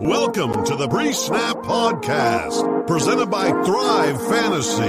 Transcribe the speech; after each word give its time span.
Welcome 0.00 0.64
to 0.64 0.74
the 0.76 0.88
Pre 0.88 1.12
Snap 1.12 1.56
Podcast, 1.58 2.86
presented 2.88 3.26
by 3.26 3.50
Thrive 3.50 4.28
Fantasy. 4.28 4.82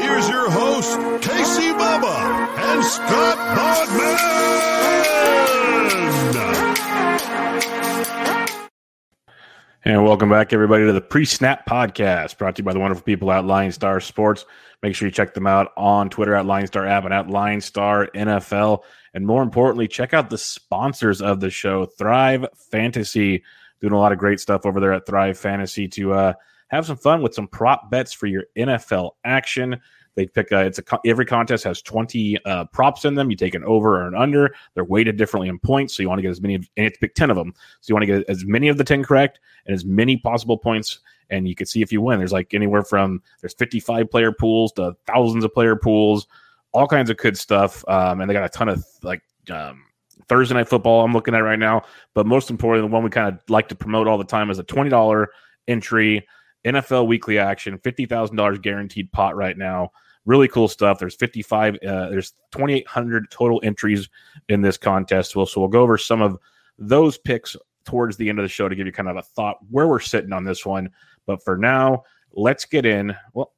Here's 0.00 0.28
your 0.28 0.50
host, 0.50 0.98
Casey 1.22 1.72
Bubba 1.72 2.58
and 2.58 2.84
Scott 2.84 3.38
Bogman. 3.56 4.34
And 9.86 10.04
welcome 10.04 10.28
back, 10.28 10.52
everybody, 10.52 10.84
to 10.84 10.92
the 10.92 11.00
Pre 11.00 11.24
Snap 11.24 11.66
Podcast, 11.66 12.36
brought 12.36 12.56
to 12.56 12.60
you 12.60 12.64
by 12.64 12.74
the 12.74 12.80
wonderful 12.80 13.04
people 13.04 13.32
at 13.32 13.46
Line 13.46 13.72
Star 13.72 13.98
Sports. 14.00 14.44
Make 14.82 14.94
sure 14.94 15.08
you 15.08 15.12
check 15.12 15.32
them 15.32 15.46
out 15.46 15.72
on 15.76 16.10
Twitter 16.10 16.34
at 16.34 16.44
Line 16.44 16.66
Star 16.66 16.86
App 16.86 17.04
and 17.04 17.14
at 17.14 17.30
Line 17.30 17.62
Star 17.62 18.08
NFL. 18.14 18.82
And 19.14 19.26
more 19.26 19.42
importantly, 19.42 19.88
check 19.88 20.12
out 20.12 20.28
the 20.28 20.36
sponsors 20.36 21.22
of 21.22 21.40
the 21.40 21.48
show, 21.48 21.86
Thrive 21.86 22.46
Fantasy 22.70 23.42
doing 23.84 23.92
a 23.92 23.98
lot 23.98 24.12
of 24.12 24.18
great 24.18 24.40
stuff 24.40 24.64
over 24.64 24.80
there 24.80 24.94
at 24.94 25.04
Thrive 25.04 25.38
Fantasy 25.38 25.86
to 25.88 26.14
uh, 26.14 26.32
have 26.68 26.86
some 26.86 26.96
fun 26.96 27.20
with 27.20 27.34
some 27.34 27.46
prop 27.46 27.90
bets 27.90 28.14
for 28.14 28.26
your 28.26 28.44
NFL 28.56 29.12
action. 29.24 29.78
They 30.14 30.26
pick 30.26 30.52
a, 30.52 30.60
it's 30.60 30.78
a 30.78 30.84
every 31.04 31.26
contest 31.26 31.64
has 31.64 31.82
20 31.82 32.42
uh, 32.46 32.64
props 32.66 33.04
in 33.04 33.14
them. 33.14 33.30
You 33.30 33.36
take 33.36 33.54
an 33.54 33.64
over 33.64 34.00
or 34.00 34.08
an 34.08 34.14
under. 34.14 34.54
They're 34.74 34.84
weighted 34.84 35.16
differently 35.18 35.48
in 35.48 35.58
points, 35.58 35.94
so 35.94 36.02
you 36.02 36.08
want 36.08 36.18
to 36.18 36.22
get 36.22 36.30
as 36.30 36.40
many. 36.40 36.54
and 36.54 36.66
it's 36.76 36.96
pick 36.96 37.14
10 37.14 37.30
of 37.30 37.36
them, 37.36 37.52
so 37.80 37.90
you 37.90 37.94
want 37.94 38.06
to 38.06 38.18
get 38.18 38.30
as 38.30 38.44
many 38.46 38.68
of 38.68 38.78
the 38.78 38.84
10 38.84 39.02
correct 39.02 39.40
and 39.66 39.74
as 39.74 39.84
many 39.84 40.16
possible 40.16 40.56
points. 40.56 41.00
And 41.30 41.46
you 41.46 41.54
can 41.54 41.66
see 41.66 41.82
if 41.82 41.92
you 41.92 42.00
win. 42.00 42.18
There's 42.18 42.32
like 42.32 42.54
anywhere 42.54 42.84
from 42.84 43.22
there's 43.40 43.54
55 43.54 44.10
player 44.10 44.32
pools 44.32 44.72
to 44.72 44.96
thousands 45.06 45.44
of 45.44 45.52
player 45.52 45.76
pools, 45.76 46.26
all 46.72 46.86
kinds 46.86 47.10
of 47.10 47.16
good 47.16 47.36
stuff. 47.36 47.84
Um, 47.88 48.20
and 48.20 48.30
they 48.30 48.34
got 48.34 48.44
a 48.44 48.48
ton 48.48 48.68
of 48.68 48.84
like 49.02 49.22
um, 49.50 49.84
Thursday 50.28 50.54
night 50.54 50.68
football 50.68 51.04
I'm 51.04 51.12
looking 51.12 51.34
at 51.34 51.38
right 51.38 51.58
now. 51.58 51.82
But 52.14 52.26
most 52.26 52.50
importantly, 52.50 52.88
the 52.88 52.92
one 52.92 53.04
we 53.04 53.10
kind 53.10 53.28
of 53.28 53.40
like 53.48 53.68
to 53.68 53.74
promote 53.74 54.06
all 54.06 54.18
the 54.18 54.24
time 54.24 54.50
is 54.50 54.58
a 54.58 54.64
$20 54.64 55.26
entry 55.68 56.26
NFL 56.64 57.06
weekly 57.06 57.38
action, 57.38 57.78
$50,000 57.78 58.62
guaranteed 58.62 59.12
pot 59.12 59.36
right 59.36 59.56
now. 59.56 59.90
Really 60.24 60.48
cool 60.48 60.68
stuff. 60.68 60.98
There's 60.98 61.14
55, 61.16 61.74
uh, 61.86 62.08
there's 62.08 62.32
2,800 62.52 63.30
total 63.30 63.60
entries 63.62 64.08
in 64.48 64.62
this 64.62 64.78
contest. 64.78 65.36
Well, 65.36 65.44
so 65.44 65.60
we'll 65.60 65.68
go 65.68 65.82
over 65.82 65.98
some 65.98 66.22
of 66.22 66.38
those 66.78 67.18
picks 67.18 67.56
towards 67.84 68.16
the 68.16 68.28
end 68.30 68.38
of 68.38 68.44
the 68.44 68.48
show 68.48 68.68
to 68.68 68.74
give 68.74 68.86
you 68.86 68.92
kind 68.92 69.08
of 69.08 69.16
a 69.16 69.22
thought 69.22 69.58
where 69.70 69.86
we're 69.86 70.00
sitting 70.00 70.32
on 70.32 70.44
this 70.44 70.64
one. 70.64 70.88
But 71.26 71.44
for 71.44 71.58
now, 71.58 72.04
let's 72.32 72.64
get 72.64 72.86
in. 72.86 73.14
Well, 73.34 73.52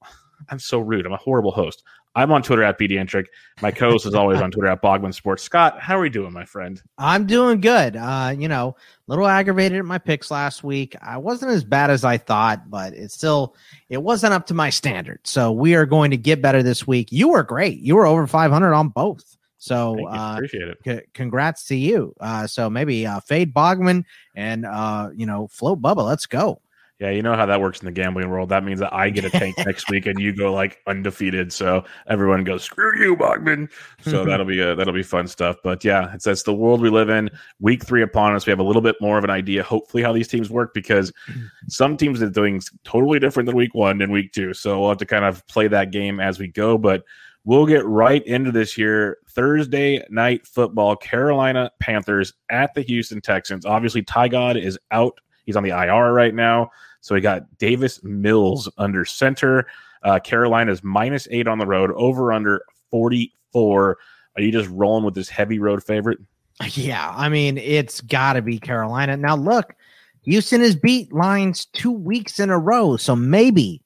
I'm 0.48 0.58
so 0.58 0.80
rude. 0.80 1.06
I'm 1.06 1.12
a 1.12 1.18
horrible 1.18 1.52
host. 1.52 1.84
I'm 2.16 2.32
on 2.32 2.42
Twitter 2.42 2.62
at 2.62 2.78
BDentric. 2.78 3.26
My 3.60 3.70
co-host 3.70 4.06
is 4.06 4.14
always 4.14 4.40
on 4.40 4.50
Twitter 4.50 4.68
at 4.68 4.80
Bogman 4.80 5.12
Sports. 5.12 5.42
Scott, 5.42 5.78
how 5.78 5.98
are 5.98 6.04
you 6.04 6.10
doing, 6.10 6.32
my 6.32 6.46
friend? 6.46 6.82
I'm 6.96 7.26
doing 7.26 7.60
good. 7.60 7.94
Uh, 7.94 8.34
you 8.36 8.48
know, 8.48 8.68
a 8.68 8.76
little 9.06 9.26
aggravated 9.26 9.78
at 9.78 9.84
my 9.84 9.98
picks 9.98 10.30
last 10.30 10.64
week. 10.64 10.96
I 11.02 11.18
wasn't 11.18 11.52
as 11.52 11.62
bad 11.62 11.90
as 11.90 12.04
I 12.04 12.16
thought, 12.16 12.70
but 12.70 12.94
it 12.94 13.12
still 13.12 13.54
it 13.90 14.02
wasn't 14.02 14.32
up 14.32 14.46
to 14.46 14.54
my 14.54 14.70
standard. 14.70 15.20
So 15.24 15.52
we 15.52 15.74
are 15.74 15.84
going 15.84 16.10
to 16.10 16.16
get 16.16 16.40
better 16.40 16.62
this 16.62 16.86
week. 16.86 17.12
You 17.12 17.28
were 17.28 17.42
great. 17.42 17.80
You 17.80 17.96
were 17.96 18.06
over 18.06 18.26
500 18.26 18.72
on 18.72 18.88
both. 18.88 19.36
So 19.58 20.08
uh, 20.08 20.34
appreciate 20.36 20.68
it. 20.68 20.78
C- 20.86 21.06
congrats 21.12 21.66
to 21.66 21.76
you. 21.76 22.14
Uh, 22.18 22.46
so 22.46 22.70
maybe 22.70 23.06
uh, 23.06 23.20
fade 23.20 23.52
Bogman 23.52 24.04
and 24.34 24.64
uh, 24.64 25.10
you 25.14 25.26
know 25.26 25.48
float 25.48 25.82
Bubba. 25.82 26.02
Let's 26.04 26.24
go. 26.24 26.62
Yeah, 26.98 27.10
you 27.10 27.20
know 27.20 27.36
how 27.36 27.44
that 27.44 27.60
works 27.60 27.80
in 27.80 27.84
the 27.84 27.92
gambling 27.92 28.30
world. 28.30 28.48
That 28.48 28.64
means 28.64 28.80
that 28.80 28.92
I 28.94 29.10
get 29.10 29.26
a 29.26 29.30
tank 29.30 29.54
next 29.66 29.90
week 29.90 30.06
and 30.06 30.18
you 30.18 30.34
go 30.34 30.52
like 30.52 30.80
undefeated. 30.86 31.52
So 31.52 31.84
everyone 32.08 32.42
goes, 32.42 32.64
"Screw 32.64 32.98
you, 32.98 33.14
Bogman." 33.14 33.70
So 34.00 34.24
that'll 34.26 34.46
be 34.46 34.60
a, 34.60 34.74
that'll 34.74 34.94
be 34.94 35.02
fun 35.02 35.28
stuff. 35.28 35.56
But 35.62 35.84
yeah, 35.84 36.14
it's 36.14 36.24
that's 36.24 36.42
the 36.44 36.54
world 36.54 36.80
we 36.80 36.88
live 36.88 37.10
in. 37.10 37.30
Week 37.60 37.84
three 37.84 38.02
upon 38.02 38.34
us, 38.34 38.46
we 38.46 38.50
have 38.50 38.60
a 38.60 38.64
little 38.64 38.80
bit 38.80 38.96
more 38.98 39.18
of 39.18 39.24
an 39.24 39.30
idea, 39.30 39.62
hopefully, 39.62 40.02
how 40.02 40.12
these 40.12 40.28
teams 40.28 40.48
work 40.48 40.72
because 40.72 41.12
some 41.68 41.98
teams 41.98 42.22
are 42.22 42.30
doing 42.30 42.62
totally 42.84 43.18
different 43.18 43.46
than 43.46 43.56
week 43.56 43.74
one 43.74 44.00
and 44.00 44.10
week 44.10 44.32
two. 44.32 44.54
So 44.54 44.80
we'll 44.80 44.88
have 44.88 44.98
to 44.98 45.06
kind 45.06 45.24
of 45.26 45.46
play 45.48 45.68
that 45.68 45.90
game 45.90 46.18
as 46.18 46.38
we 46.38 46.48
go. 46.48 46.78
But 46.78 47.04
we'll 47.44 47.66
get 47.66 47.86
right 47.86 48.26
into 48.26 48.52
this 48.52 48.72
here. 48.72 49.18
Thursday 49.30 50.02
night 50.10 50.46
football, 50.46 50.96
Carolina 50.96 51.70
Panthers 51.78 52.32
at 52.50 52.72
the 52.74 52.82
Houston 52.82 53.20
Texans. 53.20 53.66
Obviously, 53.66 54.02
Tyrod 54.02 54.62
is 54.62 54.78
out. 54.90 55.18
He's 55.46 55.56
on 55.56 55.62
the 55.62 55.70
IR 55.70 56.12
right 56.12 56.34
now. 56.34 56.70
So 57.00 57.14
we 57.14 57.20
got 57.20 57.58
Davis 57.58 58.02
Mills 58.02 58.68
under 58.76 59.04
center. 59.04 59.66
Uh, 60.02 60.18
Carolina's 60.18 60.84
minus 60.84 61.26
eight 61.30 61.48
on 61.48 61.58
the 61.58 61.66
road, 61.66 61.90
over 61.94 62.32
under 62.32 62.62
44. 62.90 63.98
Are 64.36 64.42
you 64.42 64.52
just 64.52 64.68
rolling 64.68 65.04
with 65.04 65.14
this 65.14 65.28
heavy 65.28 65.58
road 65.58 65.82
favorite? 65.82 66.18
Yeah, 66.72 67.12
I 67.14 67.28
mean, 67.28 67.58
it's 67.58 68.00
got 68.00 68.32
to 68.32 68.42
be 68.42 68.58
Carolina. 68.58 69.18
Now, 69.18 69.36
look, 69.36 69.74
Houston 70.22 70.62
has 70.62 70.74
beat 70.74 71.12
lines 71.12 71.66
two 71.66 71.92
weeks 71.92 72.40
in 72.40 72.48
a 72.48 72.58
row. 72.58 72.96
So 72.96 73.14
maybe, 73.14 73.82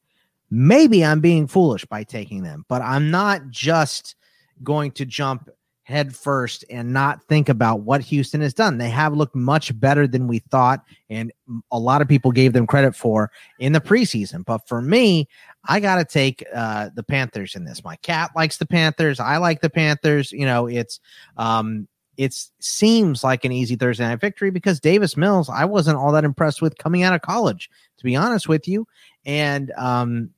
maybe 0.51 1.05
I'm 1.05 1.21
being 1.21 1.49
foolish 1.49 1.85
by 1.85 2.05
taking 2.05 2.45
them, 2.45 2.65
but 2.69 2.81
I'm 2.81 3.11
not 3.11 3.51
just 3.51 4.15
going 4.63 4.93
to 4.93 5.05
jump 5.05 5.49
head 5.91 6.15
first 6.15 6.65
and 6.71 6.93
not 6.93 7.23
think 7.25 7.49
about 7.49 7.81
what 7.81 8.01
Houston 8.01 8.41
has 8.41 8.55
done. 8.55 8.79
They 8.79 8.89
have 8.89 9.15
looked 9.15 9.35
much 9.35 9.79
better 9.79 10.07
than 10.07 10.27
we 10.27 10.39
thought, 10.39 10.83
and 11.11 11.33
a 11.71 11.79
lot 11.79 12.01
of 12.01 12.09
people 12.09 12.33
gave 12.33 12.53
them 12.53 12.67
credit 12.67 12.97
for 12.97 13.31
in 13.59 13.73
the 13.73 13.81
preseason. 13.81 14.45
But 14.45 14.67
for 14.67 14.81
me, 14.81 15.29
I 15.65 15.81
got 15.81 15.97
to 15.97 16.05
take 16.05 16.45
uh, 16.55 16.91
the 16.95 17.03
Panthers 17.03 17.55
in 17.55 17.65
this. 17.65 17.85
My 17.85 17.97
cat 17.97 18.31
likes 18.35 18.57
the 18.57 18.67
Panthers. 18.67 19.21
I 19.21 19.37
like 19.37 19.61
the 19.61 19.71
Panthers. 19.71 20.33
You 20.33 20.47
know, 20.47 20.67
it's 20.67 21.01
um, 21.37 21.87
it 22.17 22.39
seems 22.61 23.25
like 23.25 23.45
an 23.45 23.53
easy 23.53 23.77
Thursday 23.77 24.05
night 24.05 24.21
victory 24.21 24.51
because 24.51 24.79
Davis 24.79 25.17
Mills, 25.17 25.49
I 25.49 25.65
wasn't 25.65 25.97
all 25.97 26.13
that 26.13 26.25
impressed 26.25 26.63
with 26.63 26.79
coming 26.79 27.03
out 27.03 27.15
of 27.15 27.23
college, 27.23 27.71
to 27.99 28.05
be 28.05 28.17
honest 28.17 28.49
with 28.49 28.69
you. 28.69 28.87
And 29.25 29.73
um, 29.77 30.31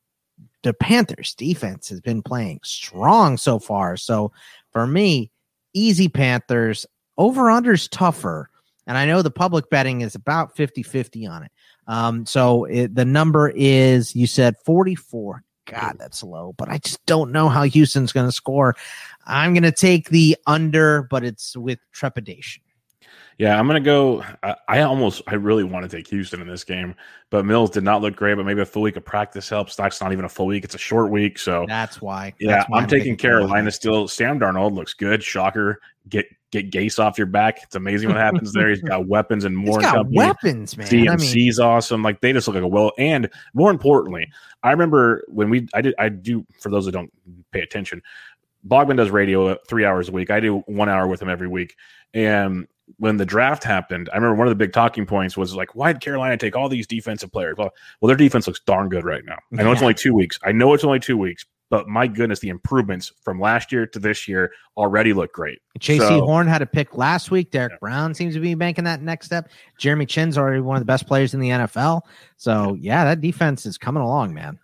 the 0.63 0.73
Panthers 0.73 1.35
defense 1.35 1.89
has 1.89 1.99
been 1.99 2.21
playing 2.21 2.61
strong 2.63 3.37
so 3.37 3.59
far. 3.59 3.97
So 3.97 4.31
for 4.71 4.87
me, 4.87 5.29
easy 5.73 6.07
Panthers. 6.07 6.85
Over 7.17 7.43
unders 7.43 7.87
tougher. 7.91 8.49
And 8.87 8.97
I 8.97 9.05
know 9.05 9.21
the 9.21 9.31
public 9.31 9.69
betting 9.69 10.01
is 10.01 10.15
about 10.15 10.55
50 10.55 10.83
50 10.83 11.25
on 11.27 11.43
it. 11.43 11.51
Um, 11.87 12.25
so 12.25 12.65
it, 12.65 12.95
the 12.95 13.05
number 13.05 13.51
is, 13.55 14.15
you 14.15 14.27
said 14.27 14.55
44. 14.65 15.43
God, 15.65 15.95
that's 15.97 16.23
low, 16.23 16.53
but 16.57 16.69
I 16.69 16.77
just 16.77 17.05
don't 17.05 17.31
know 17.31 17.47
how 17.47 17.63
Houston's 17.63 18.11
going 18.11 18.27
to 18.27 18.31
score. 18.31 18.75
I'm 19.25 19.53
going 19.53 19.63
to 19.63 19.71
take 19.71 20.09
the 20.09 20.35
under, 20.45 21.03
but 21.03 21.23
it's 21.23 21.55
with 21.55 21.79
trepidation. 21.93 22.63
Yeah, 23.37 23.57
I'm 23.59 23.67
gonna 23.67 23.79
go. 23.79 24.23
I, 24.43 24.55
I, 24.67 24.81
almost, 24.81 25.21
I 25.27 25.35
really 25.35 25.63
want 25.63 25.89
to 25.89 25.95
take 25.95 26.07
Houston 26.07 26.41
in 26.41 26.47
this 26.47 26.63
game, 26.63 26.95
but 27.29 27.45
Mills 27.45 27.69
did 27.69 27.83
not 27.83 28.01
look 28.01 28.15
great. 28.15 28.35
But 28.35 28.45
maybe 28.45 28.61
a 28.61 28.65
full 28.65 28.83
week 28.83 28.95
of 28.95 29.05
practice 29.05 29.49
helps. 29.49 29.75
That's 29.75 29.99
not 30.01 30.11
even 30.11 30.25
a 30.25 30.29
full 30.29 30.45
week; 30.45 30.63
it's 30.63 30.75
a 30.75 30.79
short 30.79 31.11
week. 31.11 31.39
So 31.39 31.65
that's 31.67 32.01
why. 32.01 32.33
Yeah, 32.39 32.51
that's 32.51 32.69
why 32.69 32.77
I'm, 32.77 32.83
I'm 32.83 32.89
taking 32.89 33.17
Carolina 33.17 33.71
still. 33.71 34.07
Sam 34.07 34.39
Darnold 34.39 34.73
looks 34.73 34.93
good. 34.93 35.23
Shocker. 35.23 35.79
Get 36.09 36.25
get 36.51 36.69
Gase 36.69 36.99
off 36.99 37.17
your 37.17 37.27
back. 37.27 37.63
It's 37.63 37.75
amazing 37.75 38.09
what 38.09 38.17
happens 38.17 38.53
there. 38.53 38.69
He's 38.69 38.81
got 38.81 39.07
weapons 39.07 39.45
and 39.45 39.57
more. 39.57 39.79
He's 39.79 39.91
got 39.91 40.09
weapons, 40.11 40.77
man. 40.77 40.87
CMC's 40.87 41.59
I 41.59 41.63
mean, 41.63 41.71
awesome. 41.71 42.03
Like 42.03 42.21
they 42.21 42.31
just 42.31 42.47
look 42.47 42.55
like 42.55 42.63
a 42.63 42.67
well. 42.67 42.91
And 42.97 43.29
more 43.53 43.71
importantly, 43.71 44.31
I 44.61 44.71
remember 44.71 45.23
when 45.27 45.49
we 45.49 45.67
I 45.73 45.81
did 45.81 45.95
I 45.97 46.09
do 46.09 46.45
for 46.59 46.69
those 46.69 46.85
that 46.85 46.91
don't 46.91 47.11
pay 47.51 47.61
attention. 47.61 48.01
Bogman 48.65 48.97
does 48.97 49.09
radio 49.09 49.57
three 49.67 49.83
hours 49.83 50.07
a 50.07 50.11
week. 50.11 50.29
I 50.29 50.39
do 50.39 50.59
one 50.59 50.87
hour 50.87 51.07
with 51.07 51.21
him 51.21 51.29
every 51.29 51.47
week. 51.47 51.75
And 52.13 52.67
when 52.97 53.17
the 53.17 53.25
draft 53.25 53.63
happened, 53.63 54.09
I 54.11 54.15
remember 54.15 54.35
one 54.35 54.47
of 54.47 54.51
the 54.51 54.55
big 54.55 54.73
talking 54.73 55.05
points 55.05 55.37
was 55.37 55.55
like, 55.55 55.75
why 55.75 55.93
did 55.93 56.01
Carolina 56.01 56.37
take 56.37 56.55
all 56.55 56.69
these 56.69 56.87
defensive 56.87 57.31
players? 57.31 57.55
Well, 57.57 57.71
well, 58.01 58.07
their 58.07 58.17
defense 58.17 58.47
looks 58.47 58.59
darn 58.61 58.89
good 58.89 59.05
right 59.05 59.23
now. 59.25 59.37
I 59.53 59.63
know 59.63 59.69
yeah. 59.69 59.73
it's 59.73 59.81
only 59.81 59.93
two 59.93 60.13
weeks. 60.13 60.39
I 60.43 60.51
know 60.51 60.73
it's 60.73 60.83
only 60.83 60.99
two 60.99 61.17
weeks, 61.17 61.45
but 61.69 61.87
my 61.87 62.07
goodness, 62.07 62.39
the 62.39 62.49
improvements 62.49 63.11
from 63.23 63.39
last 63.39 63.71
year 63.71 63.87
to 63.87 63.99
this 63.99 64.27
year 64.27 64.51
already 64.77 65.13
look 65.13 65.33
great. 65.33 65.59
Jaycee 65.79 65.99
so, 65.99 66.25
Horn 66.25 66.47
had 66.47 66.61
a 66.61 66.65
pick 66.65 66.97
last 66.97 67.31
week. 67.31 67.51
Derrick 67.51 67.71
yeah. 67.71 67.77
Brown 67.79 68.13
seems 68.13 68.33
to 68.35 68.39
be 68.39 68.53
making 68.53 68.83
that 68.83 69.01
next 69.01 69.27
step. 69.27 69.49
Jeremy 69.77 70.05
Chinn's 70.05 70.37
already 70.37 70.61
one 70.61 70.75
of 70.75 70.81
the 70.81 70.85
best 70.85 71.07
players 71.07 71.33
in 71.33 71.39
the 71.39 71.49
NFL. 71.49 72.01
So 72.37 72.75
yeah, 72.79 73.05
that 73.05 73.21
defense 73.21 73.65
is 73.65 73.77
coming 73.77 74.03
along, 74.03 74.33
man. 74.33 74.59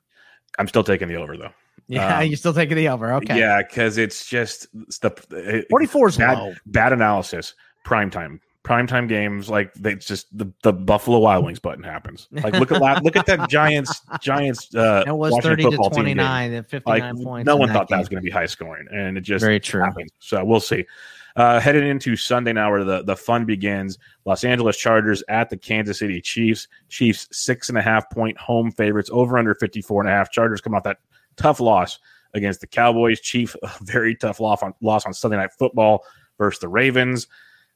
I'm 0.57 0.67
still 0.67 0.83
taking 0.83 1.07
the 1.07 1.15
over 1.15 1.38
though. 1.38 1.51
Yeah, 1.88 2.19
um, 2.19 2.27
you're 2.27 2.38
still 2.38 2.53
taking 2.53 2.77
the 2.77 2.89
over. 2.89 3.13
Okay. 3.13 3.39
Yeah, 3.39 3.63
because 3.63 3.97
it's 3.97 4.27
just 4.27 4.67
the 5.01 5.65
44 5.71 6.09
is 6.09 6.17
bad, 6.17 6.38
low. 6.38 6.53
bad 6.67 6.94
analysis 6.94 7.55
prime 7.83 8.09
time 8.09 8.41
primetime 8.63 9.07
games 9.07 9.49
like 9.49 9.73
they 9.73 9.95
just 9.95 10.37
the, 10.37 10.51
the 10.63 10.73
buffalo 10.73 11.17
wild 11.17 11.45
wings 11.45 11.59
button 11.59 11.83
happens. 11.83 12.27
Like 12.31 12.53
look 12.53 12.71
at 12.71 13.03
look 13.03 13.15
at 13.15 13.25
that 13.25 13.49
giants 13.49 14.01
giants 14.21 14.73
uh 14.75 15.03
it 15.07 15.11
was 15.11 15.31
Washington 15.31 15.71
30 15.71 15.77
to 15.77 15.89
29 15.89 16.53
and 16.53 16.67
59 16.67 17.15
like, 17.15 17.23
points 17.23 17.47
no 17.47 17.55
one 17.55 17.69
thought 17.69 17.87
game. 17.87 17.95
that 17.95 17.99
was 17.99 18.09
going 18.09 18.21
to 18.21 18.25
be 18.25 18.29
high 18.29 18.45
scoring 18.45 18.85
and 18.91 19.17
it 19.17 19.21
just 19.21 19.43
very 19.43 19.59
true. 19.59 19.81
happened. 19.81 20.11
so 20.19 20.43
we'll 20.43 20.59
see. 20.59 20.85
Uh 21.35 21.59
heading 21.59 21.87
into 21.87 22.15
sunday 22.15 22.51
now 22.51 22.69
where 22.69 22.83
the 22.83 23.01
the 23.03 23.15
fun 23.15 23.45
begins 23.45 23.97
los 24.25 24.43
angeles 24.43 24.77
chargers 24.77 25.23
at 25.29 25.49
the 25.49 25.57
kansas 25.57 25.99
city 25.99 26.19
chiefs. 26.21 26.67
Chiefs 26.89 27.27
six 27.31 27.69
and 27.69 27.77
a 27.77 27.81
half 27.81 28.09
point 28.11 28.37
home 28.37 28.71
favorites 28.71 29.09
over 29.13 29.37
under 29.37 29.55
54 29.55 30.01
and 30.01 30.09
a 30.09 30.13
half. 30.13 30.31
Chargers 30.31 30.59
come 30.61 30.75
off 30.75 30.83
that 30.83 30.97
tough 31.37 31.59
loss 31.59 31.97
against 32.33 32.59
the 32.61 32.67
cowboys. 32.67 33.21
Chief 33.21 33.55
very 33.81 34.15
tough 34.15 34.39
loss 34.41 34.61
on 34.61 34.73
loss 34.81 35.05
on 35.05 35.13
sunday 35.13 35.37
night 35.37 35.53
football 35.57 36.03
versus 36.37 36.59
the 36.59 36.67
ravens 36.67 37.27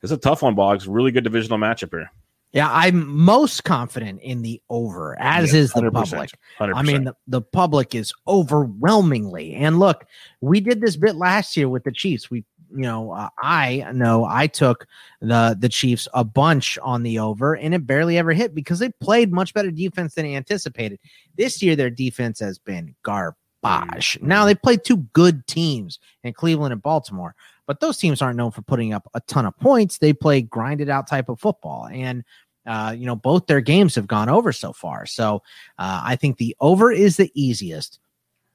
it's 0.03 0.11
a 0.11 0.17
tough 0.17 0.41
one, 0.41 0.53
Boggs. 0.53 0.87
Really 0.87 1.11
good 1.11 1.23
divisional 1.23 1.57
matchup 1.57 1.91
here. 1.91 2.11
Yeah, 2.51 2.69
I'm 2.71 3.07
most 3.07 3.63
confident 3.63 4.21
in 4.21 4.43
the 4.43 4.61
over, 4.69 5.19
as 5.19 5.55
is 5.55 5.73
the 5.73 5.81
100%, 5.81 5.91
public. 5.91 6.29
100%. 6.59 6.71
I 6.75 6.83
mean, 6.83 7.05
the, 7.05 7.15
the 7.25 7.41
public 7.41 7.95
is 7.95 8.13
overwhelmingly. 8.27 9.55
And 9.55 9.79
look, 9.79 10.05
we 10.39 10.59
did 10.59 10.79
this 10.79 10.95
bit 10.95 11.15
last 11.15 11.57
year 11.57 11.67
with 11.67 11.83
the 11.83 11.91
Chiefs. 11.91 12.29
We, 12.29 12.45
you 12.69 12.83
know, 12.83 13.11
uh, 13.11 13.29
I 13.41 13.89
know 13.91 14.25
I 14.25 14.45
took 14.45 14.85
the 15.19 15.57
the 15.59 15.69
Chiefs 15.69 16.07
a 16.13 16.23
bunch 16.23 16.77
on 16.83 17.01
the 17.01 17.17
over, 17.17 17.55
and 17.55 17.73
it 17.73 17.87
barely 17.87 18.19
ever 18.19 18.33
hit 18.33 18.53
because 18.53 18.77
they 18.77 18.89
played 19.01 19.31
much 19.31 19.53
better 19.55 19.71
defense 19.71 20.13
than 20.13 20.27
anticipated. 20.27 20.99
This 21.35 21.61
year, 21.63 21.75
their 21.75 21.89
defense 21.89 22.39
has 22.39 22.59
been 22.59 22.93
garbage. 23.01 24.19
Now 24.21 24.45
they 24.45 24.55
played 24.55 24.83
two 24.83 24.97
good 25.13 25.47
teams 25.47 25.97
in 26.23 26.33
Cleveland 26.33 26.73
and 26.73 26.81
Baltimore, 26.81 27.33
but 27.67 27.79
those 27.79 27.97
teams 27.97 28.21
aren't 28.21 28.37
known 28.37 28.51
for 28.51 28.61
putting 28.61 28.93
up 28.93 29.09
a 29.13 29.21
ton 29.21 29.45
of 29.45 29.57
points. 29.59 29.97
They 29.97 30.13
play 30.13 30.41
grinded 30.41 30.89
out 30.89 31.07
type 31.07 31.29
of 31.29 31.39
football, 31.39 31.87
and 31.91 32.23
uh, 32.65 32.95
you 32.97 33.05
know, 33.05 33.15
both 33.15 33.47
their 33.47 33.61
games 33.61 33.95
have 33.95 34.07
gone 34.07 34.29
over 34.29 34.51
so 34.51 34.73
far. 34.73 35.05
So 35.05 35.41
uh, 35.77 36.01
I 36.03 36.15
think 36.15 36.37
the 36.37 36.55
over 36.59 36.91
is 36.91 37.17
the 37.17 37.31
easiest. 37.33 37.99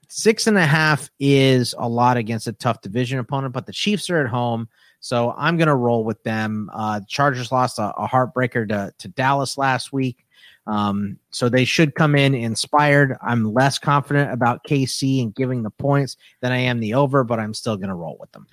Six 0.08 0.46
and 0.46 0.56
a 0.56 0.64
half 0.64 1.10
is 1.20 1.74
a 1.78 1.88
lot 1.88 2.16
against 2.16 2.46
a 2.46 2.52
tough 2.54 2.80
division 2.80 3.18
opponent, 3.18 3.52
but 3.52 3.66
the 3.66 3.72
Chiefs 3.72 4.08
are 4.08 4.24
at 4.24 4.30
home. 4.30 4.68
So 5.00 5.34
I'm 5.36 5.58
going 5.58 5.68
to 5.68 5.76
roll 5.76 6.02
with 6.02 6.22
them. 6.22 6.70
Uh, 6.72 7.00
Chargers 7.06 7.52
lost 7.52 7.78
a, 7.78 7.94
a 7.94 8.08
heartbreaker 8.08 8.66
to, 8.68 8.92
to 8.98 9.08
Dallas 9.08 9.58
last 9.58 9.92
week. 9.92 10.24
Um, 10.66 11.18
so 11.30 11.48
they 11.48 11.64
should 11.64 11.94
come 11.94 12.14
in 12.14 12.34
inspired. 12.34 13.16
I'm 13.22 13.54
less 13.54 13.78
confident 13.78 14.32
about 14.32 14.64
KC 14.64 15.22
and 15.22 15.34
giving 15.34 15.62
the 15.62 15.70
points 15.70 16.16
than 16.40 16.52
I 16.52 16.58
am 16.58 16.80
the 16.80 16.94
over, 16.94 17.24
but 17.24 17.38
I'm 17.38 17.54
still 17.54 17.76
going 17.76 17.88
to 17.88 17.94
roll 17.94 18.16
with 18.18 18.32
them. 18.32 18.46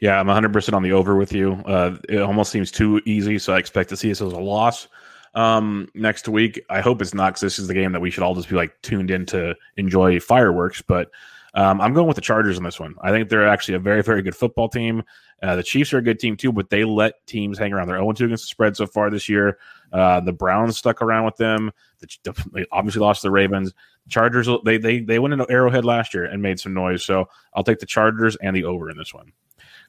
Yeah, 0.00 0.18
I'm 0.18 0.26
100% 0.26 0.72
on 0.72 0.82
the 0.82 0.92
over 0.92 1.14
with 1.16 1.32
you. 1.32 1.52
Uh, 1.66 1.98
it 2.08 2.20
almost 2.20 2.50
seems 2.50 2.70
too 2.70 3.02
easy, 3.04 3.38
so 3.38 3.52
I 3.52 3.58
expect 3.58 3.90
to 3.90 3.96
see 3.96 4.08
this 4.08 4.22
as 4.22 4.32
a 4.32 4.38
loss 4.38 4.88
um, 5.34 5.88
next 5.94 6.26
week. 6.26 6.64
I 6.70 6.80
hope 6.80 7.02
it's 7.02 7.14
not 7.14 7.30
because 7.30 7.42
this 7.42 7.58
is 7.58 7.68
the 7.68 7.74
game 7.74 7.92
that 7.92 8.00
we 8.00 8.10
should 8.10 8.22
all 8.22 8.34
just 8.34 8.48
be 8.48 8.56
like 8.56 8.80
tuned 8.80 9.10
in 9.10 9.26
to 9.26 9.54
enjoy 9.76 10.18
fireworks. 10.18 10.80
But 10.80 11.10
um, 11.52 11.82
I'm 11.82 11.92
going 11.92 12.06
with 12.06 12.14
the 12.14 12.22
Chargers 12.22 12.56
in 12.56 12.64
this 12.64 12.80
one. 12.80 12.94
I 13.02 13.10
think 13.10 13.28
they're 13.28 13.46
actually 13.46 13.74
a 13.74 13.80
very, 13.80 14.02
very 14.02 14.22
good 14.22 14.34
football 14.34 14.70
team. 14.70 15.02
Uh, 15.42 15.56
the 15.56 15.62
Chiefs 15.62 15.92
are 15.92 15.98
a 15.98 16.02
good 16.02 16.18
team 16.18 16.36
too, 16.36 16.52
but 16.52 16.70
they 16.70 16.84
let 16.84 17.26
teams 17.26 17.58
hang 17.58 17.72
around. 17.72 17.88
They're 17.88 17.98
0 17.98 18.12
2 18.12 18.24
against 18.26 18.44
the 18.44 18.48
spread 18.48 18.76
so 18.76 18.86
far 18.86 19.10
this 19.10 19.28
year. 19.28 19.58
Uh, 19.92 20.20
the 20.20 20.32
Browns 20.32 20.78
stuck 20.78 21.02
around 21.02 21.24
with 21.26 21.36
them. 21.36 21.72
The, 22.00 22.48
they 22.52 22.66
obviously 22.72 23.00
lost 23.00 23.22
the 23.22 23.30
Ravens. 23.30 23.74
Chargers, 24.08 24.48
they 24.64 24.78
they 24.78 25.00
they 25.00 25.18
went 25.18 25.34
into 25.34 25.50
Arrowhead 25.50 25.84
last 25.84 26.14
year 26.14 26.24
and 26.24 26.42
made 26.42 26.58
some 26.58 26.74
noise. 26.74 27.04
So 27.04 27.28
I'll 27.54 27.64
take 27.64 27.78
the 27.78 27.86
Chargers 27.86 28.36
and 28.36 28.56
the 28.56 28.64
over 28.64 28.90
in 28.90 28.96
this 28.96 29.12
one. 29.14 29.32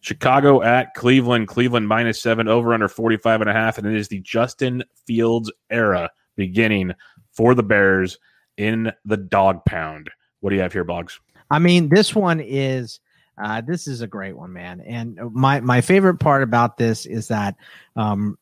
Chicago 0.01 0.61
at 0.61 0.93
Cleveland. 0.95 1.47
Cleveland 1.47 1.87
minus 1.87 2.21
seven, 2.21 2.47
over 2.47 2.73
under 2.73 2.87
45 2.87 3.41
and 3.41 3.49
a 3.49 3.53
half. 3.53 3.77
And 3.77 3.87
it 3.87 3.95
is 3.95 4.07
the 4.07 4.19
Justin 4.19 4.83
Fields 5.07 5.51
era 5.69 6.09
beginning 6.35 6.91
for 7.31 7.55
the 7.55 7.63
Bears 7.63 8.17
in 8.57 8.91
the 9.05 9.17
dog 9.17 9.63
pound. 9.65 10.09
What 10.41 10.49
do 10.49 10.55
you 10.55 10.61
have 10.61 10.73
here, 10.73 10.83
Boggs? 10.83 11.19
I 11.49 11.59
mean, 11.59 11.89
this 11.89 12.15
one 12.15 12.39
is 12.39 12.99
uh, 13.41 13.61
this 13.61 13.87
is 13.87 14.01
a 14.01 14.07
great 14.07 14.35
one, 14.35 14.53
man. 14.53 14.81
And 14.81 15.19
my 15.31 15.59
my 15.61 15.81
favorite 15.81 16.19
part 16.19 16.43
about 16.43 16.77
this 16.77 17.05
is 17.05 17.27
that 17.29 17.55
um, 17.95 18.37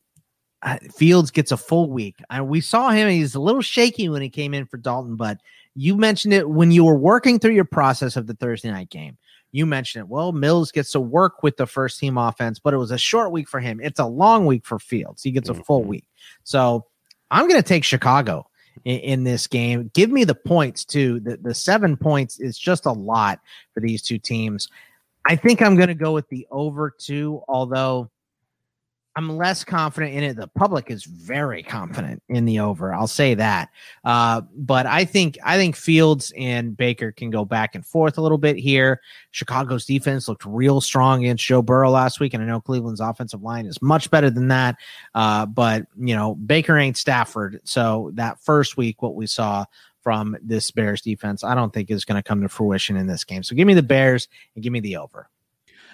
uh, 0.62 0.78
Fields 0.94 1.30
gets 1.30 1.52
a 1.52 1.56
full 1.56 1.90
week. 1.90 2.16
I, 2.28 2.42
we 2.42 2.60
saw 2.60 2.90
him; 2.90 3.08
he's 3.08 3.34
a 3.34 3.40
little 3.40 3.62
shaky 3.62 4.08
when 4.08 4.22
he 4.22 4.30
came 4.30 4.54
in 4.54 4.66
for 4.66 4.76
Dalton, 4.76 5.16
but 5.16 5.38
you 5.74 5.96
mentioned 5.96 6.34
it 6.34 6.48
when 6.48 6.70
you 6.70 6.84
were 6.84 6.96
working 6.96 7.38
through 7.38 7.54
your 7.54 7.64
process 7.64 8.16
of 8.16 8.26
the 8.26 8.34
Thursday 8.34 8.70
night 8.70 8.90
game. 8.90 9.16
You 9.52 9.66
mentioned 9.66 10.04
it. 10.04 10.08
Well, 10.08 10.32
Mills 10.32 10.70
gets 10.70 10.92
to 10.92 11.00
work 11.00 11.42
with 11.42 11.56
the 11.56 11.66
first 11.66 11.98
team 11.98 12.16
offense, 12.16 12.58
but 12.58 12.72
it 12.72 12.76
was 12.76 12.90
a 12.90 12.98
short 12.98 13.32
week 13.32 13.48
for 13.48 13.60
him. 13.60 13.80
It's 13.82 13.98
a 13.98 14.06
long 14.06 14.46
week 14.46 14.64
for 14.64 14.78
Fields. 14.78 15.22
He 15.22 15.32
gets 15.32 15.48
a 15.48 15.54
full 15.54 15.80
mm-hmm. 15.80 15.90
week. 15.90 16.04
So 16.44 16.86
I'm 17.30 17.48
going 17.48 17.60
to 17.60 17.68
take 17.68 17.84
Chicago 17.84 18.48
in, 18.84 18.98
in, 19.00 19.24
this 19.24 19.46
game. 19.46 19.90
Give 19.92 20.10
me 20.10 20.24
the 20.24 20.34
points 20.34 20.84
too. 20.84 21.20
The, 21.20 21.36
the 21.36 21.54
seven 21.54 21.96
points 21.96 22.38
is 22.38 22.58
just 22.58 22.86
a 22.86 22.92
lot 22.92 23.40
for 23.74 23.80
these 23.80 24.02
two 24.02 24.18
teams. 24.18 24.68
I 25.26 25.36
think 25.36 25.60
I'm 25.60 25.76
going 25.76 25.88
to 25.88 25.94
go 25.94 26.12
with 26.12 26.28
the 26.28 26.46
over 26.50 26.90
two, 26.90 27.42
although 27.48 28.10
I'm 29.16 29.36
less 29.36 29.64
confident 29.64 30.14
in 30.14 30.22
it. 30.22 30.36
The 30.36 30.46
public 30.46 30.90
is 30.90 31.04
very 31.04 31.62
confident 31.62 32.22
in 32.28 32.44
the 32.44 32.60
over. 32.60 32.94
I'll 32.94 33.08
say 33.08 33.34
that. 33.34 33.70
Uh, 34.04 34.42
but 34.54 34.86
I 34.86 35.04
think 35.04 35.36
I 35.44 35.56
think 35.56 35.74
Fields 35.74 36.32
and 36.36 36.76
Baker 36.76 37.10
can 37.10 37.30
go 37.30 37.44
back 37.44 37.74
and 37.74 37.84
forth 37.84 38.18
a 38.18 38.22
little 38.22 38.38
bit 38.38 38.56
here. 38.56 39.00
Chicago's 39.32 39.84
defense 39.84 40.28
looked 40.28 40.44
real 40.46 40.80
strong 40.80 41.24
against 41.24 41.44
Joe 41.44 41.60
Burrow 41.60 41.90
last 41.90 42.20
week, 42.20 42.34
and 42.34 42.42
I 42.42 42.46
know 42.46 42.60
Cleveland's 42.60 43.00
offensive 43.00 43.42
line 43.42 43.66
is 43.66 43.82
much 43.82 44.10
better 44.10 44.30
than 44.30 44.48
that. 44.48 44.76
Uh, 45.14 45.44
but 45.44 45.86
you 45.98 46.14
know 46.14 46.36
Baker 46.36 46.78
ain't 46.78 46.96
Stafford, 46.96 47.60
so 47.64 48.12
that 48.14 48.40
first 48.40 48.76
week 48.76 49.02
what 49.02 49.16
we 49.16 49.26
saw 49.26 49.64
from 50.02 50.36
this 50.42 50.70
Bears 50.70 51.02
defense, 51.02 51.44
I 51.44 51.54
don't 51.54 51.72
think 51.72 51.90
is 51.90 52.04
going 52.04 52.20
to 52.20 52.26
come 52.26 52.40
to 52.42 52.48
fruition 52.48 52.96
in 52.96 53.06
this 53.06 53.24
game. 53.24 53.42
So 53.42 53.54
give 53.54 53.66
me 53.66 53.74
the 53.74 53.82
Bears 53.82 54.28
and 54.54 54.62
give 54.62 54.72
me 54.72 54.80
the 54.80 54.96
over. 54.96 55.28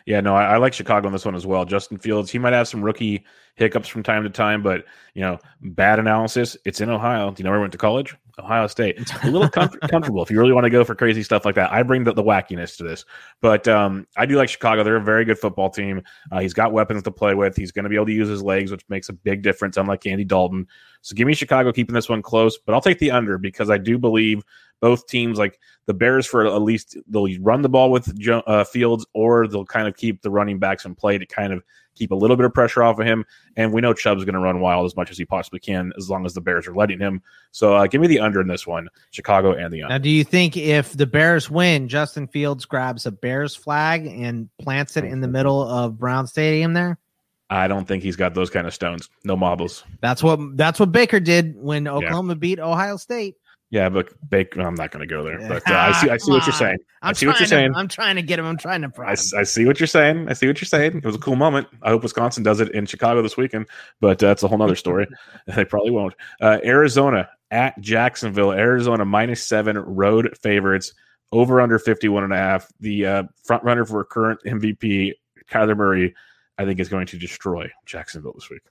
Yeah, 0.07 0.21
no, 0.21 0.37
I, 0.37 0.55
I, 0.55 0.57
like 0.59 0.73
Chicago 0.73 1.09
in 1.09 1.13
this 1.13 1.25
one 1.25 1.35
as 1.35 1.47
well. 1.47 1.65
Justin 1.65 1.99
Fields, 1.99 2.31
he 2.31 2.39
might 2.39 2.53
have 2.53 2.69
some 2.69 2.81
rookie 2.81 3.25
hiccups 3.57 3.89
from 3.89 4.05
time 4.05 4.23
to 4.23 4.31
time, 4.31 4.63
but 4.63 4.85
you 5.15 5.23
know, 5.23 5.39
bad 5.61 5.99
analysis. 5.99 6.57
It's 6.65 6.81
in 6.81 6.89
Ohio. 6.89 7.33
Do 7.33 7.41
you 7.41 7.45
know 7.45 7.51
where 7.51 7.59
I 7.59 7.63
went 7.63 7.73
to 7.73 7.79
college? 7.79 8.15
Ohio 8.39 8.69
State. 8.69 8.97
It's 8.99 9.13
a 9.25 9.31
little 9.31 9.49
com- 9.49 9.71
comfortable 9.91 10.23
if 10.23 10.31
you 10.31 10.39
really 10.39 10.53
want 10.53 10.65
to 10.65 10.71
go 10.71 10.85
for 10.85 10.95
crazy 10.95 11.25
stuff 11.25 11.45
like 11.45 11.57
that. 11.57 11.73
I 11.73 11.83
bring 11.83 12.05
the, 12.05 12.13
the 12.13 12.23
wackiness 12.23 12.77
to 12.77 12.85
this, 12.85 13.05
but 13.41 13.67
um, 13.67 14.07
I 14.17 14.27
do 14.27 14.37
like 14.37 14.49
Chicago. 14.49 14.85
They're 14.85 14.97
a 14.97 15.03
very 15.03 15.25
good 15.25 15.39
football 15.39 15.71
team. 15.71 16.03
Uh, 16.31 16.41
he's 16.41 16.55
got 16.55 16.73
weapons 16.73 17.03
to 17.05 17.11
play 17.11 17.35
with. 17.35 17.57
He's 17.57 17.73
going 17.73 17.83
to 17.83 17.89
be 17.89 17.97
able 17.97 18.07
to 18.07 18.13
use 18.13 18.29
his 18.29 18.43
legs, 18.43 18.71
which 18.71 18.85
makes 18.89 19.09
a 19.09 19.13
big 19.13 19.43
difference. 19.43 19.77
Unlike 19.77 20.07
Andy 20.07 20.25
Dalton, 20.25 20.69
so 21.07 21.15
give 21.15 21.29
me 21.29 21.35
Chicago 21.35 21.71
keeping 21.71 21.95
this 21.95 22.09
one 22.09 22.21
close, 22.21 22.59
but 22.59 22.75
I'll 22.75 22.81
take 22.81 22.99
the 22.99 23.13
under 23.13 23.39
because 23.39 23.71
I 23.71 23.79
do 23.79 23.97
believe 23.97 24.43
both 24.81 25.07
teams 25.07 25.39
like 25.39 25.61
the 25.87 25.95
Bears 25.95 26.27
for 26.27 26.45
at 26.45 26.63
least 26.63 26.97
they'll 27.07 27.29
run 27.43 27.63
the 27.63 27.69
ball 27.69 27.93
with 27.93 28.13
uh, 28.29 28.65
Fields 28.65 29.07
or 29.15 29.47
they'll 29.47 29.65
kind 29.65 29.87
of 29.87 29.97
keep 29.97 30.23
the 30.23 30.33
running 30.33 30.59
backs 30.59 30.85
in 30.85 30.97
play 30.97 31.17
to 31.17 31.25
kind 31.25 31.53
of 31.53 31.63
keep 31.95 32.11
a 32.11 32.15
little 32.17 32.37
bit 32.37 32.45
of 32.45 32.53
pressure 32.53 32.83
off 32.83 32.99
of 32.99 33.07
him. 33.07 33.25
And 33.55 33.73
we 33.73 33.81
know 33.81 33.95
Chubb's 33.95 34.25
going 34.25 34.35
to 34.35 34.41
run 34.41 34.59
wild 34.59 34.85
as 34.85 34.97
much 34.97 35.13
as 35.13 35.17
he 35.17 35.25
possibly 35.25 35.61
can 35.61 35.93
as 35.97 36.11
long 36.11 36.27
as 36.27 36.35
the 36.35 36.41
Bears 36.41 36.67
are 36.67 36.75
letting 36.75 36.99
him. 36.99 37.23
So 37.53 37.77
uh, 37.77 37.87
give 37.87 38.01
me 38.01 38.09
the 38.09 38.19
under 38.19 38.41
in 38.41 38.49
this 38.49 38.67
one, 38.67 38.89
Chicago 39.13 39.53
and 39.53 39.73
the 39.73 39.85
under. 39.85 39.95
Now, 39.95 39.99
do 39.99 40.11
you 40.11 40.25
think 40.25 40.57
if 40.57 40.93
the 40.95 41.07
Bears 41.07 41.49
win, 41.49 41.87
Justin 41.87 42.27
Fields 42.27 42.65
grabs 42.65 43.07
a 43.07 43.13
Bears 43.13 43.55
flag 43.55 44.07
and 44.07 44.49
plants 44.59 44.97
it 44.97 45.05
in 45.05 45.21
the 45.21 45.29
middle 45.29 45.63
of 45.63 46.01
Brown 46.01 46.27
Stadium 46.27 46.73
there? 46.73 46.99
I 47.49 47.69
don't 47.69 47.87
think 47.87 48.03
he's 48.03 48.17
got 48.17 48.35
those 48.35 48.51
kind 48.51 48.67
of 48.67 48.75
stones. 48.75 49.09
No 49.25 49.37
marbles. 49.37 49.85
That's 50.01 50.23
what 50.23 50.57
that's 50.57 50.81
what 50.81 50.93
Baker 50.93 51.21
did 51.21 51.57
when 51.57 51.87
Oklahoma 51.87 52.35
yeah. 52.35 52.39
beat 52.39 52.59
Ohio 52.59 52.97
State. 52.97 53.37
Yeah, 53.71 53.89
but 53.89 54.09
Baker, 54.29 54.61
I'm 54.61 54.75
not 54.75 54.93
going 54.93 55.07
to 55.07 55.13
go 55.13 55.25
there. 55.25 55.41
But 55.41 55.69
uh, 55.69 55.75
I 55.75 55.93
see, 55.93 56.09
I 56.09 56.17
see 56.19 56.31
what 56.31 56.47
you're 56.47 56.53
saying. 56.53 56.79
I'm 57.03 57.11
i 57.11 57.13
see 57.13 57.27
what 57.27 57.41
you're 57.41 57.49
saying. 57.49 57.75
I'm 57.75 57.89
trying 57.89 58.15
to 58.15 58.23
get 58.23 58.39
him. 58.39 58.47
I'm 58.47 58.57
trying 58.57 58.83
to. 58.83 58.93
I, 59.01 59.13
I, 59.13 59.43
see 59.43 59.65
what 59.65 59.81
you're 59.81 59.89
saying. 59.89 60.29
I 60.29 60.35
see 60.35 60.47
what 60.47 60.61
you're 60.61 60.67
saying. 60.67 60.99
It 60.99 61.05
was 61.05 61.17
a 61.17 61.19
cool 61.19 61.35
moment. 61.35 61.67
I 61.83 61.91
hope 61.91 62.05
Wisconsin 62.05 62.45
does 62.45 62.61
it 62.61 62.71
in 62.71 62.87
Chicago 62.87 63.23
this 63.23 63.37
weekend, 63.37 63.67
but 64.01 64.23
uh, 64.23 64.29
that's 64.29 64.45
a 64.45 64.49
whole 64.49 64.63
other 64.63 64.77
story. 64.77 65.09
they 65.49 65.65
probably 65.65 65.91
won't. 65.91 66.15
Uh, 66.41 66.59
Arizona 66.65 67.29
at 67.51 67.79
Jacksonville. 67.81 68.53
Arizona 68.53 69.05
minus 69.05 69.45
seven 69.45 69.79
road 69.79 70.37
favorites. 70.41 70.93
Over 71.33 71.61
under 71.61 71.81
51 71.81 72.23
and 72.23 72.33
a 72.33 72.37
half. 72.37 72.69
The 72.79 73.05
uh, 73.05 73.23
front 73.45 73.65
runner 73.65 73.85
for 73.85 74.05
current 74.05 74.41
MVP 74.47 75.13
Kyler 75.51 75.77
Murray, 75.77 76.15
I 76.59 76.65
think, 76.65 76.81
is 76.81 76.89
going 76.89 77.07
to 77.09 77.19
destroy 77.19 77.71
Jacksonville 77.85 78.33
this 78.33 78.51
week. 78.51 78.63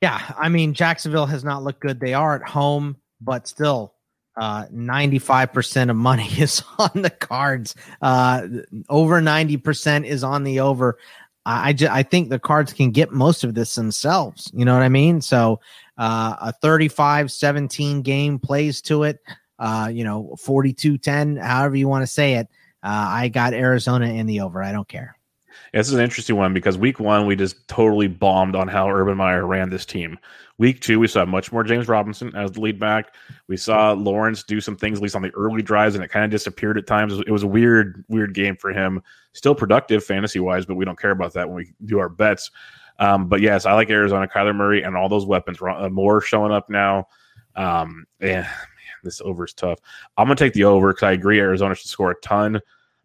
Yeah, 0.00 0.20
I 0.38 0.48
mean 0.48 0.74
Jacksonville 0.74 1.26
has 1.26 1.44
not 1.44 1.64
looked 1.64 1.80
good. 1.80 2.00
They 2.00 2.14
are 2.14 2.36
at 2.36 2.48
home, 2.48 2.96
but 3.20 3.48
still 3.48 3.94
uh, 4.38 4.66
95% 4.66 5.90
of 5.90 5.96
money 5.96 6.28
is 6.38 6.62
on 6.78 7.02
the 7.02 7.10
cards. 7.10 7.74
Uh, 8.00 8.46
over 8.88 9.20
90% 9.20 10.06
is 10.06 10.22
on 10.22 10.44
the 10.44 10.60
over. 10.60 10.98
I, 11.44 11.72
just, 11.72 11.90
I 11.90 12.02
think 12.02 12.28
the 12.28 12.38
cards 12.38 12.74
can 12.74 12.90
get 12.90 13.10
most 13.10 13.42
of 13.42 13.54
this 13.54 13.74
themselves. 13.74 14.50
You 14.54 14.66
know 14.66 14.74
what 14.74 14.82
I 14.82 14.90
mean? 14.90 15.22
So 15.22 15.60
uh, 15.96 16.36
a 16.40 16.52
35 16.52 17.32
17 17.32 18.02
game 18.02 18.38
plays 18.38 18.82
to 18.82 19.04
it. 19.04 19.18
Uh, 19.58 19.90
you 19.92 20.04
know, 20.04 20.36
42 20.38 20.98
10, 20.98 21.36
however 21.36 21.74
you 21.74 21.88
want 21.88 22.02
to 22.02 22.06
say 22.06 22.34
it. 22.34 22.48
Uh, 22.82 23.08
I 23.10 23.28
got 23.28 23.54
Arizona 23.54 24.06
in 24.06 24.26
the 24.26 24.42
over. 24.42 24.62
I 24.62 24.70
don't 24.70 24.86
care. 24.86 25.17
This 25.72 25.88
is 25.88 25.94
an 25.94 26.00
interesting 26.00 26.36
one 26.36 26.54
because 26.54 26.78
week 26.78 26.98
one, 26.98 27.26
we 27.26 27.36
just 27.36 27.66
totally 27.68 28.08
bombed 28.08 28.56
on 28.56 28.68
how 28.68 28.90
Urban 28.90 29.16
Meyer 29.16 29.46
ran 29.46 29.70
this 29.70 29.84
team. 29.84 30.18
Week 30.56 30.80
two, 30.80 30.98
we 30.98 31.06
saw 31.06 31.24
much 31.24 31.52
more 31.52 31.62
James 31.62 31.88
Robinson 31.88 32.34
as 32.34 32.52
the 32.52 32.60
lead 32.60 32.80
back. 32.80 33.14
We 33.46 33.56
saw 33.56 33.92
Lawrence 33.92 34.42
do 34.42 34.60
some 34.60 34.76
things, 34.76 34.98
at 34.98 35.02
least 35.02 35.14
on 35.14 35.22
the 35.22 35.34
early 35.34 35.62
drives, 35.62 35.94
and 35.94 36.02
it 36.02 36.08
kind 36.08 36.24
of 36.24 36.30
disappeared 36.30 36.78
at 36.78 36.86
times. 36.86 37.18
It 37.18 37.30
was 37.30 37.44
a 37.44 37.48
weird, 37.48 38.04
weird 38.08 38.34
game 38.34 38.56
for 38.56 38.70
him. 38.70 39.02
Still 39.34 39.54
productive 39.54 40.04
fantasy 40.04 40.40
wise, 40.40 40.66
but 40.66 40.74
we 40.74 40.84
don't 40.84 40.98
care 40.98 41.12
about 41.12 41.34
that 41.34 41.48
when 41.48 41.56
we 41.56 41.72
do 41.84 41.98
our 41.98 42.08
bets. 42.08 42.50
Um, 42.98 43.28
but 43.28 43.40
yes, 43.40 43.66
I 43.66 43.74
like 43.74 43.90
Arizona, 43.90 44.26
Kyler 44.26 44.54
Murray, 44.54 44.82
and 44.82 44.96
all 44.96 45.08
those 45.08 45.26
weapons. 45.26 45.58
Uh, 45.62 45.88
more 45.90 46.20
showing 46.20 46.52
up 46.52 46.68
now. 46.68 47.06
Um, 47.54 48.06
yeah, 48.20 48.42
man, 48.42 48.48
this 49.04 49.20
over 49.20 49.44
is 49.44 49.54
tough. 49.54 49.78
I'm 50.16 50.26
gonna 50.26 50.36
take 50.36 50.54
the 50.54 50.64
over 50.64 50.92
because 50.92 51.04
I 51.04 51.12
agree 51.12 51.38
Arizona 51.38 51.74
should 51.74 51.90
score 51.90 52.10
a 52.10 52.20
ton, 52.20 52.60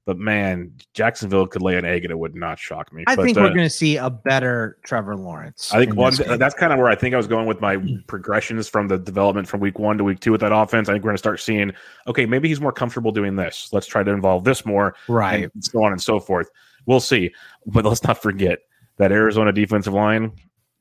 But 0.05 0.17
man, 0.17 0.73
Jacksonville 0.93 1.47
could 1.47 1.61
lay 1.61 1.77
an 1.77 1.85
egg 1.85 2.03
and 2.03 2.11
it 2.11 2.19
would 2.19 2.35
not 2.35 2.59
shock 2.59 2.91
me. 2.91 3.05
I 3.07 3.15
but, 3.15 3.23
think 3.23 3.37
uh, 3.37 3.41
we're 3.41 3.49
going 3.49 3.59
to 3.59 3.69
see 3.69 3.95
a 3.95 4.09
better 4.09 4.77
Trevor 4.83 5.15
Lawrence. 5.15 5.73
I 5.73 5.79
think 5.79 5.91
in 5.91 5.95
one 5.95 6.13
that's 6.37 6.55
kind 6.55 6.73
of 6.73 6.79
where 6.79 6.89
I 6.89 6.95
think 6.95 7.13
I 7.13 7.17
was 7.17 7.27
going 7.27 7.47
with 7.47 7.61
my 7.61 7.77
progressions 8.07 8.67
from 8.67 8.89
the 8.89 8.97
development 8.97 9.47
from 9.47 9.61
week 9.61 9.79
one 9.79 9.97
to 9.97 10.03
week 10.03 10.19
two 10.19 10.33
with 10.33 10.41
that 10.41 10.51
offense. 10.51 10.89
I 10.89 10.93
think 10.93 11.03
we're 11.03 11.09
going 11.09 11.15
to 11.15 11.19
start 11.19 11.39
seeing, 11.39 11.71
okay, 12.07 12.25
maybe 12.25 12.49
he's 12.49 12.59
more 12.59 12.73
comfortable 12.73 13.13
doing 13.13 13.37
this. 13.37 13.69
Let's 13.71 13.87
try 13.87 14.03
to 14.03 14.11
involve 14.11 14.43
this 14.43 14.65
more, 14.65 14.95
right. 15.07 15.49
and 15.53 15.63
so 15.63 15.83
on 15.83 15.93
and 15.93 16.01
so 16.01 16.19
forth. 16.19 16.49
We'll 16.85 16.99
see, 16.99 17.33
but 17.65 17.85
let's 17.85 18.03
not 18.03 18.21
forget 18.21 18.59
that 18.97 19.13
Arizona 19.13 19.53
defensive 19.53 19.93
line, 19.93 20.33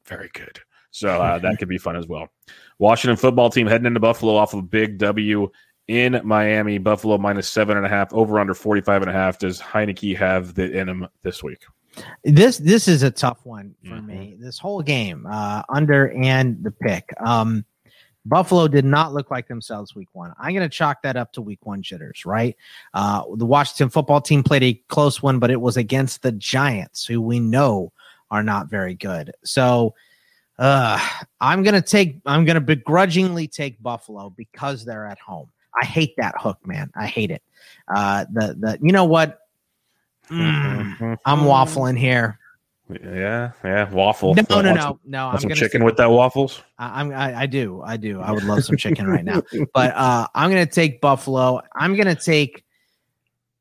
very 0.05 0.31
good. 0.33 0.59
So 0.91 1.09
uh, 1.09 1.39
that 1.39 1.57
could 1.59 1.69
be 1.69 1.79
fun 1.79 1.95
as 1.95 2.09
well. 2.09 2.29
Washington 2.79 3.17
football 3.17 3.51
team 3.51 3.69
heading 3.69 3.87
into 3.87 4.01
Buffalo 4.01 4.35
off 4.35 4.53
of 4.53 4.61
a 4.61 4.63
big 4.63 4.99
W 4.99 5.49
in 5.93 6.21
Miami. 6.25 6.79
Buffalo 6.79 7.19
minus 7.19 7.49
seven 7.49 7.77
and 7.77 7.85
a 7.85 7.89
half, 7.89 8.13
over 8.15 8.39
under 8.41 8.55
45 8.55 9.03
and 9.03 9.11
a 9.11 9.15
half. 9.15 9.39
Does 9.39 9.61
Heinicke 9.61 10.17
have 10.17 10.55
the 10.55 10.71
in 10.71 10.89
him 10.89 11.07
this 11.23 11.43
week? 11.43 11.65
This 12.25 12.57
this 12.57 12.89
is 12.89 13.03
a 13.03 13.11
tough 13.11 13.41
one 13.45 13.75
for 13.85 13.97
Mhm. 13.97 14.07
me. 14.07 14.37
This 14.41 14.59
whole 14.59 14.81
game, 14.83 15.27
uh, 15.31 15.63
under 15.69 16.11
and 16.13 16.63
the 16.65 16.71
pick. 16.71 17.13
Um, 17.21 17.65
Buffalo 18.25 18.69
did 18.69 18.85
not 18.85 19.13
look 19.13 19.31
like 19.31 19.49
themselves 19.49 19.95
week 19.97 20.09
one. 20.13 20.33
I'm 20.39 20.55
going 20.55 20.63
to 20.63 20.75
chalk 20.75 21.03
that 21.03 21.17
up 21.17 21.33
to 21.33 21.43
week 21.43 21.67
one 21.67 21.83
jitters, 21.83 22.25
right? 22.25 22.57
Uh, 22.95 23.25
the 23.35 23.45
Washington 23.45 23.91
football 23.91 24.21
team 24.21 24.45
played 24.45 24.63
a 24.63 24.75
close 24.89 25.21
one, 25.23 25.41
but 25.41 25.51
it 25.51 25.61
was 25.61 25.77
against 25.77 26.23
the 26.23 26.31
Giants, 26.33 27.05
who 27.05 27.21
we 27.21 27.41
know 27.41 27.93
are 28.31 28.45
not 28.45 28.71
very 28.71 28.95
good. 28.95 29.33
So 29.45 29.95
uh, 30.59 31.01
I'm 31.41 31.65
going 31.65 31.75
to 31.75 31.83
take, 31.83 32.21
I'm 32.25 32.45
going 32.45 32.55
to 32.55 32.61
begrudgingly 32.61 33.49
take 33.49 33.83
Buffalo 33.83 34.31
because 34.31 34.85
they're 34.85 35.07
at 35.07 35.19
home. 35.19 35.49
I 35.81 35.85
hate 35.87 36.15
that 36.17 36.35
hook, 36.39 36.59
man. 36.67 36.91
I 36.95 37.07
hate 37.07 37.31
it. 37.31 37.43
Uh, 37.95 38.25
the, 38.33 38.57
the, 38.59 38.79
you 38.83 38.93
know 38.93 39.05
what? 39.05 39.39
Mm, 40.31 41.19
I'm 41.25 41.41
waffling 41.41 41.99
here. 41.99 42.39
Yeah, 42.91 43.53
yeah, 43.65 43.91
waffle. 43.91 44.35
No, 44.35 44.43
no, 44.49 44.63
some- 44.63 44.75
no, 44.75 45.01
no. 45.05 45.29
I'm 45.29 45.39
some 45.41 45.51
chicken 45.51 45.69
stick- 45.69 45.83
with 45.83 45.97
that 45.97 46.11
waffles. 46.11 46.63
I, 46.79 47.01
I'm. 47.01 47.13
I, 47.13 47.41
I 47.41 47.47
do. 47.47 47.81
I 47.83 47.97
do. 47.97 48.21
I 48.21 48.33
would 48.33 48.45
love 48.45 48.65
some 48.65 48.77
chicken 48.77 49.07
right 49.07 49.25
now. 49.25 49.43
But 49.75 49.95
uh, 49.95 50.27
I'm 50.35 50.51
gonna 50.51 50.67
take 50.67 51.01
Buffalo. 51.01 51.63
I'm 51.75 51.97
gonna 51.97 52.15
take. 52.15 52.65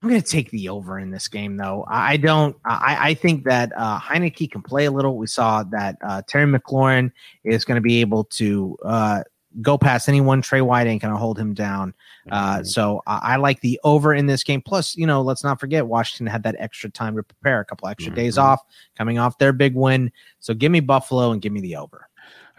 I'm 0.03 0.09
gonna 0.09 0.21
take 0.21 0.49
the 0.51 0.69
over 0.69 0.99
in 0.99 1.11
this 1.11 1.27
game, 1.27 1.55
though. 1.55 1.85
I, 1.87 2.13
I 2.13 2.17
don't. 2.17 2.55
I, 2.65 2.97
I 3.09 3.13
think 3.13 3.45
that 3.45 3.71
uh, 3.75 3.99
Heinicke 3.99 4.51
can 4.51 4.61
play 4.63 4.85
a 4.85 4.91
little. 4.91 5.15
We 5.17 5.27
saw 5.27 5.63
that 5.63 5.97
uh, 6.05 6.23
Terry 6.27 6.51
McLaurin 6.51 7.11
is 7.43 7.63
going 7.63 7.75
to 7.75 7.81
be 7.81 8.01
able 8.01 8.23
to 8.25 8.77
uh, 8.83 9.23
go 9.62 9.77
past 9.77 10.08
anyone. 10.08 10.41
Trey 10.41 10.62
White 10.62 10.88
ain't 10.88 11.01
going 11.01 11.13
to 11.13 11.17
hold 11.17 11.38
him 11.38 11.53
down. 11.53 11.93
Uh, 12.31 12.63
so 12.63 13.01
I, 13.08 13.34
I 13.34 13.36
like 13.38 13.60
the 13.62 13.79
over 13.84 14.13
in 14.13 14.25
this 14.27 14.43
game. 14.43 14.62
Plus, 14.62 14.96
you 14.96 15.05
know, 15.08 15.22
let's 15.22 15.43
not 15.43 15.60
forget 15.60 15.86
Washington 15.88 16.27
had 16.27 16.43
that 16.43 16.55
extra 16.60 16.89
time 16.89 17.15
to 17.17 17.24
prepare, 17.24 17.60
a 17.60 17.65
couple 17.65 17.88
extra 17.88 18.13
days 18.13 18.38
Mhm. 18.38 18.43
off, 18.43 18.62
coming 18.98 19.17
off 19.20 19.38
their 19.39 19.51
big 19.51 19.75
win. 19.75 20.12
So 20.39 20.53
give 20.53 20.72
me 20.72 20.79
Buffalo 20.79 21.31
and 21.31 21.41
give 21.41 21.51
me 21.51 21.60
the 21.60 21.75
over. 21.75 22.08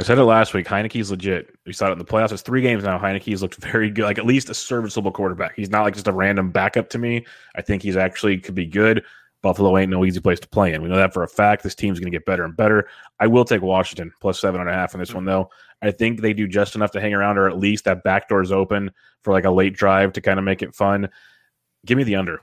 I 0.01 0.05
said 0.05 0.19
it 0.19 0.25
last 0.25 0.53
week. 0.55 0.67
Heinicke's 0.67 1.11
legit. 1.11 1.55
We 1.65 1.73
saw 1.73 1.89
it 1.89 1.93
in 1.93 1.99
the 1.99 2.05
playoffs. 2.05 2.33
It's 2.33 2.43
three 2.43 2.63
games 2.63 2.83
now. 2.83 2.99
Heinicke's 2.99 3.41
looked 3.43 3.57
very 3.57 3.89
good, 3.91 4.05
like 4.05 4.19
at 4.19 4.27
least 4.27 4.51
a 4.51 4.55
serviceable 4.55 5.13
quarterback. 5.13 5.55
He's 5.55 5.71
not 5.71 5.83
like 5.83 5.95
just 5.95 6.09
a 6.09 6.13
random 6.13 6.51
backup 6.51 6.89
to 6.91 6.99
me. 6.99 7.25
I 7.55 7.63
think 7.63 7.83
he's 7.83 7.97
actually 7.97 8.39
could 8.39 8.55
be 8.55 8.67
good. 8.67 9.05
Buffalo 9.43 9.77
ain't 9.77 9.91
no 9.91 10.05
easy 10.05 10.21
place 10.21 10.39
to 10.41 10.49
play 10.49 10.73
in. 10.73 10.83
We 10.83 10.89
know 10.89 10.97
that 10.97 11.13
for 11.13 11.25
a 11.25 11.29
fact. 11.29 11.63
This 11.65 11.75
team's 11.75 11.99
going 11.99 12.11
to 12.11 12.17
get 12.17 12.25
better 12.25 12.45
and 12.45 12.57
better. 12.57 12.89
I 13.19 13.27
will 13.27 13.45
take 13.45 13.61
Washington 13.61 14.13
plus 14.21 14.41
seven 14.41 14.61
and 14.61 14.71
a 14.71 14.73
half 14.73 14.95
in 14.95 15.01
this 15.01 15.13
one, 15.15 15.25
though. 15.25 15.51
I 15.83 15.91
think 15.91 16.21
they 16.21 16.33
do 16.33 16.47
just 16.47 16.75
enough 16.75 16.93
to 16.93 17.01
hang 17.01 17.12
around, 17.12 17.39
or 17.39 17.49
at 17.49 17.59
least 17.59 17.85
that 17.85 18.05
back 18.05 18.29
door 18.29 18.41
is 18.41 18.53
open 18.53 18.91
for 19.23 19.33
like 19.33 19.45
a 19.45 19.51
late 19.51 19.75
drive 19.75 20.12
to 20.15 20.21
kind 20.21 20.39
of 20.39 20.45
make 20.45 20.62
it 20.62 20.75
fun. 20.75 21.09
Give 21.85 21.99
me 21.99 22.05
the 22.05 22.17
under. 22.17 22.41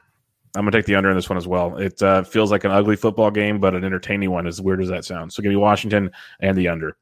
I'm 0.55 0.65
to 0.65 0.71
take 0.71 0.85
the 0.85 0.95
under 0.95 1.09
in 1.09 1.15
this 1.15 1.29
one 1.29 1.37
as 1.37 1.47
well. 1.47 1.77
It 1.77 2.01
uh, 2.01 2.23
feels 2.23 2.51
like 2.51 2.63
an 2.63 2.71
ugly 2.71 2.95
football 2.95 3.31
game, 3.31 3.59
but 3.59 3.75
an 3.75 3.83
entertaining 3.83 4.31
one. 4.31 4.47
As 4.47 4.59
weird 4.59 4.81
as 4.81 4.89
that 4.89 5.05
sounds. 5.05 5.35
So 5.35 5.43
give 5.43 5.51
me 5.51 5.55
Washington 5.55 6.11
and 6.39 6.57
the 6.57 6.67
under. 6.67 6.97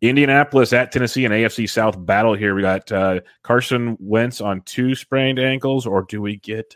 Indianapolis 0.00 0.72
at 0.72 0.92
Tennessee, 0.92 1.24
an 1.26 1.32
AFC 1.32 1.68
South 1.68 1.94
battle 2.04 2.34
here. 2.34 2.54
We 2.54 2.62
got 2.62 2.90
uh, 2.90 3.20
Carson 3.42 3.96
Wentz 4.00 4.40
on 4.40 4.62
two 4.62 4.94
sprained 4.94 5.38
ankles, 5.38 5.86
or 5.86 6.02
do 6.02 6.22
we 6.22 6.36
get 6.36 6.74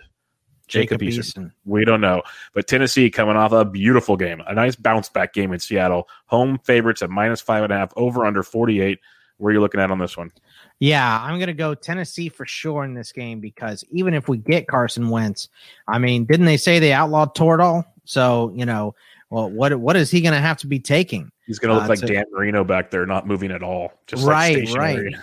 Jacob 0.68 1.00
Eason? 1.00 1.18
Eason. 1.18 1.52
We 1.64 1.84
don't 1.84 2.00
know. 2.00 2.22
But 2.54 2.66
Tennessee 2.66 3.10
coming 3.10 3.36
off 3.36 3.52
a 3.52 3.64
beautiful 3.64 4.16
game, 4.16 4.42
a 4.46 4.54
nice 4.54 4.76
bounce 4.76 5.08
back 5.08 5.32
game 5.32 5.52
in 5.52 5.58
Seattle. 5.60 6.08
Home 6.26 6.58
favorites 6.64 7.02
at 7.02 7.10
minus 7.10 7.40
five 7.40 7.64
and 7.64 7.72
a 7.72 7.76
half, 7.76 7.92
over 7.96 8.24
under 8.24 8.42
48. 8.42 8.98
Where 9.38 9.50
are 9.50 9.54
you 9.54 9.60
looking 9.60 9.80
at 9.80 9.90
on 9.90 9.98
this 9.98 10.16
one? 10.16 10.30
Yeah, 10.78 11.20
I'm 11.20 11.38
going 11.38 11.48
to 11.48 11.52
go 11.54 11.74
Tennessee 11.74 12.28
for 12.28 12.46
sure 12.46 12.84
in 12.84 12.94
this 12.94 13.10
game 13.12 13.40
because 13.40 13.84
even 13.90 14.14
if 14.14 14.28
we 14.28 14.38
get 14.38 14.68
Carson 14.68 15.08
Wentz, 15.08 15.48
I 15.88 15.98
mean, 15.98 16.24
didn't 16.24 16.46
they 16.46 16.56
say 16.56 16.78
they 16.78 16.92
outlawed 16.92 17.34
Toradol? 17.34 17.84
So, 18.04 18.52
you 18.54 18.64
know, 18.64 18.94
well, 19.30 19.50
what 19.50 19.74
what 19.80 19.96
is 19.96 20.10
he 20.10 20.20
going 20.20 20.34
to 20.34 20.40
have 20.40 20.58
to 20.58 20.66
be 20.68 20.78
taking? 20.78 21.30
He's 21.46 21.58
going 21.58 21.70
to 21.70 21.74
look 21.74 21.84
Uh, 21.84 21.88
like 21.88 21.98
to- 22.00 22.06
Dan 22.06 22.24
Marino 22.32 22.62
back 22.64 22.90
there, 22.90 23.06
not 23.06 23.26
moving 23.26 23.50
at 23.50 23.62
all. 23.62 23.92
Just 24.06 24.24
Right, 24.24 24.56
like 24.56 24.68
stationary. 24.68 25.16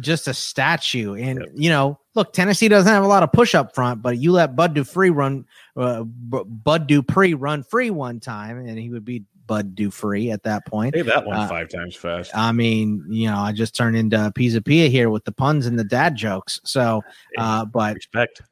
Just 0.00 0.28
a 0.28 0.34
statue. 0.34 1.14
And, 1.14 1.40
Yep. 1.40 1.48
you 1.54 1.70
know, 1.70 1.98
look, 2.18 2.32
Tennessee 2.32 2.68
doesn't 2.68 2.92
have 2.92 3.04
a 3.04 3.06
lot 3.06 3.22
of 3.22 3.32
push 3.32 3.54
up 3.54 3.74
front, 3.74 4.02
but 4.02 4.18
you 4.18 4.32
let 4.32 4.56
Bud 4.56 4.74
Dupree 4.74 5.10
run, 5.10 5.46
uh, 5.76 6.02
Bud 6.02 6.86
Dupree 6.88 7.34
run 7.34 7.62
free 7.62 7.90
one 7.90 8.18
time, 8.18 8.58
and 8.58 8.76
he 8.78 8.90
would 8.90 9.04
be 9.04 9.22
Bud 9.46 9.74
Dupree 9.76 10.30
at 10.32 10.42
that 10.42 10.66
point. 10.66 10.94
Say 10.94 11.02
that 11.02 11.24
one 11.24 11.36
Uh, 11.36 11.48
five 11.48 11.68
times 11.68 11.94
fast. 11.94 12.32
I 12.34 12.50
mean, 12.52 13.04
you 13.08 13.30
know, 13.30 13.38
I 13.38 13.52
just 13.52 13.74
turned 13.76 13.96
into 13.96 14.30
Pizza 14.34 14.60
Pia 14.60 14.88
here 14.88 15.10
with 15.10 15.24
the 15.24 15.32
puns 15.32 15.66
and 15.66 15.78
the 15.78 15.84
dad 15.84 16.16
jokes. 16.16 16.60
So, 16.64 17.02
uh, 17.38 17.64
but 17.64 17.94
Respect. 17.94 18.42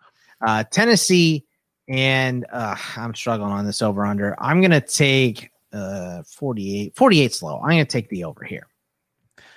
uh, 0.46 0.62
Tennessee, 0.70 1.44
and 1.88 2.46
uh, 2.50 2.76
I'm 2.96 3.14
struggling 3.14 3.50
on 3.52 3.66
this 3.66 3.82
over 3.82 4.06
under. 4.06 4.40
I'm 4.40 4.60
going 4.60 4.70
to 4.70 4.80
take 4.80 5.50
uh, 5.72 6.22
48. 6.22 6.96
48 6.96 7.42
low. 7.42 7.56
I'm 7.56 7.70
going 7.70 7.78
to 7.78 7.84
take 7.84 8.08
the 8.08 8.24
over 8.24 8.44
here. 8.44 8.68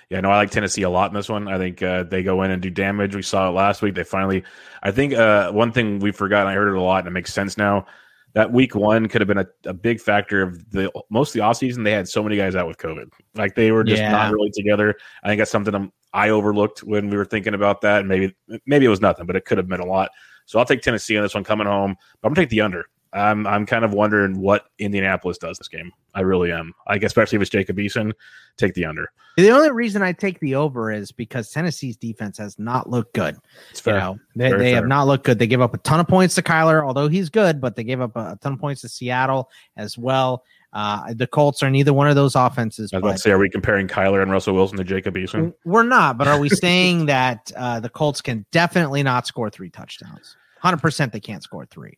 Yeah, 0.10 0.22
no, 0.22 0.32
I 0.32 0.38
like 0.38 0.50
Tennessee 0.50 0.82
a 0.82 0.90
lot 0.90 1.12
in 1.12 1.16
this 1.16 1.30
one. 1.30 1.48
I 1.48 1.58
think 1.60 1.84
uh, 1.84 2.04
they 2.04 2.24
go 2.24 2.42
in 2.42 2.50
and 2.52 2.62
do 2.62 2.72
damage. 2.72 3.16
We 3.16 3.22
saw 3.22 3.48
it 3.48 3.52
last 3.52 3.82
week. 3.84 3.94
They 3.94 4.04
finally, 4.04 4.44
I 4.82 4.90
think 4.92 5.14
uh, 5.14 5.52
one 5.52 5.72
thing 5.72 6.00
we 6.00 6.12
forgot, 6.12 6.42
and 6.42 6.50
I 6.50 6.54
heard 6.56 6.70
it 6.70 6.76
a 6.78 6.82
lot, 6.82 7.00
and 7.00 7.08
it 7.08 7.12
makes 7.12 7.32
sense 7.32 7.58
now. 7.58 7.86
That 8.34 8.52
week 8.52 8.74
one 8.76 9.08
could 9.08 9.22
have 9.22 9.28
been 9.28 9.40
a, 9.40 9.48
a 9.66 9.74
big 9.74 10.00
factor 10.00 10.42
of 10.42 10.70
the 10.72 10.92
most 11.10 11.30
of 11.30 11.34
the 11.34 11.40
offseason. 11.40 11.84
They 11.84 11.92
had 11.92 12.08
so 12.08 12.22
many 12.24 12.38
guys 12.38 12.56
out 12.56 12.68
with 12.68 12.78
COVID. 12.78 13.10
Like 13.36 13.56
they 13.56 13.72
were 13.72 13.84
just 13.84 14.02
Yeah. 14.02 14.12
not 14.12 14.32
really 14.32 14.52
together. 14.52 14.96
I 15.24 15.28
think 15.28 15.40
that's 15.40 15.52
something 15.52 15.74
I'm- 15.74 15.92
I 16.14 16.30
overlooked 16.30 16.80
when 16.84 17.10
we 17.10 17.18
were 17.18 17.26
thinking 17.26 17.54
about 17.56 17.82
that. 17.82 18.00
And 18.00 18.08
maybe 18.10 18.36
maybe 18.68 18.86
it 18.86 18.90
was 18.90 19.02
nothing, 19.02 19.26
but 19.28 19.36
it 19.36 19.46
could 19.46 19.58
have 19.60 19.68
meant 19.68 19.82
a 19.84 19.86
lot. 19.86 20.10
So 20.46 20.58
I'll 20.58 20.66
take 20.66 20.82
Tennessee 20.82 21.18
on 21.18 21.24
this 21.24 21.34
one 21.36 21.44
coming 21.44 21.68
home. 21.68 21.96
But 22.22 22.28
I'm 22.30 22.34
gonna 22.34 22.44
take 22.46 22.50
the 22.52 22.62
under. 22.62 22.86
I'm 23.14 23.48
I'm 23.48 23.66
kind 23.66 23.84
of 23.84 23.94
wondering 23.94 24.40
what 24.40 24.66
Indianapolis 24.78 25.38
does 25.38 25.58
this 25.58 25.68
game. 25.68 25.92
I 26.14 26.22
really 26.22 26.52
am. 26.52 26.74
Like 26.88 27.04
especially 27.04 27.38
if 27.38 27.42
it's 27.42 27.50
Jacob 27.50 27.78
Eason, 27.78 28.14
take 28.58 28.74
the 28.74 28.86
under. 28.86 29.12
The 29.38 29.52
only 29.52 29.72
reason 29.72 30.02
I 30.02 30.12
take 30.12 30.40
the 30.42 30.56
over 30.56 30.92
is 30.92 31.12
because 31.12 31.50
Tennessee's 31.50 31.96
defense 31.96 32.38
has 32.38 32.60
not 32.60 32.90
looked 32.90 33.14
good. 33.14 33.38
It's 33.72 33.80
You 33.80 33.92
fair. 33.94 34.00
know, 34.00 34.20
they, 34.36 34.50
Very 34.50 34.64
they 34.64 34.72
have 34.72 34.86
not 34.86 35.08
looked 35.08 35.24
good. 35.24 35.40
They 35.40 35.48
give 35.48 35.62
up 35.62 35.74
a 35.74 35.78
ton 35.78 36.00
of 36.00 36.08
points 36.08 36.36
to 36.36 36.42
Kyler, 36.42 36.86
although 36.86 37.08
he's 37.08 37.30
good, 37.30 37.62
but 37.62 37.76
they 37.76 37.84
gave 37.84 38.02
up 38.02 38.16
a, 38.16 38.38
ton 38.42 38.54
of 38.54 38.60
points 38.60 38.82
to 38.82 38.90
Seattle 38.90 39.50
as 39.78 39.98
well. 39.98 40.44
Uh, 40.74 41.14
the 41.14 41.26
Colts 41.26 41.64
are 41.64 41.70
neither 41.70 41.94
one 41.94 42.08
of 42.08 42.16
those 42.16 42.36
offenses. 42.36 42.92
I 42.94 42.98
was 42.98 43.04
about 43.04 43.12
to 43.14 43.18
say, 43.20 43.32
are 43.32 43.40
we 43.40 43.50
comparing 43.50 43.88
Kyler 43.88 44.22
and 44.22 44.30
Russell 44.30 44.54
Wilson 44.54 44.78
to 44.78 44.84
Jacob 44.84 45.16
Eason? 45.16 45.54
We're 45.66 45.84
not, 45.84 46.18
but 46.18 46.28
are 46.28 46.40
we 46.40 46.50
saying 46.50 47.06
that 47.08 47.52
uh, 47.56 47.80
the 47.80 47.90
Colts 47.90 48.22
can 48.22 48.46
definitely 48.52 49.02
not 49.04 49.26
score 49.26 49.50
three 49.50 49.70
touchdowns? 49.70 50.36
100% 50.64 51.12
they 51.12 51.20
can't 51.20 51.42
score 51.42 51.66
three. 51.66 51.98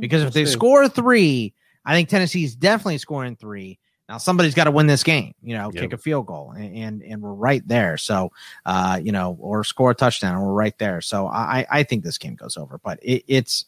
Because 0.00 0.22
if 0.22 0.32
they 0.32 0.44
score 0.46 0.88
three, 0.88 1.54
I 1.84 1.94
think 1.94 2.08
Tennessee's 2.08 2.54
definitely 2.54 2.98
scoring 2.98 3.36
three. 3.36 3.78
Now 4.08 4.18
somebody's 4.18 4.54
got 4.54 4.64
to 4.64 4.70
win 4.70 4.86
this 4.86 5.02
game, 5.02 5.34
you 5.42 5.54
know, 5.56 5.70
Yep. 5.72 5.82
kick 5.82 5.92
a 5.92 5.98
field 5.98 6.26
goal, 6.26 6.52
and, 6.56 6.76
and 6.76 7.02
and 7.02 7.22
we're 7.22 7.32
right 7.32 7.66
there. 7.66 7.96
So, 7.96 8.30
uh, 8.66 9.00
you 9.02 9.12
know, 9.12 9.36
or 9.40 9.64
score 9.64 9.92
a 9.92 9.94
touchdown, 9.94 10.34
and 10.34 10.44
we're 10.44 10.52
right 10.52 10.76
there. 10.78 11.00
So 11.00 11.26
I 11.28 11.66
I 11.70 11.82
think 11.82 12.04
this 12.04 12.18
game 12.18 12.34
goes 12.34 12.56
over, 12.56 12.78
but 12.84 12.98
it, 13.02 13.24
it's 13.26 13.64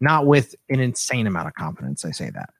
not 0.00 0.26
with 0.26 0.54
an 0.70 0.80
insane 0.80 1.26
amount 1.26 1.48
of 1.48 1.54
confidence. 1.54 2.04
I 2.04 2.10
say 2.12 2.30
that. 2.30 2.50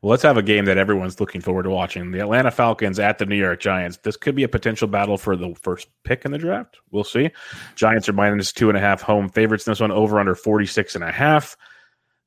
Well, 0.00 0.10
let's 0.10 0.22
have 0.22 0.36
a 0.36 0.42
game 0.42 0.64
that 0.64 0.78
everyone's 0.78 1.20
looking 1.20 1.40
forward 1.40 1.62
to 1.64 1.70
watching. 1.70 2.10
The 2.10 2.20
Atlanta 2.20 2.50
Falcons 2.50 2.98
at 2.98 3.18
the 3.18 3.26
New 3.26 3.36
York 3.36 3.60
Giants. 3.60 3.98
This 3.98 4.16
could 4.16 4.34
be 4.34 4.42
a 4.42 4.48
potential 4.48 4.88
battle 4.88 5.16
for 5.16 5.36
the 5.36 5.54
first 5.60 5.88
pick 6.04 6.24
in 6.24 6.32
the 6.32 6.38
draft. 6.38 6.78
We'll 6.90 7.04
see. 7.04 7.30
Giants 7.76 8.08
are 8.08 8.12
minus 8.12 8.52
two 8.52 8.68
and 8.68 8.76
a 8.76 8.80
half 8.80 9.00
home 9.02 9.28
favorites 9.28 9.66
in 9.66 9.70
this 9.70 9.80
one, 9.80 9.92
over 9.92 10.18
under 10.18 10.34
46 10.34 10.94
and 10.94 11.04
a 11.04 11.12
half. 11.12 11.56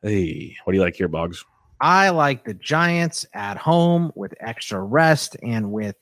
Hey, 0.05 0.55
what 0.63 0.71
do 0.71 0.77
you 0.77 0.83
like 0.83 0.95
here, 0.95 1.07
Boggs? 1.07 1.43
I 1.81 2.09
like 2.09 2.45
the 2.45 2.53
Giants 2.53 3.25
at 3.33 3.57
home 3.57 4.11
with 4.13 4.35
extra 4.39 4.79
rest 4.79 5.35
and 5.41 5.71
with 5.71 5.95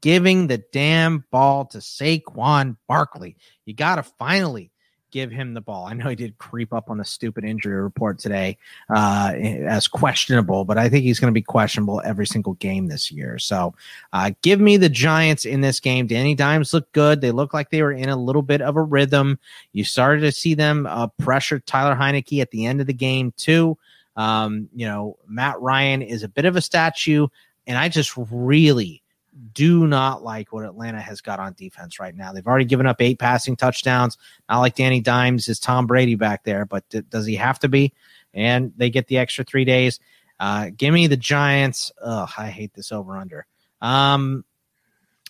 giving 0.00 0.46
the 0.46 0.58
damn 0.72 1.24
ball 1.32 1.64
to 1.64 1.78
Saquon 1.78 2.76
Barkley. 2.86 3.36
You 3.64 3.74
got 3.74 3.96
to 3.96 4.04
finally 4.04 4.70
give 5.10 5.30
him 5.30 5.54
the 5.54 5.60
ball. 5.60 5.86
I 5.86 5.94
know 5.94 6.08
he 6.08 6.16
did 6.16 6.38
creep 6.38 6.72
up 6.72 6.90
on 6.90 6.98
the 6.98 7.04
stupid 7.04 7.44
injury 7.44 7.80
report 7.80 8.18
today 8.18 8.56
uh, 8.90 9.32
as 9.34 9.88
questionable, 9.88 10.64
but 10.64 10.78
I 10.78 10.88
think 10.88 11.04
he's 11.04 11.18
going 11.18 11.32
to 11.32 11.38
be 11.38 11.42
questionable 11.42 12.02
every 12.04 12.26
single 12.26 12.54
game 12.54 12.86
this 12.86 13.10
year. 13.10 13.38
So 13.38 13.74
uh, 14.12 14.32
give 14.42 14.60
me 14.60 14.76
the 14.76 14.88
Giants 14.88 15.44
in 15.44 15.60
this 15.60 15.80
game. 15.80 16.06
Danny 16.06 16.34
Dimes 16.34 16.74
looked 16.74 16.92
good. 16.92 17.20
They 17.20 17.30
look 17.30 17.54
like 17.54 17.70
they 17.70 17.82
were 17.82 17.92
in 17.92 18.08
a 18.08 18.16
little 18.16 18.42
bit 18.42 18.60
of 18.60 18.76
a 18.76 18.82
rhythm. 18.82 19.38
You 19.72 19.84
started 19.84 20.20
to 20.22 20.32
see 20.32 20.54
them 20.54 20.86
uh, 20.86 21.08
pressure 21.18 21.60
Tyler 21.60 21.96
Heinicke 21.96 22.40
at 22.40 22.50
the 22.50 22.66
end 22.66 22.80
of 22.80 22.86
the 22.86 22.92
game, 22.92 23.32
too. 23.36 23.78
Um, 24.16 24.68
you 24.74 24.86
know, 24.86 25.16
Matt 25.28 25.60
Ryan 25.60 26.02
is 26.02 26.22
a 26.22 26.28
bit 26.28 26.44
of 26.44 26.56
a 26.56 26.60
statue, 26.60 27.28
and 27.66 27.78
I 27.78 27.88
just 27.88 28.12
really 28.16 29.02
do 29.52 29.86
not 29.86 30.22
like 30.22 30.52
what 30.52 30.64
Atlanta 30.64 31.00
has 31.00 31.20
got 31.20 31.38
on 31.38 31.54
defense 31.54 32.00
right 32.00 32.14
now. 32.14 32.32
They've 32.32 32.46
already 32.46 32.64
given 32.64 32.86
up 32.86 33.00
eight 33.00 33.18
passing 33.18 33.56
touchdowns. 33.56 34.18
Not 34.48 34.60
like 34.60 34.74
Danny 34.74 35.00
Dimes 35.00 35.48
is 35.48 35.60
Tom 35.60 35.86
Brady 35.86 36.14
back 36.14 36.44
there, 36.44 36.64
but 36.64 36.84
does 37.10 37.26
he 37.26 37.36
have 37.36 37.58
to 37.60 37.68
be? 37.68 37.92
And 38.34 38.72
they 38.76 38.90
get 38.90 39.06
the 39.06 39.18
extra 39.18 39.44
three 39.44 39.64
days. 39.64 40.00
Uh, 40.40 40.70
give 40.76 40.94
me 40.94 41.06
the 41.06 41.16
Giants. 41.16 41.92
Ugh, 42.02 42.30
I 42.36 42.48
hate 42.48 42.74
this 42.74 42.92
over 42.92 43.16
under. 43.16 43.46
Um, 43.80 44.44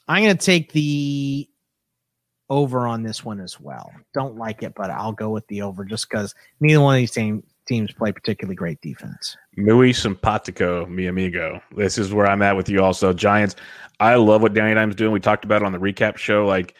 I'm 0.06 0.22
going 0.22 0.36
to 0.36 0.44
take 0.44 0.72
the 0.72 1.48
over 2.50 2.86
on 2.86 3.02
this 3.02 3.24
one 3.24 3.40
as 3.40 3.60
well. 3.60 3.92
Don't 4.14 4.36
like 4.36 4.62
it, 4.62 4.74
but 4.74 4.90
I'll 4.90 5.12
go 5.12 5.30
with 5.30 5.46
the 5.48 5.62
over 5.62 5.84
just 5.84 6.08
because 6.08 6.34
neither 6.60 6.80
one 6.80 6.94
of 6.94 6.98
these 6.98 7.10
teams 7.10 7.44
teams 7.68 7.92
play 7.92 8.10
particularly 8.10 8.56
great 8.56 8.80
defense. 8.80 9.36
Muy 9.56 9.92
simpatico, 9.92 10.88
mi 10.88 11.06
amigo. 11.06 11.60
This 11.76 11.98
is 11.98 12.12
where 12.12 12.26
I'm 12.26 12.42
at 12.42 12.56
with 12.56 12.68
you 12.68 12.82
also. 12.82 13.12
Giants, 13.12 13.54
I 14.00 14.16
love 14.16 14.42
what 14.42 14.54
Danny 14.54 14.74
Dimes 14.74 14.94
doing. 14.94 15.12
We 15.12 15.20
talked 15.20 15.44
about 15.44 15.62
it 15.62 15.66
on 15.66 15.72
the 15.72 15.78
recap 15.78 16.16
show. 16.16 16.46
Like 16.46 16.74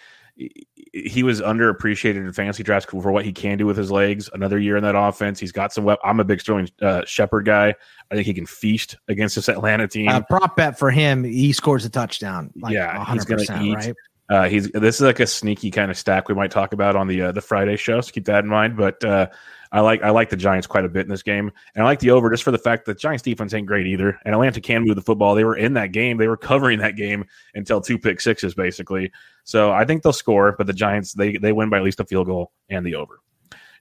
he 0.93 1.23
was 1.23 1.41
underappreciated 1.41 2.17
in 2.17 2.33
fantasy 2.33 2.63
drafts 2.63 2.91
for 2.91 3.13
what 3.13 3.25
he 3.25 3.33
can 3.33 3.59
do 3.59 3.67
with 3.67 3.77
his 3.77 3.91
legs. 3.91 4.31
Another 4.33 4.59
year 4.59 4.77
in 4.77 4.83
that 4.85 4.97
offense. 4.97 5.39
He's 5.39 5.53
got 5.53 5.73
some. 5.73 5.85
Wep- 5.85 5.99
I'm 6.03 6.21
a 6.21 6.25
big 6.25 6.41
Sterling 6.41 6.69
uh, 6.81 7.03
Shepard 7.05 7.45
guy. 7.45 7.75
I 8.11 8.15
think 8.15 8.27
he 8.27 8.35
can 8.35 8.47
feast 8.47 8.97
against 9.09 9.35
this 9.35 9.49
Atlanta 9.49 9.87
team. 9.87 10.09
Uh, 10.09 10.23
prop 10.23 10.57
bet 10.57 10.79
for 10.79 10.91
him. 10.91 11.25
He 11.25 11.53
scores 11.53 11.85
a 11.85 11.91
touchdown. 11.91 12.51
Like 12.57 12.73
yeah, 12.73 13.05
100%, 13.05 13.13
he's 13.13 13.25
going 13.25 13.45
to 13.45 13.63
eat. 13.63 13.75
right? 13.75 13.95
Uh, 14.31 14.49
he's 14.49 14.71
this 14.73 14.97
is 14.97 15.01
like 15.01 15.21
a 15.21 15.27
sneaky 15.27 15.71
kind 15.71 15.91
of 15.91 15.97
stack 15.97 16.29
we 16.29 16.35
might 16.35 16.51
talk 16.51 16.73
about 16.73 16.97
on 16.97 17.07
the 17.07 17.23
uh, 17.23 17.33
the 17.33 17.41
Friday 17.41 17.77
show. 17.77 18.01
So 18.01 18.13
keep 18.13 18.27
that 18.27 18.45
in 18.45 18.51
mind. 18.51 18.77
But 18.77 19.03
uh, 19.03 19.29
I 19.73 19.81
like 19.81 20.03
I 20.03 20.11
like 20.11 20.31
the 20.31 20.37
Giants 20.37 20.67
quite 20.67 20.85
a 20.85 20.89
bit 20.89 21.03
in 21.03 21.09
this 21.09 21.23
game, 21.23 21.51
and 21.75 21.83
I 21.83 21.87
like 21.87 22.01
the 22.01 22.11
over 22.11 22.31
just 22.31 22.43
for 22.43 22.51
the 22.51 22.59
fact 22.59 22.87
that 22.87 22.99
Giants 22.99 23.23
defense 23.23 23.53
ain't 23.55 23.67
great 23.67 23.87
either. 23.87 24.19
And 24.25 24.35
Atlanta 24.35 24.61
can 24.61 24.85
move 24.85 24.97
the 24.97 25.03
football. 25.03 25.35
They 25.35 25.45
were 25.45 25.57
in 25.57 25.75
that 25.75 25.93
game. 25.93 26.17
They 26.17 26.29
were 26.29 26.37
covering 26.37 26.79
that 26.79 26.97
game 26.97 27.25
until 27.55 27.81
two 27.81 27.99
pick 27.99 28.21
sixes 28.21 28.55
basically. 28.55 29.13
So 29.45 29.73
I 29.73 29.85
think 29.85 30.03
they'll 30.03 30.13
score, 30.13 30.55
but 30.57 30.67
the 30.67 30.73
Giants 30.73 31.13
they 31.13 31.37
they 31.37 31.53
win 31.53 31.71
by 31.71 31.79
at 31.79 31.85
least 31.85 32.01
a 32.01 32.05
field 32.05 32.27
goal 32.27 32.53
and 32.69 32.85
the 32.85 32.95
over. 32.95 33.21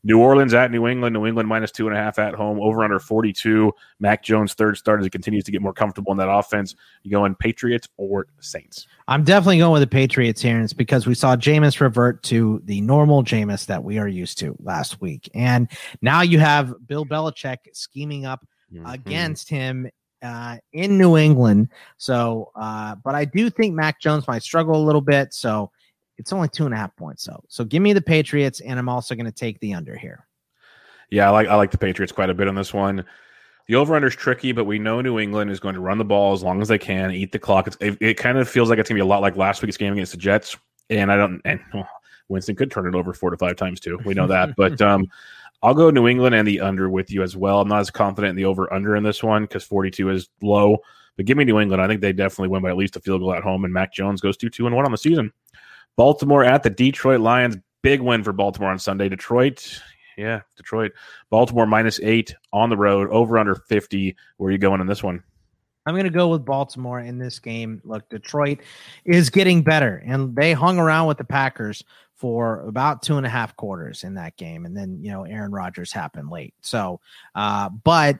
New 0.07 0.19
Orleans 0.19 0.53
at 0.53 0.71
New 0.71 0.87
England. 0.87 1.13
New 1.13 1.25
England 1.27 1.49
minus 1.49 1.69
two 1.71 1.87
and 1.87 1.95
a 1.95 1.99
half 1.99 2.17
at 2.17 2.33
home. 2.33 2.59
Over 2.61 2.83
under 2.83 2.97
42. 2.97 3.71
Mac 3.99 4.23
Jones 4.23 4.53
third 4.53 4.77
start 4.77 5.01
as 5.01 5.05
he 5.05 5.09
continues 5.09 5.43
to 5.43 5.51
get 5.51 5.61
more 5.61 5.73
comfortable 5.73 6.13
in 6.13 6.17
that 6.17 6.29
offense. 6.29 6.75
You 7.03 7.11
going 7.11 7.35
Patriots 7.35 7.89
or 7.97 8.27
Saints? 8.39 8.87
I'm 9.09 9.23
definitely 9.25 9.57
going 9.57 9.73
with 9.73 9.81
the 9.81 9.87
Patriots 9.87 10.41
here. 10.41 10.55
And 10.55 10.63
it's 10.63 10.73
because 10.73 11.05
we 11.05 11.13
saw 11.13 11.35
Jameis 11.35 11.81
revert 11.81 12.23
to 12.23 12.61
the 12.63 12.79
normal 12.81 13.21
Jameis 13.23 13.65
that 13.65 13.83
we 13.83 13.99
are 13.99 14.07
used 14.07 14.37
to 14.39 14.55
last 14.63 15.01
week. 15.01 15.29
And 15.35 15.69
now 16.01 16.21
you 16.21 16.39
have 16.39 16.73
Bill 16.87 17.05
Belichick 17.05 17.57
scheming 17.73 18.25
up 18.25 18.47
Mm-hmm. 18.73 18.85
against 18.85 19.47
him 19.49 19.89
uh, 20.21 20.57
in 20.73 20.97
New 20.97 21.15
England. 21.15 21.69
So, 21.95 22.51
uh, 22.53 22.95
but 23.01 23.15
I 23.15 23.23
do 23.23 23.49
think 23.49 23.73
Mac 23.75 24.01
Jones 24.01 24.27
might 24.27 24.43
struggle 24.43 24.75
a 24.75 24.83
little 24.83 24.99
bit. 24.99 25.33
So 25.33 25.71
it's 26.17 26.33
only 26.33 26.49
two 26.49 26.65
and 26.65 26.73
a 26.73 26.77
half 26.77 26.95
points. 26.95 27.23
So, 27.23 27.43
so 27.47 27.63
give 27.63 27.81
me 27.81 27.93
the 27.93 28.01
Patriots, 28.01 28.59
and 28.59 28.79
I'm 28.79 28.89
also 28.89 29.15
going 29.15 29.25
to 29.25 29.31
take 29.31 29.59
the 29.59 29.73
under 29.73 29.95
here. 29.95 30.25
Yeah, 31.09 31.27
I 31.27 31.31
like 31.31 31.47
I 31.47 31.55
like 31.55 31.71
the 31.71 31.77
Patriots 31.77 32.11
quite 32.11 32.29
a 32.29 32.33
bit 32.33 32.47
on 32.47 32.55
this 32.55 32.73
one. 32.73 33.05
The 33.67 33.75
over 33.75 33.95
under 33.95 34.07
is 34.07 34.15
tricky, 34.15 34.51
but 34.51 34.65
we 34.65 34.79
know 34.79 35.01
New 35.01 35.19
England 35.19 35.51
is 35.51 35.59
going 35.59 35.75
to 35.75 35.81
run 35.81 35.97
the 35.97 36.05
ball 36.05 36.33
as 36.33 36.41
long 36.41 36.61
as 36.61 36.69
they 36.69 36.77
can, 36.77 37.11
eat 37.11 37.33
the 37.33 37.39
clock. 37.39 37.67
It's, 37.67 37.77
it, 37.81 37.97
it 37.99 38.13
kind 38.15 38.37
of 38.37 38.47
feels 38.47 38.69
like 38.69 38.79
it's 38.79 38.87
going 38.87 38.97
to 38.97 39.03
be 39.03 39.05
a 39.05 39.09
lot 39.09 39.21
like 39.21 39.35
last 39.35 39.61
week's 39.61 39.75
game 39.75 39.91
against 39.91 40.13
the 40.13 40.17
Jets. 40.17 40.55
And 40.89 41.11
I 41.11 41.17
don't, 41.17 41.41
and 41.43 41.59
well, 41.73 41.87
Winston 42.29 42.55
could 42.55 42.71
turn 42.71 42.87
it 42.87 42.95
over 42.95 43.11
four 43.13 43.29
to 43.29 43.35
five 43.35 43.57
times 43.57 43.81
too. 43.81 43.99
We 44.05 44.13
know 44.13 44.27
that. 44.27 44.55
but 44.57 44.81
um, 44.81 45.07
I'll 45.61 45.73
go 45.73 45.89
New 45.89 46.07
England 46.07 46.33
and 46.33 46.47
the 46.47 46.61
under 46.61 46.89
with 46.89 47.11
you 47.11 47.23
as 47.23 47.35
well. 47.35 47.59
I'm 47.59 47.67
not 47.67 47.81
as 47.81 47.91
confident 47.91 48.31
in 48.31 48.35
the 48.37 48.45
over 48.45 48.71
under 48.71 48.95
in 48.95 49.03
this 49.03 49.21
one 49.21 49.43
because 49.43 49.65
42 49.65 50.11
is 50.11 50.29
low. 50.41 50.77
But 51.17 51.25
give 51.25 51.35
me 51.35 51.43
New 51.43 51.59
England. 51.59 51.81
I 51.81 51.87
think 51.87 51.99
they 51.99 52.13
definitely 52.13 52.49
win 52.49 52.61
by 52.61 52.69
at 52.69 52.77
least 52.77 52.95
a 52.95 53.01
field 53.01 53.21
goal 53.21 53.33
at 53.33 53.43
home. 53.43 53.65
And 53.65 53.73
Mac 53.73 53.91
Jones 53.91 54.21
goes 54.21 54.37
2 54.37 54.49
2 54.49 54.67
and 54.67 54.75
1 54.75 54.85
on 54.85 54.91
the 54.91 54.97
season. 54.97 55.33
Baltimore 55.97 56.43
at 56.43 56.63
the 56.63 56.69
Detroit 56.69 57.19
Lions. 57.19 57.57
Big 57.81 58.01
win 58.01 58.23
for 58.23 58.31
Baltimore 58.31 58.69
on 58.71 58.79
Sunday. 58.79 59.09
Detroit, 59.09 59.81
yeah, 60.17 60.41
Detroit. 60.55 60.93
Baltimore 61.29 61.65
minus 61.65 61.99
eight 62.01 62.33
on 62.53 62.69
the 62.69 62.77
road, 62.77 63.09
over 63.09 63.37
under 63.37 63.55
50. 63.55 64.15
Where 64.37 64.49
are 64.49 64.51
you 64.51 64.57
going 64.57 64.79
in 64.79 64.87
this 64.87 65.03
one? 65.03 65.23
I'm 65.85 65.93
going 65.93 66.03
to 66.03 66.09
go 66.09 66.27
with 66.27 66.45
Baltimore 66.45 66.99
in 66.99 67.17
this 67.17 67.39
game. 67.39 67.81
Look, 67.85 68.09
Detroit 68.09 68.59
is 69.05 69.29
getting 69.29 69.63
better, 69.63 70.03
and 70.05 70.35
they 70.35 70.53
hung 70.53 70.79
around 70.79 71.07
with 71.07 71.17
the 71.17 71.23
Packers 71.23 71.83
for 72.13 72.61
about 72.61 73.01
two 73.01 73.17
and 73.17 73.25
a 73.25 73.29
half 73.29 73.55
quarters 73.55 74.03
in 74.03 74.15
that 74.15 74.35
game, 74.37 74.65
and 74.65 74.75
then 74.75 74.99
you 75.01 75.11
know 75.11 75.23
Aaron 75.23 75.51
Rodgers 75.51 75.91
happened 75.91 76.29
late. 76.29 76.53
So, 76.61 76.99
uh, 77.35 77.69
but 77.69 78.19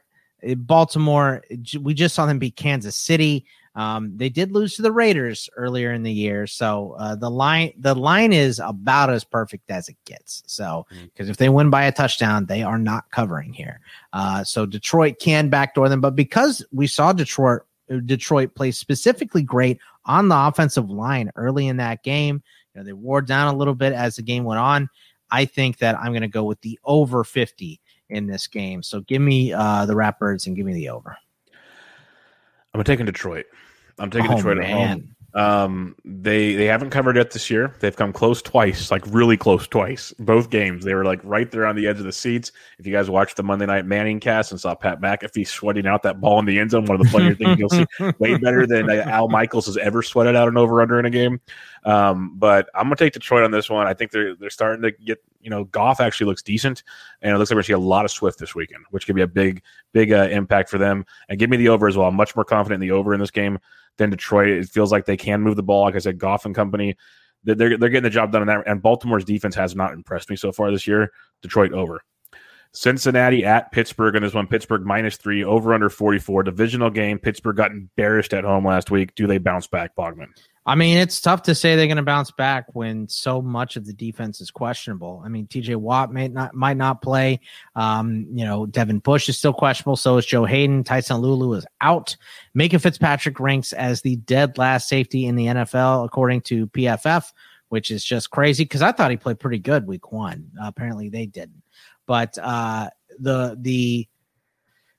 Baltimore, 0.56 1.44
we 1.82 1.94
just 1.94 2.16
saw 2.16 2.26
them 2.26 2.40
beat 2.40 2.56
Kansas 2.56 2.96
City. 2.96 3.46
Um, 3.78 4.12
they 4.18 4.30
did 4.30 4.52
lose 4.52 4.76
to 4.76 4.82
the 4.82 4.92
Raiders 4.92 5.52
earlier 5.56 5.94
in 5.94 6.02
the 6.02 6.12
year, 6.12 6.48
so 6.48 6.96
uh, 6.98 7.16
the 7.16 7.30
line 7.30 7.74
the 7.78 7.94
line 7.94 8.34
is 8.34 8.60
about 8.60 9.12
as 9.12 9.24
perfect 9.24 9.70
as 9.70 9.88
it 9.88 9.96
gets. 10.04 10.42
So 10.48 10.88
because 10.90 11.30
if 11.30 11.38
they 11.38 11.48
win 11.48 11.70
by 11.70 11.84
a 11.84 11.92
touchdown, 11.92 12.48
they 12.48 12.64
are 12.64 12.80
not 12.80 13.12
covering 13.12 13.54
here. 13.54 13.80
Uh, 14.14 14.44
so 14.44 14.66
Detroit 14.66 15.20
can 15.20 15.50
backdoor 15.50 15.90
them, 15.90 16.02
but 16.02 16.16
because 16.16 16.66
we 16.72 16.88
saw 16.88 17.14
Detroit 17.14 17.62
Detroit 18.06 18.56
play 18.56 18.72
specifically 18.72 19.44
great 19.44 19.78
on 20.06 20.28
the 20.28 20.36
offensive 20.36 20.90
line 20.90 21.30
early 21.36 21.68
in 21.68 21.78
that 21.78 22.02
game, 22.02 22.42
you 22.74 22.82
know 22.82 22.84
they 22.84 22.94
wore 22.94 23.22
down 23.22 23.54
a 23.54 23.58
little 23.58 23.76
bit 23.76 23.94
as 23.94 24.16
the 24.16 24.24
game 24.24 24.44
went 24.44 24.60
on. 24.60 24.90
I 25.30 25.46
think 25.46 25.78
that 25.78 26.00
I'm 26.00 26.14
going 26.14 26.22
to 26.24 26.28
go 26.28 26.46
with 26.46 26.62
the 26.62 26.80
over 26.84 27.24
50 27.24 27.80
in 28.10 28.26
this 28.26 28.48
game. 28.48 28.82
So 28.82 29.02
give 29.02 29.22
me 29.22 29.54
uh, 29.54 29.86
the 29.86 29.94
Ratbirds 29.94 30.48
and 30.48 30.56
give 30.56 30.66
me 30.66 30.74
the 30.74 30.90
over. 30.90 31.16
I'm 32.74 32.84
taking 32.84 33.06
Detroit. 33.06 33.46
I'm 34.00 34.12
taking 34.12 34.32
Oh, 34.32 34.36
Detroit 34.36 34.60
at 34.60 34.70
home. 34.70 35.16
Um, 35.34 35.96
they 36.04 36.56
they 36.56 36.66
haven't 36.66 36.90
covered 36.90 37.16
it 37.16 37.30
this 37.30 37.50
year. 37.52 37.76
They've 37.80 37.96
come 37.96 38.12
close 38.12 38.42
twice, 38.42 38.90
like 38.90 39.04
really 39.06 39.38
close 39.38 39.68
twice. 39.68 40.12
Both 40.18 40.50
games, 40.50 40.84
they 40.84 40.96
were 40.96 41.06
like 41.06 41.20
right 41.24 41.52
there 41.52 41.68
on 41.68 41.76
the 41.76 41.86
edge 41.86 42.00
of 42.00 42.06
the 42.06 42.12
seats. 42.12 42.52
If 42.80 42.88
you 42.88 42.92
guys 42.94 43.08
watched 43.08 43.38
the 43.38 43.44
Monday 43.44 43.68
Night 43.68 43.86
Manning 43.86 44.20
cast 44.20 44.52
and 44.52 44.60
saw 44.60 44.74
Pat 44.74 45.00
McAfee 45.00 45.46
sweating 45.46 45.86
out 45.86 46.02
that 46.04 46.20
ball 46.20 46.40
in 46.40 46.46
the 46.46 46.58
end 46.58 46.72
zone, 46.72 46.86
one 46.86 47.00
of 47.00 47.06
the 47.06 47.12
funnier 47.12 47.36
things 47.36 47.60
you'll 47.60 47.70
see, 47.70 47.86
way 48.20 48.36
better 48.38 48.66
than 48.66 48.90
uh, 48.90 49.04
Al 49.06 49.28
Michaels 49.28 49.68
has 49.68 49.78
ever 49.78 50.02
sweated 50.02 50.36
out 50.36 50.48
an 50.48 50.58
over 50.58 50.82
under 50.82 50.98
in 50.98 51.06
a 51.06 51.12
game. 51.12 51.40
Um, 51.84 52.34
but 52.36 52.68
I'm 52.74 52.86
gonna 52.86 52.96
take 52.96 53.14
Detroit 53.14 53.44
on 53.44 53.52
this 53.52 53.70
one. 53.70 53.86
I 53.86 53.94
think 53.94 54.10
they're 54.10 54.36
they're 54.36 54.50
starting 54.50 54.82
to 54.82 54.92
get 54.92 55.24
you 55.42 55.52
know 55.52 55.66
Goff 55.66 56.00
actually 56.00 56.28
looks 56.28 56.42
decent, 56.42 56.82
and 57.22 57.36
it 57.36 57.38
looks 57.38 57.52
like 57.52 57.56
we're 57.56 57.60
gonna 57.62 57.68
see 57.68 57.74
a 57.74 57.80
lot 57.80 58.06
of 58.06 58.12
Swift 58.12 58.40
this 58.40 58.56
weekend, 58.56 58.86
which 58.90 59.06
could 59.06 59.16
be 59.16 59.22
a 59.22 59.28
big 59.28 59.62
big 59.92 60.12
uh, 60.14 60.30
impact 60.32 60.70
for 60.70 60.80
them. 60.80 61.06
And 61.30 61.38
give 61.38 61.52
me 61.52 61.58
the 61.58 61.70
over 61.70 61.88
as 61.88 61.96
well. 61.96 62.08
I'm 62.08 62.16
much 62.16 62.36
more 62.36 62.46
confident 62.46 62.82
in 62.82 62.90
the 62.90 62.96
over 62.96 63.14
in 63.14 63.20
this 63.20 63.30
game 63.30 63.60
than 63.98 64.10
Detroit. 64.10 64.50
It 64.50 64.70
feels 64.70 64.92
like 64.92 65.06
they 65.06 65.18
can 65.18 65.42
move 65.42 65.56
the 65.56 65.64
ball. 65.64 65.84
Like 65.84 65.96
I 65.96 66.00
said, 66.00 66.18
Goff 66.18 66.46
and 66.46 66.56
company, 66.56 66.96
they're 67.44 67.78
they're 67.78 67.90
getting 67.90 68.04
the 68.04 68.10
job 68.10 68.32
done 68.32 68.44
in 68.44 68.48
that. 68.48 68.68
And 68.68 68.82
Baltimore's 68.82 69.26
defense 69.26 69.56
has 69.56 69.76
not 69.76 69.94
impressed 69.94 70.30
me 70.30 70.36
so 70.36 70.52
far 70.52 70.72
this 70.72 70.88
year. 70.88 71.12
Detroit 71.42 71.74
over. 71.74 72.02
Cincinnati 72.74 73.46
at 73.46 73.72
Pittsburgh 73.72 74.16
in 74.16 74.24
this 74.24 74.34
one. 74.34 74.46
Pittsburgh 74.46 74.84
minus 74.84 75.18
three, 75.18 75.44
over 75.44 75.74
under 75.74 75.90
44. 75.90 76.44
Divisional 76.44 76.90
game. 76.90 77.18
Pittsburgh 77.18 77.56
got 77.56 77.72
embarrassed 77.72 78.34
at 78.34 78.44
home 78.44 78.68
last 78.68 78.92
week. 78.92 79.16
Do 79.16 79.26
they 79.26 79.38
bounce 79.38 79.68
back, 79.68 79.96
Bogman? 79.96 80.28
I 80.68 80.76
mean, 80.76 80.98
it's 80.98 81.22
tough 81.22 81.44
to 81.44 81.56
say 81.56 81.78
they're 81.78 81.88
going 81.88 81.96
to 81.96 82.04
bounce 82.04 82.30
back 82.30 82.66
when 82.76 83.08
so 83.08 83.42
much 83.42 83.78
of 83.78 83.86
the 83.86 83.94
defense 83.94 84.42
is 84.42 84.52
questionable. 84.52 85.22
I 85.24 85.30
mean, 85.30 85.48
TJ 85.48 85.78
Watt 85.78 86.12
may 86.12 86.28
not 86.28 86.54
might 86.54 86.76
not 86.76 87.02
play. 87.02 87.40
Um, 87.74 88.28
you 88.34 88.44
know, 88.44 88.66
Devin 88.66 89.00
Bush 89.00 89.30
is 89.30 89.38
still 89.38 89.54
questionable. 89.54 89.96
So 89.96 90.18
is 90.18 90.26
Joe 90.26 90.44
Haden. 90.44 90.84
Tyson 90.84 91.18
Lulu 91.18 91.54
is 91.54 91.66
out. 91.80 92.18
Minkah 92.54 92.82
Fitzpatrick 92.82 93.40
ranks 93.40 93.72
as 93.72 94.02
the 94.02 94.18
dead 94.18 94.58
last 94.58 94.90
safety 94.90 95.26
in 95.26 95.38
the 95.38 95.46
NFL 95.46 96.04
according 96.04 96.42
to 96.42 96.68
PFF, 96.68 97.32
which 97.70 97.90
is 97.90 98.04
just 98.04 98.30
crazy 98.32 98.66
because 98.66 98.82
I 98.82 98.92
thought 98.92 99.10
he 99.10 99.16
played 99.16 99.40
pretty 99.40 99.60
good 99.60 99.88
week 99.88 100.12
one. 100.12 100.52
Uh, 100.62 100.68
apparently, 100.68 101.08
they 101.08 101.28
didn't. 101.28 101.64
But 102.06 102.38
uh, 102.38 102.90
the 103.18 103.58
the 103.58 104.06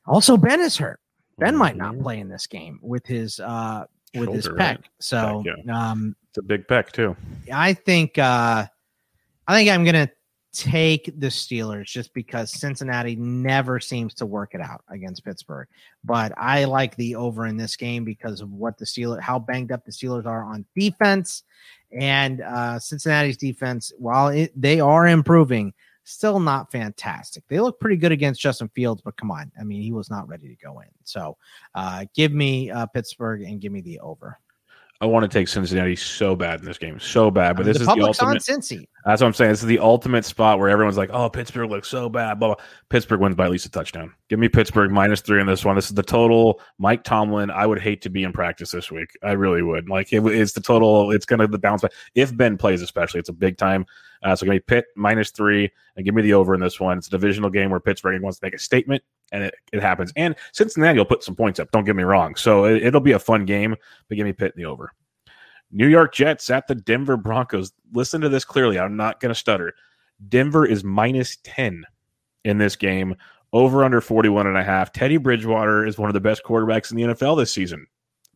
also 0.07 0.39
Ben 0.39 0.61
is 0.61 0.79
hurt. 0.79 0.99
Ben 1.37 1.55
might 1.55 1.77
not 1.77 1.99
play 2.01 2.21
in 2.21 2.31
this 2.31 2.47
game 2.47 2.81
with 2.83 3.07
his 3.07 3.39
uh, 3.39 3.85
with 4.15 4.33
his 4.33 4.45
Shoulder, 4.45 4.59
pec. 4.59 4.67
right? 4.67 4.85
So 5.01 5.45
Pec, 5.47 5.69
um, 5.69 6.17
It's 6.31 6.39
a 6.39 6.43
big 6.43 6.67
peck 6.69 6.93
too. 6.93 7.17
I 7.53 7.75
think 7.75 8.19
uh, 8.19 8.67
I 9.47 9.55
think 9.55 9.71
I'm 9.71 9.85
gonna 9.85 10.11
take 10.53 11.07
the 11.19 11.27
Steelers 11.29 11.87
just 11.87 12.13
because 12.15 12.51
Cincinnati 12.51 13.17
never 13.17 13.79
seems 13.79 14.15
to 14.15 14.27
work 14.27 14.55
it 14.55 14.61
out 14.61 14.83
against 14.89 15.25
Pittsburgh. 15.25 15.69
But 16.05 16.33
I 16.37 16.65
like 16.65 16.97
the 16.97 17.17
over 17.17 17.47
in 17.47 17.57
this 17.57 17.77
game 17.77 18.05
because 18.05 18.41
of 18.41 18.51
what 18.53 18.79
the 18.79 18.85
Steelers, 18.85 19.21
how 19.21 19.39
banged 19.39 19.73
up 19.73 19.85
the 19.85 19.93
Steelers 19.93 20.27
are 20.27 20.43
on 20.43 20.65
defense, 20.75 21.43
and 21.93 22.41
uh, 22.41 22.79
Cincinnati's 22.79 23.37
defense. 23.37 23.93
While 23.99 24.29
it, 24.29 24.53
they 24.61 24.81
are 24.81 25.07
improving, 25.07 25.75
still 26.09 26.41
not 26.41 26.73
fantastic. 26.73 27.45
They 27.49 27.61
look 27.61 27.79
pretty 27.79 27.97
good 27.97 28.13
against 28.13 28.41
Justin 28.41 28.69
Fields, 28.69 29.03
but 29.05 29.17
come 29.17 29.31
on, 29.31 29.53
I 29.59 29.65
mean, 29.65 29.83
he 29.83 29.93
was 29.93 30.11
not 30.11 30.29
ready 30.29 30.49
to 30.49 30.57
go 30.57 30.81
in. 30.81 30.89
So, 31.05 31.37
uh, 31.75 32.07
give 32.15 32.33
me 32.33 32.71
uh, 32.71 32.87
Pittsburgh 32.87 33.43
and 33.43 33.61
give 33.61 33.73
me 33.73 33.81
the 33.81 34.01
over. 34.01 34.39
I 35.01 35.07
want 35.07 35.23
to 35.23 35.29
take 35.29 35.47
Cincinnati 35.47 35.95
so 35.95 36.35
bad 36.35 36.59
in 36.59 36.67
this 36.67 36.77
game, 36.77 36.99
so 36.99 37.31
bad. 37.31 37.55
But 37.55 37.63
I 37.63 37.67
mean, 37.67 37.73
this 37.73 37.77
the 37.77 37.83
is 37.83 37.87
the 37.87 37.95
public's 37.95 38.19
on 38.19 38.37
ultimate. 38.37 38.43
Cincy. 38.43 38.89
That's 39.05 39.23
what 39.23 39.29
I'm 39.29 39.33
saying. 39.33 39.53
This 39.53 39.61
is 39.61 39.69
the 39.69 39.79
ultimate 39.79 40.25
spot 40.25 40.59
where 40.59 40.69
everyone's 40.69 40.97
like, 40.97 41.11
"Oh, 41.13 41.31
Pittsburgh 41.31 41.71
looks 41.71 41.87
so 41.87 42.09
bad." 42.09 42.41
Blah, 42.41 42.55
blah. 42.55 42.65
Pittsburgh 42.89 43.21
wins 43.21 43.37
by 43.37 43.45
at 43.45 43.53
least 43.53 43.65
a 43.65 43.71
touchdown. 43.71 44.13
Give 44.29 44.41
me 44.41 44.49
Pittsburgh 44.49 44.91
minus 44.91 45.21
three 45.21 45.41
in 45.41 45.47
this 45.47 45.65
one. 45.65 45.77
This 45.77 45.87
is 45.87 45.95
the 45.95 46.03
total. 46.03 46.61
Mike 46.79 47.05
Tomlin. 47.05 47.49
I 47.49 47.65
would 47.65 47.81
hate 47.81 48.03
to 48.03 48.11
be 48.11 48.25
in 48.25 48.33
practice 48.33 48.73
this 48.73 48.91
week. 48.91 49.11
I 49.23 49.33
really 49.33 49.63
would. 49.63 49.89
Like 49.89 50.13
it, 50.13 50.27
it's 50.27 50.53
the 50.53 50.61
total. 50.61 51.13
It's 51.13 51.27
gonna 51.27 51.47
the 51.47 51.61
bounce 51.61 51.83
back 51.83 51.93
if 52.17 52.37
Ben 52.37 52.57
plays, 52.57 52.83
especially. 52.83 53.21
It's 53.21 53.29
a 53.29 53.35
big 53.35 53.57
time. 53.57 53.87
Uh, 54.23 54.35
so 54.35 54.45
give 54.45 54.53
me 54.53 54.61
Pitt 54.61 54.87
minus 54.97 55.31
three 55.31 55.71
and 55.97 56.05
give 56.05 56.15
me 56.15 56.23
the 56.23 56.35
over 56.35 56.55
in 56.55 56.61
this 56.61 56.81
one. 56.81 56.99
It's 56.99 57.07
a 57.07 57.11
divisional 57.11 57.51
game 57.51 57.71
where 57.71 57.81
Pittsburgh 57.81 58.21
wants 58.23 58.39
to 58.39 58.47
make 58.47 58.55
a 58.55 58.59
statement, 58.59 59.03
and 59.33 59.45
it, 59.45 59.55
it 59.73 59.83
happens. 59.83 60.13
And 60.17 60.35
Cincinnati 60.53 60.99
will 60.99 61.05
put 61.05 61.23
some 61.23 61.37
points 61.37 61.61
up. 61.61 61.71
Don't 61.71 61.85
get 61.85 61.97
me 61.97 62.03
wrong. 62.03 62.35
So 62.35 62.65
it, 62.65 62.83
it'll 62.83 63.01
be 63.01 63.13
a 63.13 63.19
fun 63.19 63.45
game. 63.45 63.77
But 64.09 64.17
give 64.17 64.27
me 64.27 64.33
Pitt 64.33 64.55
in 64.57 64.63
the 64.63 64.69
over. 64.69 64.93
New 65.71 65.87
York 65.87 66.15
Jets 66.15 66.51
at 66.51 66.67
the 66.67 66.75
Denver 66.75 67.17
Broncos. 67.17 67.73
Listen 67.93 68.21
to 68.23 68.29
this 68.29 68.45
clearly. 68.45 68.79
I'm 68.79 68.97
not 68.97 69.21
going 69.21 69.31
to 69.31 69.39
stutter. 69.39 69.75
Denver 70.29 70.67
is 70.67 70.83
minus 70.83 71.37
10 71.45 71.85
in 72.45 72.59
this 72.59 72.77
game, 72.77 73.15
over 73.53 73.85
under 73.85 74.01
41 74.01 74.47
and 74.47 74.57
a 74.57 74.65
half. 74.65 74.93
Teddy 74.93 75.17
Bridgewater 75.17 75.87
is 75.87 75.99
one 75.99 76.09
of 76.09 76.15
the 76.15 76.21
best 76.21 76.43
quarterbacks 76.45 76.91
in 76.91 76.97
the 76.97 77.15
NFL 77.15 77.39
this 77.39 77.53
season 77.53 77.87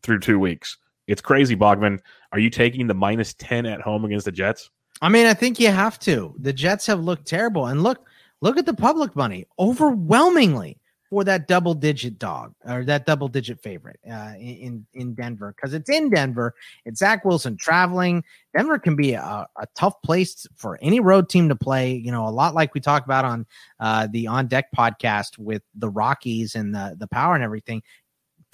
through 0.01 0.19
two 0.19 0.39
weeks. 0.39 0.77
It's 1.07 1.21
crazy, 1.21 1.55
Bogman. 1.55 1.99
Are 2.31 2.39
you 2.39 2.49
taking 2.49 2.87
the 2.87 2.93
minus 2.93 3.33
10 3.33 3.65
at 3.65 3.81
home 3.81 4.05
against 4.05 4.25
the 4.25 4.31
Jets? 4.31 4.69
I 5.03 5.09
mean, 5.09 5.25
I 5.25 5.33
think 5.33 5.59
you 5.59 5.67
have 5.67 5.99
to. 5.99 6.33
The 6.39 6.53
Jets 6.53 6.87
have 6.87 7.01
looked 7.01 7.27
terrible, 7.27 7.65
and 7.65 7.83
look, 7.83 8.07
look 8.39 8.57
at 8.57 8.65
the 8.65 8.73
public 8.73 9.17
money 9.17 9.45
overwhelmingly 9.59 10.77
for 11.09 11.25
that 11.25 11.45
double 11.49 11.73
digit 11.73 12.17
dog 12.17 12.55
or 12.63 12.85
that 12.85 13.05
double 13.05 13.27
digit 13.27 13.59
favorite 13.61 13.99
uh, 14.09 14.31
in 14.39 14.85
in 14.93 15.13
Denver 15.13 15.53
because 15.53 15.73
it's 15.73 15.89
in 15.89 16.09
Denver. 16.09 16.55
It's 16.85 16.99
Zach 16.99 17.25
Wilson 17.25 17.57
traveling. 17.57 18.23
Denver 18.55 18.79
can 18.79 18.95
be 18.95 19.11
a, 19.11 19.45
a, 19.57 19.67
tough 19.75 20.01
place 20.03 20.47
for 20.55 20.79
any 20.81 21.01
road 21.01 21.27
team 21.27 21.49
to 21.49 21.55
play. 21.55 21.93
You 21.95 22.13
know, 22.13 22.25
a 22.25 22.31
lot 22.31 22.55
like 22.55 22.73
we 22.73 22.79
talked 22.79 23.05
about 23.05 23.25
on 23.25 23.45
uh, 23.81 24.07
the 24.09 24.27
On 24.27 24.47
Deck 24.47 24.67
podcast 24.73 25.37
with 25.37 25.63
the 25.75 25.89
Rockies 25.89 26.55
and 26.55 26.73
the 26.73 26.95
the 26.97 27.07
power 27.07 27.35
and 27.35 27.43
everything. 27.43 27.83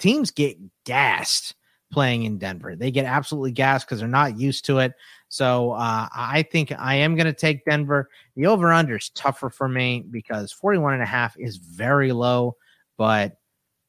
Teams 0.00 0.32
get 0.32 0.58
gassed 0.84 1.54
playing 1.90 2.24
in 2.24 2.38
Denver. 2.38 2.76
They 2.76 2.90
get 2.90 3.04
absolutely 3.04 3.52
gassed 3.52 3.86
because 3.86 4.00
they're 4.00 4.08
not 4.08 4.38
used 4.38 4.64
to 4.66 4.78
it. 4.78 4.94
So 5.28 5.72
uh, 5.72 6.08
I 6.14 6.46
think 6.50 6.72
I 6.76 6.96
am 6.96 7.14
going 7.14 7.26
to 7.26 7.32
take 7.32 7.64
Denver. 7.64 8.08
The 8.36 8.46
over 8.46 8.72
under 8.72 8.96
is 8.96 9.10
tougher 9.10 9.50
for 9.50 9.68
me 9.68 10.04
because 10.10 10.52
41 10.52 10.94
and 10.94 11.02
a 11.02 11.06
half 11.06 11.36
is 11.38 11.56
very 11.56 12.12
low, 12.12 12.56
but 12.96 13.36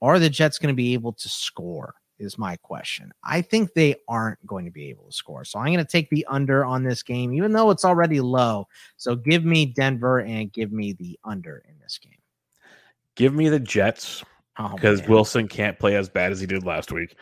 are 0.01 0.19
the 0.19 0.29
Jets 0.29 0.59
going 0.59 0.73
to 0.73 0.77
be 0.77 0.93
able 0.93 1.13
to 1.13 1.29
score? 1.29 1.95
Is 2.19 2.37
my 2.37 2.55
question. 2.57 3.11
I 3.23 3.41
think 3.41 3.73
they 3.73 3.95
aren't 4.07 4.45
going 4.45 4.65
to 4.65 4.71
be 4.71 4.89
able 4.91 5.05
to 5.05 5.11
score. 5.11 5.43
So 5.43 5.57
I'm 5.57 5.73
going 5.73 5.79
to 5.79 5.85
take 5.85 6.07
the 6.11 6.23
under 6.29 6.63
on 6.63 6.83
this 6.83 7.01
game, 7.01 7.33
even 7.33 7.51
though 7.51 7.71
it's 7.71 7.83
already 7.83 8.21
low. 8.21 8.67
So 8.97 9.15
give 9.15 9.43
me 9.43 9.65
Denver 9.65 10.19
and 10.19 10.53
give 10.53 10.71
me 10.71 10.93
the 10.93 11.17
under 11.23 11.63
in 11.67 11.79
this 11.81 11.97
game. 11.97 12.19
Give 13.15 13.33
me 13.33 13.49
the 13.49 13.59
Jets 13.59 14.23
Oh, 14.57 14.75
because 14.75 15.01
man. 15.01 15.09
Wilson 15.09 15.47
can't 15.47 15.79
play 15.79 15.95
as 15.95 16.09
bad 16.09 16.31
as 16.31 16.39
he 16.39 16.45
did 16.45 16.65
last 16.65 16.91
week. 16.91 17.15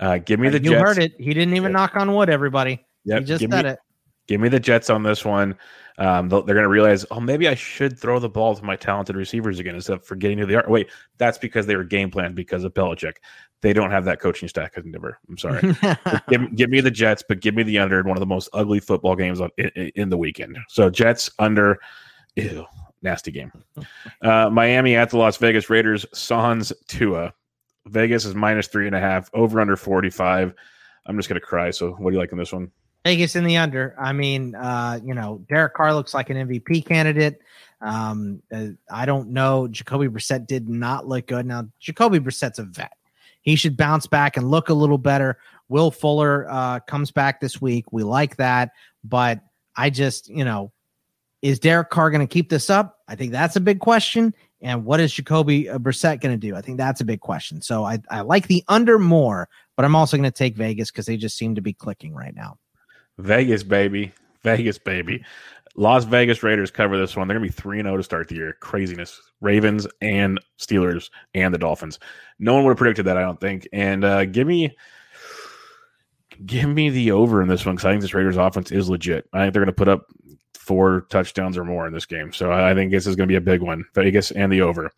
Uh, 0.00 0.18
give 0.18 0.40
me 0.40 0.48
the 0.48 0.62
you 0.62 0.70
Jets. 0.70 0.82
heard 0.82 0.98
it. 0.98 1.12
He 1.18 1.32
didn't 1.34 1.54
even 1.54 1.70
Yep. 1.70 1.72
knock 1.72 1.96
on 1.96 2.14
wood, 2.14 2.28
everybody. 2.28 2.84
Yep, 3.04 3.20
He 3.20 3.24
just 3.24 3.40
give 3.40 3.50
said 3.50 3.64
me, 3.64 3.70
it. 3.72 3.78
Give 4.26 4.40
me 4.40 4.48
the 4.48 4.60
Jets 4.60 4.90
on 4.90 5.02
this 5.02 5.24
one. 5.24 5.56
Um, 5.98 6.28
they're 6.28 6.42
going 6.42 6.62
to 6.62 6.68
realize, 6.68 7.06
oh, 7.12 7.20
maybe 7.20 7.46
I 7.46 7.54
should 7.54 7.96
throw 7.98 8.18
the 8.18 8.28
ball 8.28 8.56
to 8.56 8.64
my 8.64 8.74
talented 8.74 9.14
receivers 9.14 9.60
again 9.60 9.76
instead 9.76 9.92
of 9.94 10.04
forgetting 10.04 10.38
who 10.38 10.46
they 10.46 10.56
are. 10.56 10.64
Wait, 10.68 10.90
that's 11.18 11.38
because 11.38 11.66
they 11.66 11.76
were 11.76 11.84
game 11.84 12.10
planned 12.10 12.34
because 12.34 12.64
of 12.64 12.74
Belichick. 12.74 13.16
They 13.60 13.72
don't 13.72 13.92
have 13.92 14.04
that 14.06 14.18
coaching 14.20 14.48
stack 14.48 14.72
as 14.76 14.82
Denver. 14.84 15.18
I'm 15.28 15.38
sorry. 15.38 15.60
give, 16.28 16.56
give 16.56 16.70
me 16.70 16.80
the 16.80 16.90
Jets, 16.90 17.22
but 17.28 17.40
give 17.40 17.54
me 17.54 17.62
the 17.62 17.78
under 17.78 18.00
in 18.00 18.08
one 18.08 18.16
of 18.16 18.20
the 18.20 18.26
most 18.26 18.48
ugly 18.52 18.80
football 18.80 19.14
games 19.14 19.40
on 19.40 19.50
in, 19.56 19.70
in 19.94 20.08
the 20.08 20.18
weekend. 20.18 20.58
So 20.68 20.90
Jets 20.90 21.30
under, 21.38 21.78
ew, 22.36 22.64
nasty 23.02 23.30
game. 23.30 23.52
Uh, 24.22 24.48
Miami 24.50 24.96
at 24.96 25.10
the 25.10 25.18
Las 25.18 25.36
Vegas 25.36 25.68
Raiders. 25.68 26.06
Sans 26.14 26.72
Tua. 26.88 27.32
Vegas 27.86 28.24
is 28.24 28.34
minus 28.34 28.66
three 28.66 28.86
and 28.86 28.96
a 28.96 29.00
half. 29.00 29.30
Over 29.34 29.60
under 29.60 29.76
45. 29.76 30.54
I'm 31.06 31.16
just 31.16 31.28
gonna 31.28 31.40
cry. 31.40 31.70
So 31.70 31.92
what 31.92 32.10
do 32.10 32.14
you 32.14 32.20
like 32.20 32.32
in 32.32 32.38
this 32.38 32.52
one? 32.52 32.70
Vegas 33.04 33.36
in 33.36 33.44
the 33.44 33.56
under. 33.58 33.94
I 33.98 34.12
mean, 34.12 34.54
uh, 34.54 34.98
you 35.04 35.14
know, 35.14 35.44
Derek 35.48 35.74
Carr 35.74 35.94
looks 35.94 36.14
like 36.14 36.30
an 36.30 36.48
MVP 36.48 36.86
candidate. 36.86 37.42
Um, 37.82 38.42
uh, 38.52 38.68
I 38.90 39.04
don't 39.04 39.28
know. 39.28 39.68
Jacoby 39.68 40.08
Brissett 40.08 40.46
did 40.46 40.70
not 40.70 41.06
look 41.06 41.26
good. 41.26 41.44
Now, 41.44 41.68
Jacoby 41.80 42.18
Brissett's 42.18 42.58
a 42.58 42.64
vet. 42.64 42.92
He 43.42 43.56
should 43.56 43.76
bounce 43.76 44.06
back 44.06 44.38
and 44.38 44.50
look 44.50 44.70
a 44.70 44.74
little 44.74 44.96
better. 44.96 45.38
Will 45.68 45.90
Fuller 45.90 46.46
uh, 46.50 46.80
comes 46.80 47.10
back 47.10 47.40
this 47.40 47.60
week. 47.60 47.92
We 47.92 48.02
like 48.02 48.36
that, 48.36 48.70
but 49.02 49.40
I 49.76 49.90
just, 49.90 50.30
you 50.30 50.44
know, 50.44 50.72
is 51.42 51.58
Derek 51.58 51.90
Carr 51.90 52.10
going 52.10 52.26
to 52.26 52.32
keep 52.32 52.48
this 52.48 52.70
up? 52.70 53.00
I 53.06 53.16
think 53.16 53.32
that's 53.32 53.56
a 53.56 53.60
big 53.60 53.80
question. 53.80 54.34
And 54.64 54.86
what 54.86 54.98
is 54.98 55.12
Jacoby 55.12 55.68
uh, 55.68 55.78
Brissett 55.78 56.22
going 56.22 56.38
to 56.38 56.38
do? 56.38 56.56
I 56.56 56.62
think 56.62 56.78
that's 56.78 57.02
a 57.02 57.04
big 57.04 57.20
question. 57.20 57.60
So 57.60 57.84
I, 57.84 58.00
I 58.10 58.22
like 58.22 58.46
the 58.46 58.64
under 58.66 58.98
more, 58.98 59.46
but 59.76 59.84
I'm 59.84 59.94
also 59.94 60.16
going 60.16 60.28
to 60.28 60.36
take 60.36 60.56
Vegas 60.56 60.90
because 60.90 61.04
they 61.04 61.18
just 61.18 61.36
seem 61.36 61.54
to 61.54 61.60
be 61.60 61.74
clicking 61.74 62.14
right 62.14 62.34
now. 62.34 62.56
Vegas, 63.18 63.62
baby. 63.62 64.12
Vegas, 64.42 64.78
baby. 64.78 65.22
Las 65.76 66.04
Vegas 66.04 66.42
Raiders 66.42 66.70
cover 66.70 66.96
this 66.96 67.14
one. 67.14 67.28
They're 67.28 67.38
going 67.38 67.46
to 67.46 67.54
be 67.54 67.60
3 67.60 67.82
0 67.82 67.96
to 67.96 68.02
start 68.02 68.28
the 68.28 68.36
year. 68.36 68.56
Craziness. 68.60 69.20
Ravens 69.42 69.86
and 70.00 70.40
Steelers 70.58 71.10
and 71.34 71.52
the 71.52 71.58
Dolphins. 71.58 71.98
No 72.38 72.54
one 72.54 72.64
would 72.64 72.70
have 72.70 72.78
predicted 72.78 73.04
that, 73.04 73.18
I 73.18 73.22
don't 73.22 73.40
think. 73.40 73.68
And 73.72 74.04
uh, 74.04 74.24
give 74.24 74.46
me. 74.46 74.74
Give 76.44 76.68
me 76.68 76.90
the 76.90 77.12
over 77.12 77.42
in 77.42 77.46
this 77.46 77.64
one 77.64 77.76
because 77.76 77.84
I 77.84 77.92
think 77.92 78.02
this 78.02 78.12
Raiders 78.12 78.36
offense 78.36 78.72
is 78.72 78.90
legit. 78.90 79.28
I 79.32 79.42
think 79.42 79.52
they're 79.52 79.62
going 79.62 79.66
to 79.66 79.72
put 79.72 79.86
up 79.86 80.06
four 80.64 81.06
touchdowns 81.10 81.56
or 81.56 81.64
more 81.64 81.86
in 81.86 81.92
this 81.92 82.06
game. 82.06 82.32
So 82.32 82.52
I 82.52 82.74
think 82.74 82.90
this 82.90 83.06
is 83.06 83.16
going 83.16 83.28
to 83.28 83.32
be 83.32 83.36
a 83.36 83.40
big 83.40 83.60
one. 83.60 83.84
Vegas 83.94 84.30
and 84.30 84.52
the 84.52 84.62
over. 84.62 84.90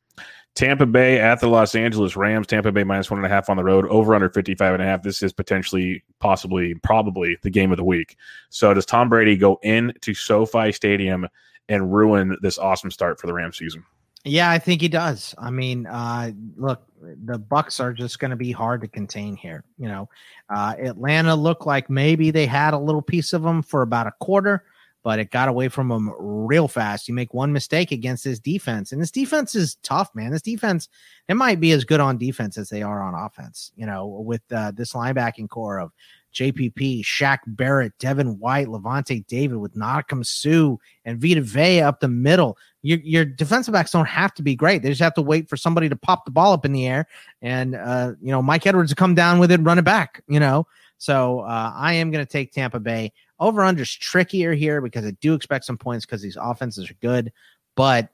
Tampa 0.55 0.87
Bay 0.87 1.21
at 1.21 1.41
the 1.41 1.49
Los 1.49 1.75
Angeles 1.75 2.17
Rams. 2.17 2.47
Tampa 2.47 2.73
Bay 2.73 2.83
minus 2.83 3.11
one 3.11 3.19
and 3.19 3.27
a 3.27 3.29
half 3.29 3.51
on 3.51 3.59
the 3.59 3.65
road, 3.65 3.87
over 3.89 4.15
under 4.15 4.31
55 4.31 4.73
and 4.73 4.83
a 4.83 4.87
half. 4.87 5.03
This 5.03 5.23
is 5.23 5.33
potentially, 5.33 6.03
possibly, 6.19 6.75
probably 6.77 7.37
the 7.43 7.51
game 7.51 7.73
of 7.73 7.77
the 7.77 7.85
week. 7.85 8.17
So 8.49 8.73
does 8.73 8.87
Tom 8.87 9.11
Brady 9.11 9.37
go 9.37 9.59
into 9.63 10.15
SoFi 10.15 10.73
Stadium 10.73 11.29
and 11.69 11.93
ruin 11.93 12.37
this 12.41 12.59
awesome 12.59 12.91
start 12.91 13.21
for 13.21 13.27
the 13.27 13.35
Rams 13.35 13.59
season? 13.59 13.85
Yeah, 14.25 14.51
I 14.51 14.59
think 14.59 14.81
he 14.81 14.89
does. 14.89 15.35
I 15.39 15.51
mean, 15.51 15.87
uh, 15.87 16.33
look, 16.57 16.83
the 17.01 17.39
Bucks 17.39 17.79
are 17.79 17.93
just 17.93 18.19
going 18.19 18.33
to 18.33 18.37
be 18.37 18.51
hard 18.51 18.81
to 18.81 18.89
contain 18.89 19.37
here. 19.37 19.63
You 19.79 19.87
know, 19.87 20.09
uh, 20.49 20.75
Atlanta 20.81 21.35
looked 21.37 21.65
like 21.65 21.89
maybe 21.89 22.33
they 22.33 22.47
had 22.47 22.75
a 22.75 22.79
little 22.79 23.03
piece 23.03 23.33
of 23.33 23.43
them 23.43 23.63
for 23.63 23.83
about 23.83 24.09
a 24.09 24.13
quarter, 24.19 24.65
but 25.07 25.21
it 25.21 25.31
got 25.31 25.49
away 25.49 25.69
from 25.69 25.87
them 25.87 26.13
real 26.19 26.67
fast. 26.67 27.07
You 27.07 27.15
make 27.15 27.33
one 27.33 27.53
mistake 27.53 27.93
against 27.93 28.25
this 28.25 28.41
defense, 28.41 28.91
and 28.91 29.01
this 29.01 29.13
defense 29.13 29.55
is 29.55 29.77
tough, 29.85 30.13
man. 30.17 30.33
This 30.33 30.43
defense, 30.43 30.89
it 31.29 31.35
might 31.35 31.61
be 31.61 31.71
as 31.71 31.85
good 31.85 32.01
on 32.01 32.19
defense 32.19 32.59
as 32.59 32.71
they 32.71 32.83
are 32.83 33.01
on 33.01 33.15
offense. 33.15 33.71
You 33.77 33.87
know, 33.87 34.09
with 34.09 34.43
uh, 34.51 34.73
this 34.73 34.95
linebacking 34.95 35.49
core 35.49 35.79
of 35.79 35.93
JPP, 36.35 37.05
Shaq 37.05 37.39
Barrett, 37.47 37.93
Devin 38.01 38.41
White, 38.41 38.67
Lavonte 38.67 39.25
David 39.29 39.59
with 39.59 39.77
Ndamukong 39.77 40.27
Suh 40.27 40.77
and 41.05 41.21
Vita 41.21 41.41
Vea 41.41 41.83
up 41.83 42.01
the 42.01 42.09
middle. 42.09 42.59
Your, 42.83 42.99
your 42.99 43.25
defensive 43.25 43.75
backs 43.75 43.93
don't 43.93 44.09
have 44.09 44.35
to 44.35 44.43
be 44.43 44.57
great. 44.57 44.83
They 44.83 44.89
just 44.89 45.01
have 45.01 45.15
to 45.15 45.23
wait 45.23 45.49
for 45.49 45.57
somebody 45.57 45.89
to 45.89 45.95
pop 45.95 46.25
the 46.25 46.33
ball 46.33 46.53
up 46.53 46.65
in 46.65 46.73
the 46.73 46.85
air 46.85 47.07
and, 47.43 47.77
uh, 47.77 48.15
you 48.21 48.33
know, 48.33 48.43
Mike 48.43 48.67
Edwards 48.67 48.91
to 48.91 48.97
come 48.97 49.15
down 49.15 49.39
with 49.39 49.53
it, 49.53 49.61
run 49.61 49.79
it 49.79 49.85
back, 49.85 50.25
you 50.27 50.41
know. 50.41 50.67
So 50.99 51.41
uh, 51.41 51.73
I 51.77 51.95
am 51.95 52.11
going 52.11 52.25
to 52.25 52.31
take 52.31 52.53
Tampa 52.53 52.81
Bay. 52.81 53.13
Over 53.39 53.65
under's 53.65 53.95
trickier 53.95 54.55
here 54.55 54.81
because 54.81 55.05
I 55.05 55.11
do 55.21 55.35
expect 55.35 55.65
some 55.65 55.77
points 55.77 56.07
because 56.07 56.23
these 56.23 56.39
offenses 56.41 56.91
are 56.91 56.97
good, 57.03 57.33
but 57.75 58.09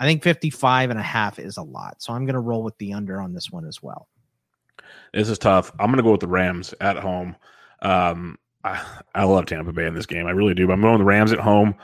I 0.00 0.06
think 0.06 0.22
55 0.22 0.90
and 0.90 0.98
a 0.98 1.02
half 1.02 1.38
is 1.38 1.58
a 1.58 1.62
lot. 1.62 2.02
So 2.02 2.12
I'm 2.12 2.24
going 2.24 2.34
to 2.34 2.40
roll 2.40 2.62
with 2.62 2.76
the 2.78 2.92
under 2.92 3.20
on 3.20 3.32
this 3.32 3.50
one 3.50 3.66
as 3.66 3.82
well. 3.82 4.08
This 5.12 5.28
is 5.28 5.38
tough. 5.38 5.70
I'm 5.78 5.86
going 5.86 5.98
to 5.98 6.02
go 6.02 6.12
with 6.12 6.20
the 6.20 6.26
Rams 6.26 6.74
at 6.80 6.96
home. 6.96 7.36
Um, 7.82 8.38
I, 8.64 8.84
I 9.14 9.24
love 9.24 9.46
Tampa 9.46 9.72
Bay 9.72 9.86
in 9.86 9.94
this 9.94 10.06
game. 10.06 10.26
I 10.26 10.30
really 10.30 10.54
do. 10.54 10.66
But 10.66 10.74
I'm 10.74 10.80
going 10.80 10.94
with 10.94 11.00
the 11.00 11.04
Rams 11.04 11.32
at 11.32 11.38
home, 11.38 11.74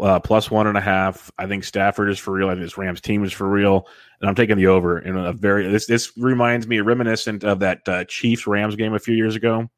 uh, 0.00 0.20
plus 0.20 0.50
one 0.50 0.66
and 0.66 0.78
a 0.78 0.80
half. 0.80 1.30
I 1.38 1.46
think 1.46 1.64
Stafford 1.64 2.10
is 2.10 2.18
for 2.18 2.32
real. 2.32 2.48
I 2.48 2.52
think 2.52 2.64
this 2.64 2.78
Rams 2.78 3.00
team 3.00 3.24
is 3.24 3.32
for 3.32 3.48
real, 3.48 3.86
and 4.20 4.28
I'm 4.28 4.34
taking 4.34 4.56
the 4.56 4.68
over 4.68 4.98
in 4.98 5.16
a 5.16 5.32
very. 5.32 5.68
This 5.68 5.86
this 5.86 6.12
reminds 6.16 6.66
me 6.66 6.80
reminiscent 6.80 7.44
of 7.44 7.60
that 7.60 7.86
uh, 7.88 8.04
Chiefs 8.04 8.46
Rams 8.46 8.76
game 8.76 8.94
a 8.94 8.98
few 8.98 9.14
years 9.14 9.36
ago. 9.36 9.68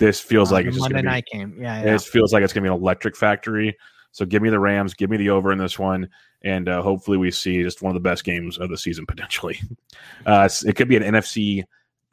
This 0.00 0.18
feels 0.20 0.50
Uh, 0.50 0.56
like 0.56 0.66
it's 0.66 0.74
just 0.76 0.82
Monday 0.82 0.94
gonna 0.94 1.02
be, 1.02 1.14
night 1.14 1.26
game. 1.30 1.56
Yeah, 1.60 1.84
yeah. 1.84 1.94
It 1.94 2.00
feels 2.00 2.32
like 2.32 2.42
it's 2.42 2.52
going 2.52 2.64
to 2.64 2.70
be 2.70 2.74
an 2.74 2.80
electric 2.80 3.16
factory. 3.16 3.76
So 4.12 4.24
give 4.24 4.42
me 4.42 4.50
the 4.50 4.58
Rams, 4.58 4.94
give 4.94 5.08
me 5.10 5.16
the 5.18 5.30
over 5.30 5.52
in 5.52 5.58
this 5.58 5.78
one, 5.78 6.08
and 6.42 6.68
uh, 6.68 6.82
hopefully 6.82 7.16
we 7.16 7.30
see 7.30 7.62
just 7.62 7.80
one 7.82 7.94
of 7.94 8.02
the 8.02 8.08
best 8.08 8.24
games 8.24 8.58
of 8.58 8.68
the 8.68 8.76
season 8.76 9.06
potentially. 9.08 9.60
Uh, 10.26 10.48
it 10.66 10.74
could 10.74 10.88
be 10.88 10.96
an 10.96 11.02
NFC 11.04 11.62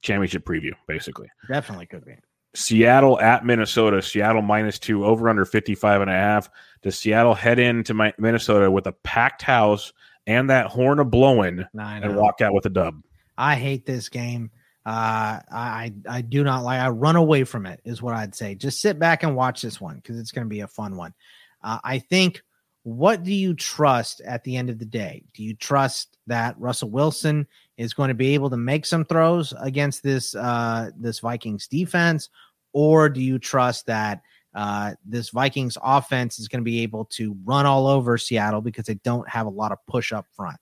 championship 0.02 0.46
preview, 0.46 0.74
basically. 0.88 1.28
Definitely 1.48 1.88
could 1.88 2.06
be. 2.06 2.14
Seattle 2.54 3.20
at 3.20 3.46
Minnesota. 3.46 4.02
Seattle 4.02 4.42
minus 4.42 4.78
two, 4.80 5.06
over 5.06 5.30
under 5.30 5.46
55 5.46 6.02
and 6.02 6.10
a 6.10 6.14
half. 6.14 6.50
Does 6.84 6.98
Seattle 7.00 7.34
head 7.34 7.58
into 7.58 7.94
my, 7.94 8.14
Minnesota 8.20 8.70
with 8.70 8.86
a 8.88 8.92
packed 8.92 9.42
house 9.42 9.94
and 10.28 10.50
that 10.50 10.68
horn 10.68 11.00
of 11.00 11.10
blowing 11.10 11.64
and 12.04 12.16
walk 12.16 12.42
out 12.42 12.54
with 12.54 12.66
a 12.66 12.70
dub? 12.70 13.02
I 13.38 13.56
hate 13.56 13.86
this 13.86 14.10
game. 14.10 14.52
Uh, 14.88 15.42
I 15.52 15.92
I 16.08 16.22
do 16.22 16.46
not 16.46 16.64
like. 16.64 16.80
I 16.80 16.88
run 16.88 17.18
away 17.18 17.44
from 17.44 17.66
it. 17.66 17.82
Is 17.84 18.02
what 18.02 18.14
I'd 18.14 18.34
say. 18.34 18.56
Just 18.56 18.80
sit 18.80 18.98
back 18.98 19.24
and 19.24 19.36
watch 19.36 19.62
this 19.62 19.82
one 19.82 19.98
because 19.98 20.18
it's 20.18 20.32
going 20.32 20.46
to 20.46 20.50
be 20.50 20.62
a 20.62 20.68
fun 20.68 20.96
one. 20.96 21.14
Uh, 21.62 21.80
I 21.84 22.00
think. 22.00 22.42
What 22.84 23.24
do 23.24 23.34
you 23.34 23.54
trust 23.54 24.22
at 24.22 24.46
the 24.46 24.56
end 24.56 24.70
of 24.70 24.80
the 24.80 24.86
day? 24.86 25.26
Do 25.34 25.44
you 25.44 25.54
trust 25.54 26.16
that 26.28 26.58
Russell 26.58 26.90
Wilson 26.90 27.46
is 27.76 27.94
going 27.94 28.08
to 28.08 28.14
be 28.14 28.34
able 28.34 28.50
to 28.50 28.56
make 28.56 28.86
some 28.86 29.04
throws 29.04 29.54
against 29.60 30.04
this 30.04 30.34
uh, 30.34 30.92
this 30.98 31.20
Vikings 31.20 31.68
defense, 31.68 32.30
or 32.72 33.10
do 33.10 33.20
you 33.20 33.40
trust 33.40 33.88
that 33.88 34.22
uh, 34.56 34.94
this 35.06 35.32
Vikings 35.32 35.78
offense 35.84 36.40
is 36.40 36.48
going 36.48 36.62
to 36.62 36.66
be 36.66 36.82
able 36.82 37.04
to 37.06 37.36
run 37.44 37.66
all 37.66 37.88
over 37.88 38.18
Seattle 38.18 38.62
because 38.62 38.86
they 38.86 39.00
don't 39.04 39.28
have 39.28 39.48
a 39.48 39.50
lot 39.50 39.74
of 39.74 39.80
push 39.90 40.14
up 40.14 40.26
front? 40.34 40.58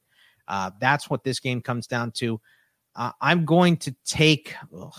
Uh, 0.47 0.71
that's 0.81 1.11
what 1.11 1.23
this 1.23 1.39
game 1.39 1.61
comes 1.61 1.85
down 1.85 2.09
to. 2.13 2.41
Uh, 2.95 3.11
I'm 3.21 3.45
going 3.45 3.77
to 3.77 3.95
take. 4.05 4.53
Ugh, 4.75 4.93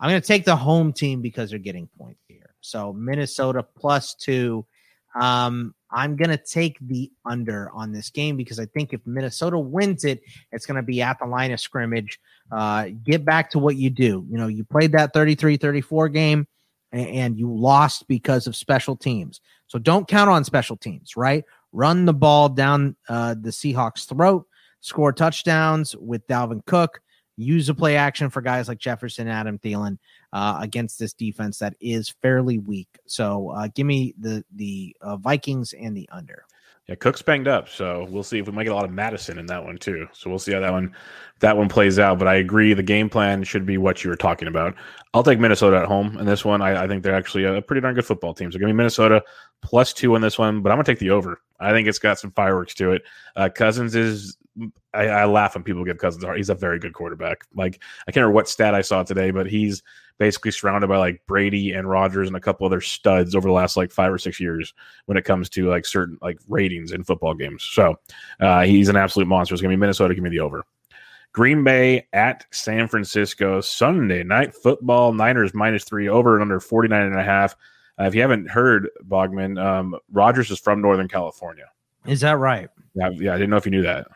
I'm 0.00 0.10
going 0.10 0.20
to 0.20 0.26
take 0.26 0.44
the 0.44 0.56
home 0.56 0.92
team 0.92 1.20
because 1.20 1.50
they're 1.50 1.58
getting 1.58 1.88
points 1.98 2.22
here. 2.28 2.54
So 2.60 2.92
Minnesota 2.92 3.62
plus 3.62 4.14
two. 4.14 4.64
Um, 5.14 5.74
I'm 5.90 6.16
going 6.16 6.30
to 6.30 6.38
take 6.38 6.78
the 6.80 7.12
under 7.26 7.70
on 7.72 7.92
this 7.92 8.08
game 8.08 8.36
because 8.36 8.58
I 8.58 8.64
think 8.64 8.94
if 8.94 9.00
Minnesota 9.06 9.58
wins 9.58 10.04
it, 10.04 10.22
it's 10.50 10.64
going 10.64 10.76
to 10.76 10.82
be 10.82 11.02
at 11.02 11.18
the 11.18 11.26
line 11.26 11.52
of 11.52 11.60
scrimmage. 11.60 12.18
Uh, 12.50 12.88
get 13.04 13.24
back 13.24 13.50
to 13.50 13.58
what 13.58 13.76
you 13.76 13.90
do. 13.90 14.26
You 14.30 14.38
know, 14.38 14.46
you 14.46 14.64
played 14.64 14.92
that 14.92 15.12
33 15.12 15.58
34 15.58 16.08
game 16.08 16.46
and, 16.92 17.38
you 17.38 17.52
lost 17.52 18.06
because 18.08 18.46
of 18.46 18.56
special 18.56 18.96
teams. 18.96 19.40
So 19.66 19.78
don't 19.78 20.08
count 20.08 20.30
on 20.30 20.44
special 20.44 20.76
teams, 20.76 21.16
right? 21.16 21.44
Run 21.72 22.04
the 22.04 22.12
ball 22.12 22.48
down 22.48 22.96
uh, 23.08 23.34
the 23.40 23.50
Seahawks' 23.50 24.06
throat, 24.06 24.46
score 24.82 25.12
touchdowns 25.12 25.96
with 25.96 26.26
Dalvin 26.26 26.64
Cook, 26.66 27.00
use 27.36 27.70
a 27.70 27.74
play 27.74 27.96
action 27.96 28.28
for 28.28 28.42
guys 28.42 28.68
like 28.68 28.78
Jefferson, 28.78 29.26
and 29.26 29.36
Adam 29.36 29.58
Thielen 29.58 29.96
uh, 30.34 30.58
against 30.60 30.98
this 30.98 31.14
defense 31.14 31.58
that 31.58 31.74
is 31.80 32.10
fairly 32.20 32.58
weak. 32.58 32.88
So 33.06 33.50
uh, 33.50 33.68
give 33.74 33.86
me 33.86 34.14
the 34.20 34.44
the 34.54 34.94
uh, 35.00 35.16
Vikings 35.16 35.72
and 35.72 35.96
the 35.96 36.08
under. 36.12 36.44
Yeah, 36.88 36.96
Cook's 36.96 37.22
banged 37.22 37.46
up, 37.46 37.68
so 37.68 38.08
we'll 38.10 38.24
see 38.24 38.40
if 38.40 38.46
we 38.46 38.52
might 38.52 38.64
get 38.64 38.72
a 38.72 38.74
lot 38.74 38.84
of 38.84 38.90
Mattison 38.90 39.38
in 39.38 39.46
that 39.46 39.64
one 39.64 39.78
too. 39.78 40.08
So 40.12 40.28
we'll 40.28 40.40
see 40.40 40.52
how 40.52 40.58
that 40.60 40.72
one 40.72 40.92
that 41.38 41.56
one 41.56 41.68
plays 41.68 42.00
out. 42.00 42.18
But 42.18 42.26
I 42.26 42.34
agree, 42.34 42.74
the 42.74 42.82
game 42.82 43.08
plan 43.08 43.44
should 43.44 43.64
be 43.64 43.78
what 43.78 44.02
you 44.02 44.10
were 44.10 44.16
talking 44.16 44.48
about. 44.48 44.74
I'll 45.14 45.22
take 45.22 45.38
Minnesota 45.38 45.76
at 45.76 45.86
home 45.86 46.18
in 46.18 46.26
this 46.26 46.44
one. 46.44 46.60
I, 46.60 46.82
I 46.82 46.88
think 46.88 47.04
they're 47.04 47.14
actually 47.14 47.44
a 47.44 47.62
pretty 47.62 47.80
darn 47.80 47.94
good 47.94 48.04
football 48.04 48.34
team. 48.34 48.50
So 48.50 48.58
give 48.58 48.66
me 48.66 48.72
Minnesota 48.72 49.22
plus 49.62 49.92
two 49.92 50.16
in 50.16 50.22
this 50.22 50.40
one, 50.40 50.60
but 50.60 50.70
I'm 50.70 50.76
gonna 50.76 50.84
take 50.84 50.98
the 50.98 51.10
over. 51.10 51.40
I 51.60 51.70
think 51.70 51.86
it's 51.86 52.00
got 52.00 52.18
some 52.18 52.32
fireworks 52.32 52.74
to 52.74 52.92
it. 52.92 53.02
Uh, 53.36 53.48
Cousins 53.48 53.94
is 53.94 54.36
I, 54.94 55.08
I, 55.08 55.24
laugh 55.24 55.54
when 55.54 55.64
people 55.64 55.84
give 55.84 55.98
Cousins 55.98 56.24
heart. 56.24 56.36
He's 56.36 56.50
a 56.50 56.54
very 56.54 56.78
good 56.78 56.92
quarterback. 56.92 57.44
Like 57.54 57.80
I 58.06 58.12
can't 58.12 58.22
remember 58.22 58.34
what 58.34 58.48
stat 58.48 58.74
I 58.74 58.82
saw 58.82 59.02
today, 59.02 59.30
but 59.30 59.46
he's 59.46 59.82
basically 60.18 60.50
surrounded 60.50 60.86
by 60.88 60.98
like 60.98 61.22
Brady 61.26 61.72
and 61.72 61.88
Rodgers 61.88 62.28
and 62.28 62.36
a 62.36 62.40
couple 62.40 62.66
other 62.66 62.80
studs 62.80 63.34
over 63.34 63.48
the 63.48 63.54
last 63.54 63.76
like 63.76 63.90
five 63.90 64.12
or 64.12 64.18
six 64.18 64.38
years 64.38 64.74
when 65.06 65.16
it 65.16 65.24
comes 65.24 65.48
to 65.50 65.68
like 65.68 65.86
certain 65.86 66.18
like 66.22 66.38
ratings 66.48 66.92
in 66.92 67.04
football 67.04 67.34
games. 67.34 67.62
So 67.62 67.98
uh, 68.40 68.62
he's 68.62 68.88
an 68.88 68.96
absolute 68.96 69.26
monster. 69.26 69.54
It's 69.54 69.62
gonna 69.62 69.72
be 69.72 69.80
Minnesota. 69.80 70.14
Give 70.14 70.24
me 70.24 70.30
the 70.30 70.40
over. 70.40 70.64
Green 71.32 71.64
Bay 71.64 72.06
at 72.12 72.44
San 72.50 72.88
Francisco 72.88 73.60
Sunday 73.62 74.22
night 74.22 74.54
football. 74.54 75.12
Niners 75.12 75.54
minus 75.54 75.84
three 75.84 76.08
over 76.08 76.34
and 76.34 76.42
under 76.42 76.60
49 76.60 77.02
and 77.02 77.18
a 77.18 77.22
half. 77.22 77.56
Uh, 77.98 78.04
if 78.04 78.14
you 78.14 78.20
haven't 78.20 78.50
heard 78.50 78.90
Bogman, 79.08 79.62
um, 79.62 79.96
Rodgers 80.12 80.50
is 80.50 80.58
from 80.58 80.82
Northern 80.82 81.08
California. 81.08 81.66
Is 82.06 82.20
that 82.20 82.38
right? 82.38 82.68
Yeah, 82.94 83.10
yeah. 83.10 83.34
I 83.34 83.38
didn't 83.38 83.50
know 83.50 83.56
if 83.56 83.64
you 83.64 83.70
knew 83.70 83.82
that. 83.82 84.08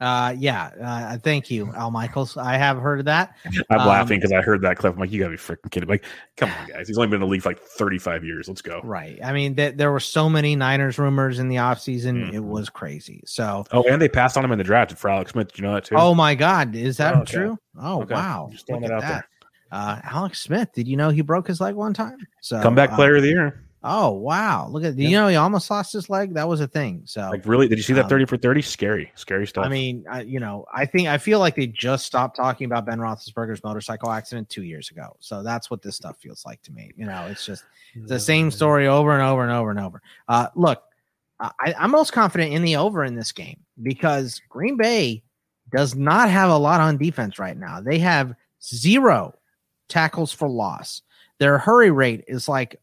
Uh, 0.00 0.34
yeah. 0.38 0.70
Uh, 0.82 1.18
thank 1.18 1.50
you, 1.50 1.72
Al 1.74 1.90
Michaels. 1.90 2.36
I 2.36 2.56
have 2.56 2.78
heard 2.78 3.00
of 3.00 3.04
that. 3.04 3.36
I'm 3.68 3.80
um, 3.80 3.86
laughing 3.88 4.18
because 4.18 4.32
I 4.32 4.40
heard 4.40 4.62
that 4.62 4.78
clip. 4.78 4.94
I'm 4.94 4.98
like, 4.98 5.10
you 5.10 5.20
gotta 5.20 5.32
be 5.32 5.36
freaking 5.36 5.70
kidding! 5.70 5.88
Like, 5.88 6.04
come 6.36 6.50
on, 6.50 6.68
guys. 6.68 6.88
He's 6.88 6.96
only 6.96 7.08
been 7.08 7.16
in 7.16 7.20
the 7.20 7.26
league 7.26 7.42
for 7.42 7.50
like 7.50 7.60
35 7.60 8.24
years. 8.24 8.48
Let's 8.48 8.62
go. 8.62 8.80
Right. 8.82 9.18
I 9.22 9.32
mean, 9.32 9.54
th- 9.56 9.76
there 9.76 9.92
were 9.92 10.00
so 10.00 10.30
many 10.30 10.56
Niners 10.56 10.98
rumors 10.98 11.38
in 11.38 11.48
the 11.48 11.56
offseason. 11.56 12.24
Mm-hmm. 12.24 12.36
It 12.36 12.44
was 12.44 12.70
crazy. 12.70 13.22
So. 13.26 13.64
Oh, 13.72 13.82
and 13.82 14.00
they 14.00 14.08
passed 14.08 14.38
on 14.38 14.44
him 14.44 14.52
in 14.52 14.58
the 14.58 14.64
draft 14.64 14.96
for 14.96 15.10
Alex 15.10 15.32
Smith. 15.32 15.48
Did 15.48 15.58
you 15.58 15.64
know 15.64 15.74
that 15.74 15.84
too? 15.84 15.96
Oh 15.96 16.14
my 16.14 16.34
God, 16.34 16.74
is 16.74 16.96
that 16.96 17.14
oh, 17.14 17.20
okay. 17.20 17.32
true? 17.32 17.58
Oh 17.78 18.02
okay. 18.02 18.14
wow. 18.14 18.48
Just 18.50 18.66
throwing 18.66 18.84
it 18.84 18.90
out 18.90 19.02
that. 19.02 19.08
there. 19.08 19.28
Uh, 19.72 20.00
Alex 20.02 20.40
Smith. 20.40 20.72
Did 20.72 20.88
you 20.88 20.96
know 20.96 21.10
he 21.10 21.20
broke 21.20 21.46
his 21.46 21.60
leg 21.60 21.74
one 21.74 21.94
time? 21.94 22.18
So 22.40 22.60
comeback 22.62 22.92
uh, 22.92 22.96
player 22.96 23.16
of 23.16 23.22
the 23.22 23.28
year. 23.28 23.64
Oh 23.82 24.10
wow! 24.10 24.68
Look 24.68 24.84
at 24.84 24.96
yeah. 24.96 25.08
you 25.08 25.16
know 25.16 25.28
he 25.28 25.36
almost 25.36 25.70
lost 25.70 25.94
his 25.94 26.10
leg. 26.10 26.34
That 26.34 26.46
was 26.46 26.60
a 26.60 26.68
thing. 26.68 27.02
So 27.06 27.22
like 27.30 27.46
really, 27.46 27.66
did 27.66 27.78
you 27.78 27.82
see 27.82 27.94
that 27.94 28.04
um, 28.04 28.08
thirty 28.10 28.26
for 28.26 28.36
thirty? 28.36 28.60
Scary, 28.60 29.10
scary 29.14 29.46
stuff. 29.46 29.64
I 29.64 29.68
mean, 29.70 30.04
I, 30.10 30.20
you 30.20 30.38
know, 30.38 30.66
I 30.72 30.84
think 30.84 31.08
I 31.08 31.16
feel 31.16 31.38
like 31.38 31.56
they 31.56 31.66
just 31.66 32.04
stopped 32.04 32.36
talking 32.36 32.66
about 32.66 32.84
Ben 32.84 32.98
Roethlisberger's 32.98 33.64
motorcycle 33.64 34.10
accident 34.10 34.50
two 34.50 34.64
years 34.64 34.90
ago. 34.90 35.16
So 35.20 35.42
that's 35.42 35.70
what 35.70 35.80
this 35.80 35.96
stuff 35.96 36.18
feels 36.18 36.44
like 36.44 36.60
to 36.62 36.72
me. 36.72 36.90
You 36.94 37.06
know, 37.06 37.26
it's 37.30 37.46
just 37.46 37.64
it's 37.94 38.08
the 38.08 38.20
same 38.20 38.50
story 38.50 38.86
over 38.86 39.12
and 39.12 39.22
over 39.22 39.42
and 39.42 39.52
over 39.52 39.70
and 39.70 39.80
over. 39.80 40.02
Uh, 40.28 40.48
look, 40.54 40.82
I, 41.40 41.74
I'm 41.78 41.90
most 41.90 42.12
confident 42.12 42.52
in 42.52 42.62
the 42.62 42.76
over 42.76 43.02
in 43.04 43.14
this 43.14 43.32
game 43.32 43.60
because 43.82 44.42
Green 44.50 44.76
Bay 44.76 45.22
does 45.72 45.94
not 45.94 46.28
have 46.28 46.50
a 46.50 46.56
lot 46.56 46.80
on 46.80 46.98
defense 46.98 47.38
right 47.38 47.56
now. 47.56 47.80
They 47.80 47.98
have 48.00 48.34
zero 48.62 49.34
tackles 49.88 50.32
for 50.32 50.48
loss. 50.48 51.00
Their 51.38 51.56
hurry 51.56 51.90
rate 51.90 52.24
is 52.28 52.46
like 52.48 52.78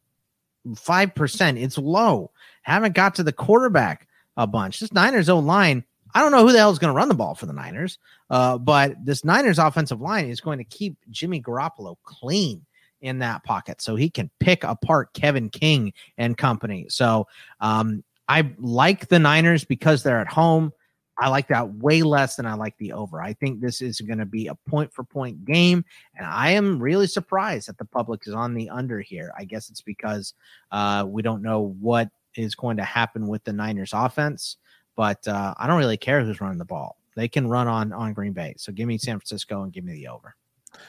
5%. 0.75 1.61
It's 1.61 1.77
low. 1.77 2.31
Haven't 2.63 2.95
got 2.95 3.15
to 3.15 3.23
the 3.23 3.31
quarterback 3.31 4.07
a 4.35 4.47
bunch. 4.47 4.79
This 4.79 4.93
Niners 4.93 5.29
own 5.29 5.45
line, 5.45 5.83
I 6.13 6.21
don't 6.21 6.31
know 6.31 6.45
who 6.45 6.51
the 6.51 6.59
hell 6.59 6.71
is 6.71 6.79
going 6.79 6.93
to 6.93 6.97
run 6.97 7.09
the 7.09 7.15
ball 7.15 7.35
for 7.35 7.45
the 7.45 7.53
Niners, 7.53 7.99
uh, 8.29 8.57
but 8.57 8.93
this 9.03 9.23
Niners 9.23 9.59
offensive 9.59 10.01
line 10.01 10.27
is 10.29 10.41
going 10.41 10.57
to 10.57 10.63
keep 10.63 10.97
Jimmy 11.09 11.41
Garoppolo 11.41 11.95
clean 12.03 12.65
in 13.01 13.19
that 13.19 13.43
pocket 13.43 13.81
so 13.81 13.95
he 13.95 14.09
can 14.09 14.29
pick 14.39 14.63
apart 14.63 15.13
Kevin 15.13 15.49
King 15.49 15.93
and 16.17 16.37
company. 16.37 16.87
So 16.89 17.27
um, 17.59 18.03
I 18.27 18.53
like 18.57 19.07
the 19.07 19.19
Niners 19.19 19.65
because 19.65 20.03
they're 20.03 20.19
at 20.19 20.31
home. 20.31 20.73
I 21.19 21.29
like 21.29 21.47
that 21.47 21.73
way 21.75 22.03
less 22.03 22.35
than 22.35 22.45
I 22.45 22.53
like 22.53 22.77
the 22.77 22.93
over. 22.93 23.21
I 23.21 23.33
think 23.33 23.59
this 23.59 23.81
is 23.81 24.01
going 24.01 24.19
to 24.19 24.25
be 24.25 24.47
a 24.47 24.55
point 24.55 24.93
for 24.93 25.03
point 25.03 25.45
game. 25.45 25.83
And 26.15 26.25
I 26.25 26.51
am 26.51 26.79
really 26.79 27.07
surprised 27.07 27.67
that 27.67 27.77
the 27.77 27.85
public 27.85 28.27
is 28.27 28.33
on 28.33 28.53
the 28.53 28.69
under 28.69 29.01
here. 29.01 29.33
I 29.37 29.45
guess 29.45 29.69
it's 29.69 29.81
because 29.81 30.33
uh, 30.71 31.05
we 31.07 31.21
don't 31.21 31.41
know 31.41 31.75
what 31.79 32.09
is 32.35 32.53
going 32.53 32.77
to 32.77 32.83
happen 32.83 33.27
with 33.27 33.43
the 33.43 33.53
Niners 33.53 33.91
offense, 33.93 34.57
but 34.95 35.27
uh, 35.27 35.55
I 35.57 35.65
don't 35.65 35.79
really 35.79 35.97
care 35.97 36.23
who's 36.23 36.39
running 36.39 36.59
the 36.59 36.65
ball. 36.65 36.97
They 37.15 37.27
can 37.27 37.47
run 37.47 37.67
on, 37.67 37.91
on 37.93 38.13
Green 38.13 38.33
Bay. 38.33 38.53
So 38.57 38.71
give 38.71 38.87
me 38.87 38.99
San 38.99 39.17
Francisco 39.17 39.63
and 39.63 39.73
give 39.73 39.83
me 39.83 39.93
the 39.93 40.07
over. 40.09 40.35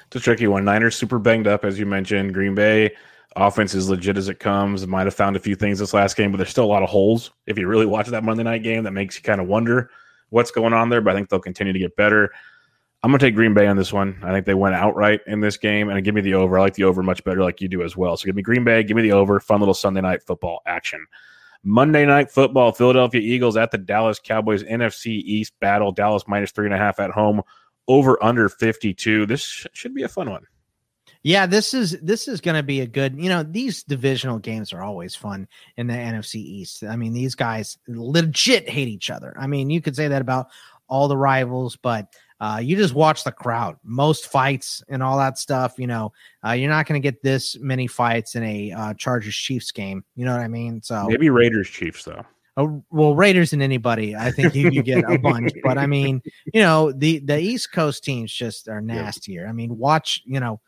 It's 0.06 0.16
a 0.16 0.20
tricky 0.20 0.46
one. 0.46 0.64
Niners 0.64 0.94
super 0.94 1.18
banged 1.18 1.46
up, 1.46 1.64
as 1.64 1.78
you 1.78 1.86
mentioned. 1.86 2.34
Green 2.34 2.54
Bay 2.54 2.94
offense 3.34 3.74
is 3.74 3.88
legit 3.88 4.18
as 4.18 4.28
it 4.28 4.38
comes. 4.38 4.86
Might 4.86 5.06
have 5.06 5.14
found 5.14 5.36
a 5.36 5.40
few 5.40 5.54
things 5.54 5.78
this 5.78 5.94
last 5.94 6.16
game, 6.16 6.30
but 6.30 6.36
there's 6.36 6.50
still 6.50 6.64
a 6.64 6.66
lot 6.66 6.82
of 6.82 6.90
holes. 6.90 7.30
If 7.46 7.56
you 7.56 7.66
really 7.66 7.86
watch 7.86 8.08
that 8.08 8.24
Monday 8.24 8.42
night 8.42 8.62
game, 8.62 8.84
that 8.84 8.92
makes 8.92 9.16
you 9.16 9.22
kind 9.22 9.40
of 9.40 9.46
wonder 9.46 9.90
what's 10.30 10.50
going 10.50 10.72
on 10.72 10.88
there, 10.88 11.00
but 11.00 11.12
I 11.12 11.16
think 11.16 11.28
they'll 11.28 11.40
continue 11.40 11.72
to 11.72 11.78
get 11.78 11.96
better. 11.96 12.30
I'm 13.02 13.10
going 13.10 13.20
to 13.20 13.26
take 13.26 13.36
Green 13.36 13.54
Bay 13.54 13.68
on 13.68 13.76
this 13.76 13.92
one. 13.92 14.18
I 14.24 14.32
think 14.32 14.44
they 14.44 14.54
went 14.54 14.74
outright 14.74 15.20
in 15.26 15.40
this 15.40 15.56
game, 15.56 15.88
and 15.88 16.04
give 16.04 16.14
me 16.14 16.20
the 16.20 16.34
over. 16.34 16.58
I 16.58 16.62
like 16.62 16.74
the 16.74 16.84
over 16.84 17.02
much 17.02 17.22
better, 17.22 17.42
like 17.42 17.60
you 17.60 17.68
do 17.68 17.82
as 17.82 17.96
well. 17.96 18.16
So 18.16 18.26
give 18.26 18.34
me 18.34 18.42
Green 18.42 18.64
Bay, 18.64 18.82
give 18.82 18.96
me 18.96 19.02
the 19.02 19.12
over. 19.12 19.38
Fun 19.38 19.60
little 19.60 19.74
Sunday 19.74 20.00
night 20.00 20.22
football 20.24 20.62
action. 20.66 21.06
Monday 21.62 22.06
night 22.06 22.30
football, 22.30 22.72
Philadelphia 22.72 23.20
Eagles 23.20 23.56
at 23.56 23.70
the 23.70 23.78
Dallas 23.78 24.18
Cowboys 24.18 24.64
NFC 24.64 25.06
East 25.06 25.52
battle. 25.60 25.92
Dallas 25.92 26.24
minus 26.26 26.50
three 26.50 26.66
and 26.66 26.74
a 26.74 26.78
half 26.78 26.98
at 26.98 27.10
home, 27.10 27.42
over 27.86 28.22
under 28.22 28.48
52. 28.48 29.26
This 29.26 29.66
should 29.72 29.94
be 29.94 30.02
a 30.02 30.08
fun 30.08 30.30
one. 30.30 30.46
Yeah, 31.28 31.44
this 31.44 31.74
is 31.74 31.98
this 32.00 32.26
is 32.26 32.40
going 32.40 32.54
to 32.54 32.62
be 32.62 32.80
a 32.80 32.86
good. 32.86 33.20
You 33.20 33.28
know, 33.28 33.42
these 33.42 33.82
divisional 33.82 34.38
games 34.38 34.72
are 34.72 34.80
always 34.80 35.14
fun 35.14 35.46
in 35.76 35.86
the 35.86 35.92
NFC 35.92 36.36
East. 36.36 36.82
I 36.82 36.96
mean, 36.96 37.12
these 37.12 37.34
guys 37.34 37.76
legit 37.86 38.66
hate 38.66 38.88
each 38.88 39.10
other. 39.10 39.34
I 39.38 39.46
mean, 39.46 39.68
you 39.68 39.82
could 39.82 39.94
say 39.94 40.08
that 40.08 40.22
about 40.22 40.46
all 40.88 41.06
the 41.06 41.18
rivals, 41.18 41.76
but 41.76 42.14
uh, 42.40 42.60
you 42.62 42.76
just 42.76 42.94
watch 42.94 43.24
the 43.24 43.32
crowd. 43.32 43.76
Most 43.84 44.28
fights 44.28 44.82
and 44.88 45.02
all 45.02 45.18
that 45.18 45.36
stuff. 45.36 45.74
You 45.76 45.86
know, 45.86 46.12
uh, 46.46 46.52
you're 46.52 46.70
not 46.70 46.86
going 46.86 46.98
to 46.98 47.06
get 47.06 47.22
this 47.22 47.58
many 47.58 47.86
fights 47.86 48.34
in 48.34 48.42
a 48.44 48.72
uh, 48.72 48.94
Chargers 48.94 49.36
Chiefs 49.36 49.70
game. 49.70 50.02
You 50.16 50.24
know 50.24 50.32
what 50.32 50.40
I 50.40 50.48
mean? 50.48 50.80
So 50.80 51.08
maybe 51.08 51.28
Raiders 51.28 51.68
Chiefs 51.68 52.04
though. 52.04 52.24
Oh, 52.56 52.82
well, 52.90 53.14
Raiders 53.14 53.52
and 53.52 53.62
anybody, 53.62 54.16
I 54.16 54.30
think 54.30 54.54
you, 54.54 54.70
you 54.70 54.82
get 54.82 55.04
a 55.06 55.18
bunch. 55.18 55.52
But 55.62 55.76
I 55.76 55.86
mean, 55.86 56.22
you 56.54 56.62
know, 56.62 56.90
the 56.90 57.18
the 57.18 57.38
East 57.38 57.70
Coast 57.70 58.02
teams 58.02 58.32
just 58.32 58.66
are 58.66 58.80
nastier. 58.80 59.46
I 59.46 59.52
mean, 59.52 59.76
watch, 59.76 60.22
you 60.24 60.40
know, 60.40 60.62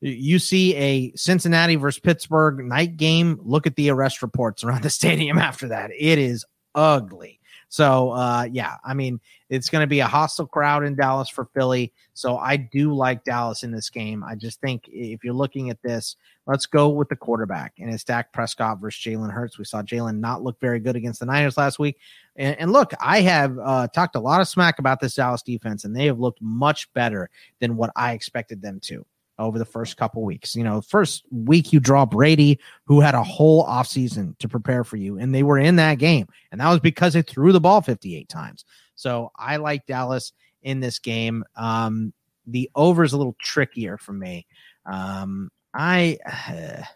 you 0.00 0.38
see 0.38 0.74
a 0.76 1.12
Cincinnati 1.16 1.76
versus 1.76 1.98
Pittsburgh 2.00 2.64
night 2.64 2.96
game, 2.96 3.40
look 3.42 3.66
at 3.66 3.76
the 3.76 3.90
arrest 3.90 4.22
reports 4.22 4.64
around 4.64 4.82
the 4.82 4.90
stadium 4.90 5.38
after 5.38 5.68
that. 5.68 5.90
It 5.96 6.18
is 6.18 6.44
ugly. 6.74 7.40
So, 7.68 8.12
uh, 8.12 8.46
yeah, 8.50 8.76
I 8.84 8.94
mean, 8.94 9.20
it's 9.50 9.68
going 9.68 9.82
to 9.82 9.88
be 9.88 9.98
a 9.98 10.06
hostile 10.06 10.46
crowd 10.46 10.84
in 10.84 10.94
Dallas 10.94 11.28
for 11.28 11.46
Philly. 11.46 11.92
So, 12.14 12.38
I 12.38 12.56
do 12.56 12.94
like 12.94 13.24
Dallas 13.24 13.64
in 13.64 13.72
this 13.72 13.90
game. 13.90 14.22
I 14.22 14.36
just 14.36 14.60
think 14.60 14.88
if 14.88 15.24
you're 15.24 15.34
looking 15.34 15.68
at 15.70 15.82
this, 15.82 16.14
let's 16.46 16.66
go 16.66 16.88
with 16.88 17.08
the 17.08 17.16
quarterback. 17.16 17.74
And 17.78 17.92
it's 17.92 18.04
Dak 18.04 18.32
Prescott 18.32 18.80
versus 18.80 19.02
Jalen 19.02 19.32
Hurts. 19.32 19.58
We 19.58 19.64
saw 19.64 19.82
Jalen 19.82 20.20
not 20.20 20.44
look 20.44 20.60
very 20.60 20.78
good 20.78 20.94
against 20.94 21.18
the 21.18 21.26
Niners 21.26 21.56
last 21.56 21.80
week. 21.80 21.98
And, 22.36 22.56
and 22.60 22.72
look, 22.72 22.92
I 23.00 23.22
have 23.22 23.58
uh, 23.58 23.88
talked 23.88 24.14
a 24.14 24.20
lot 24.20 24.40
of 24.40 24.46
smack 24.46 24.78
about 24.78 25.00
this 25.00 25.16
Dallas 25.16 25.42
defense, 25.42 25.84
and 25.84 25.94
they 25.94 26.06
have 26.06 26.20
looked 26.20 26.40
much 26.40 26.92
better 26.92 27.30
than 27.58 27.76
what 27.76 27.90
I 27.96 28.12
expected 28.12 28.62
them 28.62 28.78
to 28.84 29.04
over 29.38 29.58
the 29.58 29.64
first 29.64 29.96
couple 29.96 30.22
weeks. 30.22 30.54
You 30.54 30.64
know, 30.64 30.80
first 30.80 31.24
week 31.30 31.72
you 31.72 31.80
draw 31.80 32.06
Brady, 32.06 32.58
who 32.84 33.00
had 33.00 33.14
a 33.14 33.22
whole 33.22 33.66
offseason 33.66 34.36
to 34.38 34.48
prepare 34.48 34.84
for 34.84 34.96
you, 34.96 35.18
and 35.18 35.34
they 35.34 35.42
were 35.42 35.58
in 35.58 35.76
that 35.76 35.98
game. 35.98 36.26
And 36.52 36.60
that 36.60 36.70
was 36.70 36.80
because 36.80 37.14
they 37.14 37.22
threw 37.22 37.52
the 37.52 37.60
ball 37.60 37.80
58 37.80 38.28
times. 38.28 38.64
So 38.94 39.30
I 39.36 39.56
like 39.56 39.86
Dallas 39.86 40.32
in 40.62 40.80
this 40.80 40.98
game. 40.98 41.44
Um, 41.56 42.12
the 42.46 42.70
over 42.74 43.04
is 43.04 43.12
a 43.12 43.16
little 43.16 43.36
trickier 43.40 43.98
for 43.98 44.12
me. 44.12 44.46
Um, 44.84 45.50
I 45.74 46.18
uh, 46.26 46.82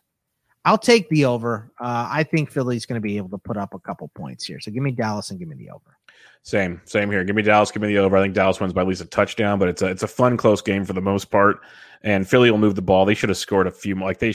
I'll 0.67 0.79
take 0.79 1.09
the 1.09 1.25
over. 1.25 1.73
Uh, 1.81 2.07
I 2.11 2.23
think 2.23 2.51
Philly's 2.51 2.85
going 2.85 2.99
to 2.99 3.03
be 3.03 3.17
able 3.17 3.31
to 3.31 3.39
put 3.39 3.57
up 3.57 3.73
a 3.73 3.79
couple 3.79 4.09
points 4.15 4.45
here. 4.45 4.61
So 4.61 4.71
give 4.71 4.83
me 4.83 4.91
Dallas 4.91 5.31
and 5.31 5.39
give 5.39 5.49
me 5.49 5.57
the 5.57 5.71
over. 5.71 5.97
Same, 6.43 6.81
same 6.85 7.11
here. 7.11 7.23
Give 7.23 7.37
me 7.37 7.43
Dallas. 7.43 7.71
Give 7.71 7.83
me 7.83 7.89
the 7.89 7.99
over. 7.99 8.17
I 8.17 8.23
think 8.23 8.35
Dallas 8.35 8.61
wins 8.61 8.73
by 8.73 8.81
at 8.81 8.87
least 8.87 9.03
a 9.03 9.07
touchdown, 9.07 9.59
but 9.59 9.69
it's 9.69 9.83
a 9.83 9.87
it's 9.87 10.03
a 10.03 10.09
fun 10.09 10.37
close 10.37 10.63
game 10.63 10.85
for 10.85 10.95
the 10.95 11.01
most 11.01 11.31
part. 11.31 11.61
And 12.03 12.27
Philly 12.27 12.51
will 12.51 12.59
move 12.59 12.75
the 12.77 12.83
ball. 12.83 13.05
They 13.05 13.15
should 13.15 13.29
have 13.29 13.39
scored 13.39 13.67
a 13.67 13.71
few. 13.71 13.95
Like 13.95 14.19
they, 14.19 14.35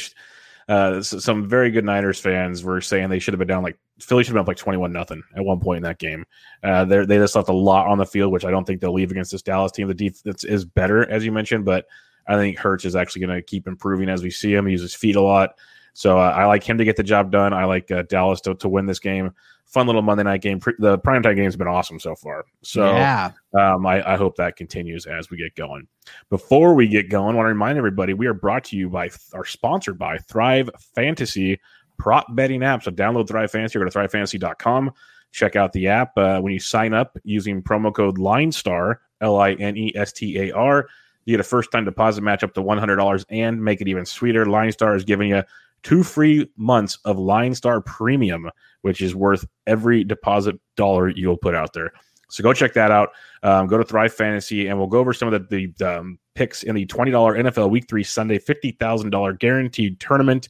uh, 0.70 1.02
some 1.02 1.50
very 1.50 1.72
good 1.72 1.84
Niners 1.84 2.20
fans 2.20 2.63
were 2.63 2.80
saying 2.80 3.10
they 3.10 3.18
should 3.18 3.34
have 3.34 3.39
been 3.39 3.48
down 3.48 3.63
like 3.63 3.80
Philly 4.00 4.24
should 4.24 4.30
have 4.30 4.36
been 4.36 4.41
up 4.41 4.48
like 4.48 4.58
twenty 4.58 4.78
one 4.78 4.94
nothing 4.94 5.24
at 5.36 5.44
one 5.44 5.60
point 5.60 5.78
in 5.78 5.84
that 5.84 5.98
game. 5.98 6.26
Uh, 6.63 6.86
they 6.86 7.06
they 7.06 7.18
just 7.18 7.36
left 7.36 7.50
a 7.50 7.54
lot 7.54 7.88
on 7.88 7.98
the 7.98 8.06
field, 8.06 8.32
which 8.32 8.46
I 8.46 8.52
don't 8.52 8.65
think 8.65 8.82
they'll 8.82 8.94
leave 8.94 9.12
against 9.12 9.32
this 9.32 9.41
Dallas 9.41 9.72
team. 9.72 9.88
The 9.88 9.94
defense 9.96 10.44
is 10.44 10.63
better, 10.63 11.10
as 11.10 11.26
you 11.26 11.32
mentioned, 11.32 11.65
but 11.65 11.86
I 12.28 12.36
think 12.36 12.58
Hurts 12.58 12.86
is 12.86 12.96
actually 12.96 13.26
going 13.26 13.36
to 13.36 13.41
keep 13.41 13.68
improving 13.68 14.10
as 14.10 14.24
we 14.24 14.30
see 14.30 14.54
him. 14.54 14.68
He 14.68 14.74
uses 14.74 14.94
feet 14.94 15.15
a 15.15 15.22
lot. 15.22 15.56
So 15.94 16.20
uh, 16.20 16.34
I 16.36 16.46
like 16.46 16.63
him 16.63 16.78
to 16.78 16.86
get 16.86 16.98
the 16.98 17.04
job 17.04 17.32
done. 17.32 17.54
I 17.54 17.65
like 17.65 17.89
uh, 17.89 18.04
Dallas 18.04 18.41
to, 18.41 18.56
to 18.56 18.68
win 18.68 18.86
this 18.86 19.00
game. 19.00 19.32
Fun 19.65 19.88
little 19.88 20.01
Monday 20.01 20.23
night 20.23 20.41
game. 20.41 20.60
The 20.80 20.97
primetime 20.99 21.36
game 21.36 21.45
has 21.45 21.56
been 21.56 21.67
awesome 21.67 21.99
so 21.99 22.15
far. 22.15 22.45
So 22.63 22.86
yeah. 22.86 23.32
um, 23.60 23.86
I, 23.86 24.13
I, 24.13 24.15
hope 24.15 24.36
that 24.38 24.56
continues 24.56 25.06
as 25.06 25.30
we 25.30 25.38
get 25.38 25.56
going. 25.56 25.88
Before 26.30 26.75
we 26.75 26.88
get 26.88 27.10
going, 27.10 27.34
I 27.34 27.38
want 27.38 27.45
to 27.45 27.49
remind 27.49 27.78
everybody 27.78 28.13
we 28.13 28.28
are 28.28 28.34
brought 28.34 28.63
to 28.65 28.78
you 28.78 28.89
by, 28.89 29.10
are 29.34 29.43
sponsored 29.43 29.97
by 29.97 30.17
Thrive 30.19 30.69
Fantasy 30.93 31.60
prop 31.97 32.34
betting 32.36 32.63
app. 32.63 32.84
So 32.84 32.91
download 32.91 33.28
Thrive 33.28 33.51
Fantasy 33.51 33.78
or 33.78 33.84
go 33.84 33.89
to 33.89 33.97
thrivefantasy.com. 33.97 34.91
Check 35.32 35.56
out 35.56 35.73
the 35.73 35.88
app. 35.88 36.17
Uh, 36.17 36.39
when 36.39 36.54
you 36.54 36.60
sign 36.60 36.93
up 36.93 37.17
using 37.23 37.62
promo 37.62 37.93
code 37.93 38.17
LINESTAR, 38.17 38.97
L 39.21 39.38
I 39.39 39.54
N 39.54 39.75
E 39.75 39.91
S 39.95 40.13
T 40.13 40.39
A 40.39 40.51
R, 40.54 40.88
you 41.25 41.34
get 41.34 41.39
a 41.39 41.43
first 41.43 41.71
time 41.71 41.86
deposit 41.86 42.21
match 42.21 42.43
up 42.43 42.54
to 42.54 42.62
$100 42.62 43.25
and 43.30 43.62
make 43.62 43.82
it 43.82 43.88
even 43.88 44.06
sweeter. 44.06 44.45
Line 44.45 44.71
Star 44.71 44.95
is 44.95 45.04
giving 45.04 45.30
you 45.30 45.43
two 45.86 46.02
free 46.02 46.50
months 46.58 46.98
of 47.06 47.19
Line 47.19 47.54
Star 47.54 47.80
Premium, 47.80 48.50
which 48.82 49.02
is 49.02 49.15
worth 49.15 49.45
every 49.67 50.04
deposit 50.04 50.60
dollar 50.76 51.10
you'll 51.10 51.38
put 51.38 51.54
out 51.54 51.74
there. 51.74 51.93
So 52.30 52.41
go 52.41 52.54
check 52.54 52.74
that 52.74 52.89
out. 52.89 53.10
Um, 53.43 53.67
go 53.67 53.78
to 53.78 53.84
Thrive 53.84 54.12
Fantasy, 54.12 54.67
and 54.67 54.80
we'll 54.80 54.88
go 54.88 54.98
over 54.98 55.13
some 55.13 55.32
of 55.32 55.48
the, 55.48 55.71
the 55.78 56.00
um, 56.00 56.17
picks 56.34 56.63
in 56.63 56.74
the 56.74 56.88
$20 56.88 57.12
NFL 57.12 57.69
Week 57.69 57.86
3 57.88 58.04
Sunday 58.04 58.39
$50,000 58.39 59.39
guaranteed 59.39 60.00
tournament. 60.00 60.50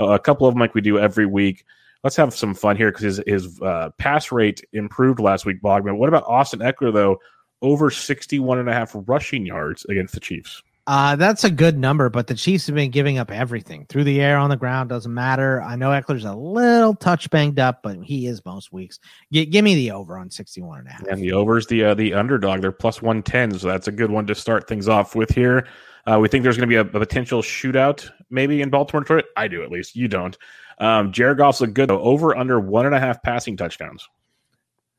Uh, 0.00 0.10
a 0.10 0.20
couple 0.20 0.46
of 0.46 0.54
them 0.54 0.60
like 0.60 0.74
we 0.74 0.80
do 0.80 1.00
every 1.00 1.26
week. 1.26 1.64
Let's 2.04 2.14
have 2.14 2.32
some 2.32 2.54
fun 2.54 2.76
here 2.76 2.92
because 2.92 3.16
his, 3.16 3.22
his 3.26 3.60
uh, 3.62 3.90
pass 3.98 4.30
rate 4.30 4.62
improved 4.72 5.18
last 5.18 5.46
week, 5.46 5.60
Bogman. 5.60 5.98
What 5.98 6.08
about 6.08 6.22
Austin 6.28 6.60
Ekeler, 6.60 6.92
though? 6.92 7.18
Over 7.60 7.90
61 7.90 8.60
and 8.60 8.68
a 8.68 8.72
half 8.72 8.94
rushing 9.08 9.44
yards 9.44 9.84
against 9.86 10.14
the 10.14 10.20
Chiefs. 10.20 10.62
Uh, 10.86 11.16
that's 11.16 11.42
a 11.42 11.50
good 11.50 11.76
number, 11.76 12.08
but 12.08 12.28
the 12.28 12.34
Chiefs 12.34 12.66
have 12.66 12.76
been 12.76 12.92
giving 12.92 13.18
up 13.18 13.32
everything 13.32 13.86
through 13.88 14.04
the 14.04 14.20
air, 14.20 14.38
on 14.38 14.50
the 14.50 14.56
ground. 14.56 14.88
Doesn't 14.88 15.12
matter. 15.12 15.60
I 15.60 15.74
know 15.74 15.90
Ekeler's 15.90 16.24
a 16.24 16.34
little 16.34 16.94
touch 16.94 17.28
banged 17.28 17.58
up, 17.58 17.82
but 17.82 18.00
he 18.04 18.26
is 18.26 18.44
most 18.44 18.72
weeks. 18.72 19.00
G- 19.32 19.46
give 19.46 19.64
me 19.64 19.74
the 19.74 19.90
over 19.90 20.16
on 20.16 20.30
61 20.30 20.78
and 20.78 20.88
a 20.88 20.90
half. 20.92 21.06
And 21.08 21.20
the 21.20 21.32
over's 21.32 21.66
the 21.66 21.84
uh, 21.84 21.94
the 21.94 22.14
underdog. 22.14 22.60
They're 22.60 22.70
plus 22.70 23.02
110, 23.02 23.58
so 23.58 23.66
that's 23.66 23.88
a 23.88 23.92
good 23.92 24.10
one 24.10 24.26
to 24.28 24.34
start 24.36 24.68
things 24.68 24.88
off 24.88 25.16
with 25.16 25.30
here. 25.30 25.66
Uh, 26.06 26.20
we 26.20 26.28
think 26.28 26.44
there's 26.44 26.56
going 26.56 26.68
to 26.68 26.72
be 26.72 26.76
a, 26.76 26.82
a, 26.82 27.00
potential 27.00 27.42
shootout 27.42 28.08
maybe 28.30 28.62
in 28.62 28.70
Baltimore, 28.70 29.02
Detroit. 29.02 29.24
I 29.36 29.48
do 29.48 29.64
at 29.64 29.72
least. 29.72 29.96
You 29.96 30.06
don't. 30.06 30.38
Um, 30.78 31.10
Jared 31.10 31.38
Goff's 31.38 31.62
a 31.62 31.66
good 31.66 31.88
though. 31.88 32.00
Over 32.00 32.36
under 32.36 32.60
one 32.60 32.86
and 32.86 32.94
a 32.94 33.00
half 33.00 33.24
passing 33.24 33.56
touchdowns. 33.56 34.08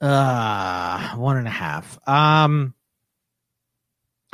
Uh, 0.01 1.15
one 1.15 1.37
and 1.37 1.47
a 1.47 1.51
half. 1.51 1.97
Um, 2.07 2.73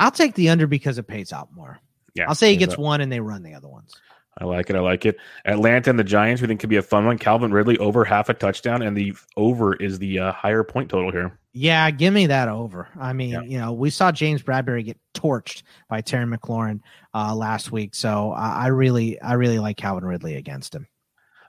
I'll 0.00 0.10
take 0.10 0.34
the 0.34 0.48
under 0.48 0.66
because 0.66 0.98
it 0.98 1.06
pays 1.06 1.32
out 1.32 1.52
more. 1.52 1.78
Yeah, 2.14 2.26
I'll 2.28 2.34
say 2.34 2.50
he 2.50 2.56
gets 2.56 2.78
one 2.78 3.00
and 3.00 3.10
they 3.10 3.20
run 3.20 3.42
the 3.42 3.54
other 3.54 3.68
ones. 3.68 3.92
I 4.38 4.44
like 4.44 4.68
it. 4.68 4.76
I 4.76 4.80
like 4.80 5.06
it. 5.06 5.16
Atlanta 5.44 5.90
and 5.90 5.98
the 5.98 6.04
Giants, 6.04 6.42
we 6.42 6.48
think 6.48 6.60
could 6.60 6.70
be 6.70 6.76
a 6.76 6.82
fun 6.82 7.06
one. 7.06 7.18
Calvin 7.18 7.52
Ridley 7.52 7.78
over 7.78 8.04
half 8.04 8.28
a 8.28 8.34
touchdown, 8.34 8.82
and 8.82 8.96
the 8.96 9.14
over 9.36 9.76
is 9.76 9.98
the 9.98 10.18
uh, 10.18 10.32
higher 10.32 10.64
point 10.64 10.90
total 10.90 11.12
here. 11.12 11.38
Yeah, 11.52 11.88
give 11.92 12.12
me 12.12 12.26
that 12.26 12.48
over. 12.48 12.88
I 12.98 13.12
mean, 13.12 13.30
yeah. 13.30 13.42
you 13.42 13.58
know, 13.58 13.72
we 13.72 13.90
saw 13.90 14.10
James 14.10 14.42
Bradberry 14.42 14.84
get 14.84 14.98
torched 15.14 15.62
by 15.88 16.00
Terry 16.00 16.26
McLaurin 16.26 16.80
uh, 17.14 17.34
last 17.34 17.70
week, 17.70 17.94
so 17.94 18.32
I, 18.32 18.64
I 18.64 18.66
really, 18.68 19.20
I 19.20 19.34
really 19.34 19.60
like 19.60 19.76
Calvin 19.76 20.04
Ridley 20.04 20.34
against 20.34 20.74
him. 20.74 20.88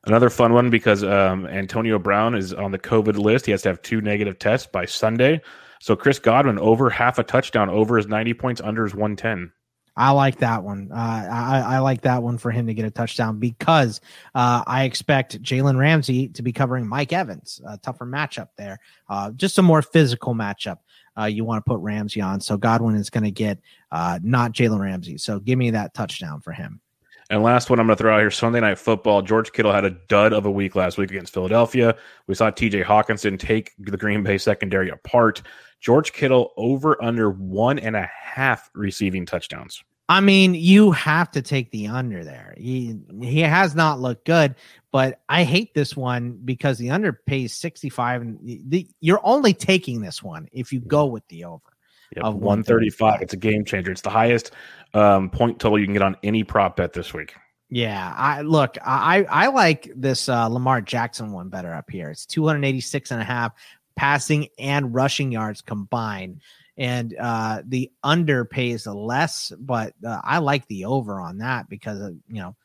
Another 0.06 0.30
fun 0.30 0.54
one 0.54 0.70
because 0.70 1.04
um, 1.04 1.48
Antonio 1.48 1.98
Brown 1.98 2.36
is 2.36 2.54
on 2.54 2.72
the 2.72 2.78
COVID 2.78 3.18
list. 3.18 3.48
He 3.48 3.52
has 3.52 3.64
to 3.64 3.70
have 3.70 3.82
two 3.82 4.02
negative 4.02 4.38
tests 4.38 4.68
by 4.72 4.86
Sunday. 4.86 5.42
So 5.80 5.96
Chris 5.96 6.20
Godwin 6.20 6.60
over 6.60 6.90
half 6.90 7.20
a 7.20 7.24
touchdown, 7.24 7.70
over 7.70 7.98
his 7.98 8.08
90 8.08 8.34
points, 8.36 8.62
under 8.62 8.84
his 8.84 8.94
110. 8.94 9.52
I 9.98 10.12
like 10.12 10.40
that 10.40 10.64
one. 10.64 10.90
Uh, 10.92 10.96
I, 10.96 11.76
I, 11.76 11.80
like 11.80 12.02
that 12.02 12.22
one 12.22 12.38
for 12.38 12.52
him 12.52 12.68
to 12.68 12.74
get 12.74 12.84
a 12.84 12.92
touchdown 12.92 13.40
because 13.40 14.02
uh, 14.34 14.62
I 14.68 14.84
expect 14.84 15.42
Jalen 15.42 15.80
Ramsey 15.80 16.28
to 16.30 16.44
be 16.44 16.52
covering 16.52 16.86
Mike 16.86 17.14
Evans. 17.14 17.62
A 17.66 17.78
tougher 17.78 18.06
matchup 18.06 18.50
there. 18.58 18.80
Uh, 19.08 19.32
just 19.32 19.58
a 19.58 19.62
more 19.62 19.82
physical 19.82 20.36
matchup. 20.36 20.80
Uh, 21.18 21.26
you 21.26 21.46
want 21.46 21.64
to 21.64 21.70
put 21.70 21.80
Ramsey 21.80 22.20
on. 22.20 22.42
So 22.42 22.58
Godwin 22.58 22.96
is 22.96 23.10
going 23.10 23.24
to 23.24 23.32
get 23.32 23.60
uh, 23.90 24.20
not 24.22 24.52
Jalen 24.52 24.82
Ramsey. 24.82 25.18
So 25.18 25.40
give 25.40 25.58
me 25.58 25.72
that 25.72 25.94
touchdown 25.94 26.42
for 26.42 26.52
him. 26.52 26.82
And 27.30 27.42
last 27.42 27.70
one 27.70 27.80
I'm 27.80 27.88
going 27.88 27.98
to 27.98 28.02
throw 28.02 28.14
out 28.16 28.20
here 28.20 28.30
Sunday 28.32 28.60
Night 28.60 28.78
Football. 28.78 29.24
George 29.24 29.52
Kittle 29.52 29.72
had 29.72 29.84
a 29.84 29.90
dud 29.90 30.32
of 30.32 30.46
a 30.46 30.52
week 30.52 30.76
last 30.76 30.98
week 30.98 31.10
against 31.10 31.34
Philadelphia. 31.34 31.96
We 32.28 32.36
saw 32.36 32.52
TJ 32.52 32.84
Hockenson 32.84 33.40
take 33.40 33.74
the 33.80 33.98
Green 33.98 34.22
Bay 34.24 34.38
secondary 34.38 34.90
apart. 34.90 35.42
George 35.80 36.14
Kittle 36.14 36.54
over 36.56 37.04
under 37.04 37.32
one 37.32 37.80
and 37.80 37.96
a 37.96 38.10
half 38.22 38.70
receiving 38.74 39.26
touchdowns. 39.26 39.84
I 40.08 40.20
mean, 40.20 40.54
you 40.54 40.92
have 40.92 41.32
to 41.32 41.42
take 41.42 41.72
the 41.72 41.88
under 41.88 42.24
there. 42.24 42.54
He 42.58 42.96
he 43.22 43.40
has 43.40 43.74
not 43.74 44.00
looked 44.00 44.26
good, 44.26 44.54
but 44.92 45.20
I 45.28 45.44
hate 45.44 45.74
this 45.74 45.98
one 45.98 46.40
because 46.46 46.78
the 46.78 46.92
under 46.92 47.12
pays 47.12 47.56
65 47.56 48.22
and 48.22 48.40
the, 48.44 48.88
you're 49.02 49.22
only 49.24 49.56
taking 49.56 50.02
this 50.02 50.22
one 50.22 50.48
if 50.52 50.72
you 50.72 50.80
go 50.80 51.08
with 51.08 51.28
the 51.30 51.46
over. 51.46 51.75
Yep, 52.16 52.26
of 52.26 52.36
135. 52.36 53.22
It's 53.22 53.34
a 53.34 53.38
game 53.38 53.66
changer. 53.66 53.92
It's 53.92 54.02
the 54.02 54.10
highest 54.10 54.52
um, 54.94 55.30
point 55.30 55.60
total 55.60 55.80
you 55.80 55.86
can 55.86 55.94
get 55.94 56.02
on 56.02 56.16
any 56.24 56.44
prop 56.44 56.78
bet 56.78 56.94
this 56.94 57.14
week. 57.14 57.34
Yeah, 57.70 58.14
I 58.16 58.42
look, 58.42 58.78
I 58.86 59.26
I 59.30 59.48
like 59.48 59.92
this 59.96 60.30
uh, 60.30 60.48
Lamar 60.48 60.82
Jackson 60.82 61.32
one 61.32 61.50
better 61.50 61.74
up 61.74 61.90
here. 61.90 62.12
It's 62.12 62.26
286 62.26 63.12
and 63.12 63.22
a 63.22 63.26
half 63.26 63.54
passing 63.96 64.48
and 64.60 64.94
rushing 64.94 65.32
yards 65.32 65.62
combined. 65.62 66.42
And 66.78 67.16
uh, 67.20 67.64
the 67.66 67.92
under 68.04 68.44
pays 68.44 68.86
less, 68.86 69.52
but 69.58 69.94
uh, 70.06 70.20
I 70.24 70.40
like 70.40 70.68
the 70.68 70.86
over 70.86 71.22
on 71.22 71.38
that 71.38 71.70
because, 71.70 72.02
uh, 72.02 72.10
you 72.28 72.42
know, 72.42 72.56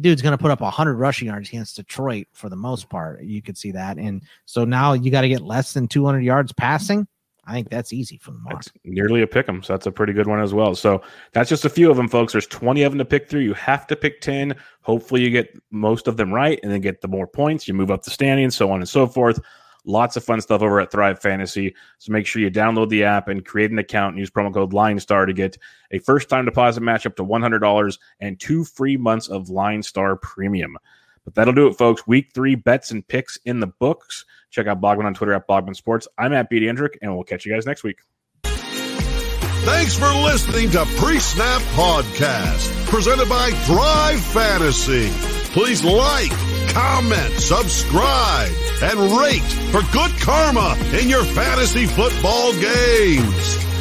dude's 0.00 0.20
going 0.20 0.36
to 0.36 0.42
put 0.42 0.50
up 0.50 0.60
100 0.60 0.94
rushing 0.94 1.28
yards 1.28 1.48
against 1.48 1.76
Detroit 1.76 2.26
for 2.32 2.48
the 2.48 2.56
most 2.56 2.88
part. 2.88 3.22
You 3.22 3.40
could 3.40 3.56
see 3.56 3.70
that. 3.72 3.98
And 3.98 4.22
so 4.46 4.64
now 4.64 4.94
you 4.94 5.10
got 5.12 5.20
to 5.20 5.28
get 5.28 5.42
less 5.42 5.72
than 5.72 5.86
200 5.86 6.20
yards 6.20 6.52
passing. 6.52 7.06
I 7.44 7.54
think 7.54 7.70
that's 7.70 7.92
easy 7.92 8.18
for 8.18 8.30
Lamar. 8.30 8.52
That's 8.54 8.70
nearly 8.84 9.22
a 9.22 9.26
pick 9.26 9.48
'em, 9.48 9.62
so 9.62 9.72
that's 9.72 9.86
a 9.86 9.92
pretty 9.92 10.12
good 10.12 10.28
one 10.28 10.40
as 10.40 10.54
well. 10.54 10.74
So 10.76 11.02
that's 11.32 11.48
just 11.48 11.64
a 11.64 11.70
few 11.70 11.90
of 11.90 11.96
them, 11.96 12.08
folks. 12.08 12.32
There's 12.32 12.46
20 12.46 12.82
of 12.84 12.92
them 12.92 12.98
to 12.98 13.04
pick 13.04 13.28
through. 13.28 13.40
You 13.40 13.54
have 13.54 13.86
to 13.88 13.96
pick 13.96 14.20
10. 14.20 14.54
Hopefully, 14.82 15.22
you 15.22 15.30
get 15.30 15.60
most 15.70 16.06
of 16.06 16.16
them 16.16 16.32
right, 16.32 16.60
and 16.62 16.70
then 16.70 16.80
get 16.80 17.00
the 17.00 17.08
more 17.08 17.26
points. 17.26 17.66
You 17.66 17.74
move 17.74 17.90
up 17.90 18.04
the 18.04 18.10
standings, 18.10 18.54
so 18.54 18.70
on 18.70 18.80
and 18.80 18.88
so 18.88 19.06
forth. 19.06 19.40
Lots 19.84 20.16
of 20.16 20.22
fun 20.22 20.40
stuff 20.40 20.62
over 20.62 20.78
at 20.78 20.92
Thrive 20.92 21.18
Fantasy. 21.20 21.74
So 21.98 22.12
make 22.12 22.24
sure 22.24 22.40
you 22.40 22.50
download 22.50 22.88
the 22.88 23.02
app 23.02 23.26
and 23.26 23.44
create 23.44 23.72
an 23.72 23.80
account 23.80 24.10
and 24.10 24.20
use 24.20 24.30
promo 24.30 24.54
code 24.54 24.72
LineStar 24.72 25.26
to 25.26 25.32
get 25.32 25.58
a 25.90 25.98
first 25.98 26.28
time 26.28 26.44
deposit 26.44 26.82
match 26.82 27.04
up 27.04 27.16
to 27.16 27.24
$100 27.24 27.98
and 28.20 28.38
two 28.38 28.64
free 28.64 28.96
months 28.96 29.26
of 29.26 29.48
LineStar 29.48 30.20
Premium. 30.22 30.78
But 31.24 31.34
that'll 31.34 31.54
do 31.54 31.66
it, 31.66 31.74
folks. 31.76 32.06
Week 32.06 32.30
three 32.32 32.54
bets 32.54 32.92
and 32.92 33.06
picks 33.06 33.36
in 33.44 33.58
the 33.58 33.66
books. 33.66 34.24
Check 34.52 34.66
out 34.66 34.80
Bogman 34.80 35.06
on 35.06 35.14
Twitter 35.14 35.32
at 35.32 35.48
Bogman 35.48 35.74
Sports. 35.74 36.06
I'm 36.16 36.32
at 36.32 36.50
BD 36.50 36.66
Hendrick, 36.66 36.98
and 37.02 37.12
we'll 37.14 37.24
catch 37.24 37.44
you 37.44 37.52
guys 37.52 37.66
next 37.66 37.82
week. 37.82 37.98
Thanks 38.44 39.96
for 39.96 40.12
listening 40.12 40.70
to 40.70 40.84
Pre 40.98 41.18
Snap 41.18 41.62
Podcast, 41.72 42.86
presented 42.86 43.28
by 43.28 43.50
Thrive 43.50 44.20
Fantasy. 44.20 45.08
Please 45.52 45.82
like 45.82 46.30
comment, 46.70 47.34
subscribe, 47.34 48.50
and 48.82 48.98
rate 49.18 49.42
for 49.70 49.82
good 49.92 50.10
karma 50.20 50.76
in 51.00 51.08
your 51.08 51.24
fantasy 51.24 51.86
football 51.86 52.52
games. 52.52 53.71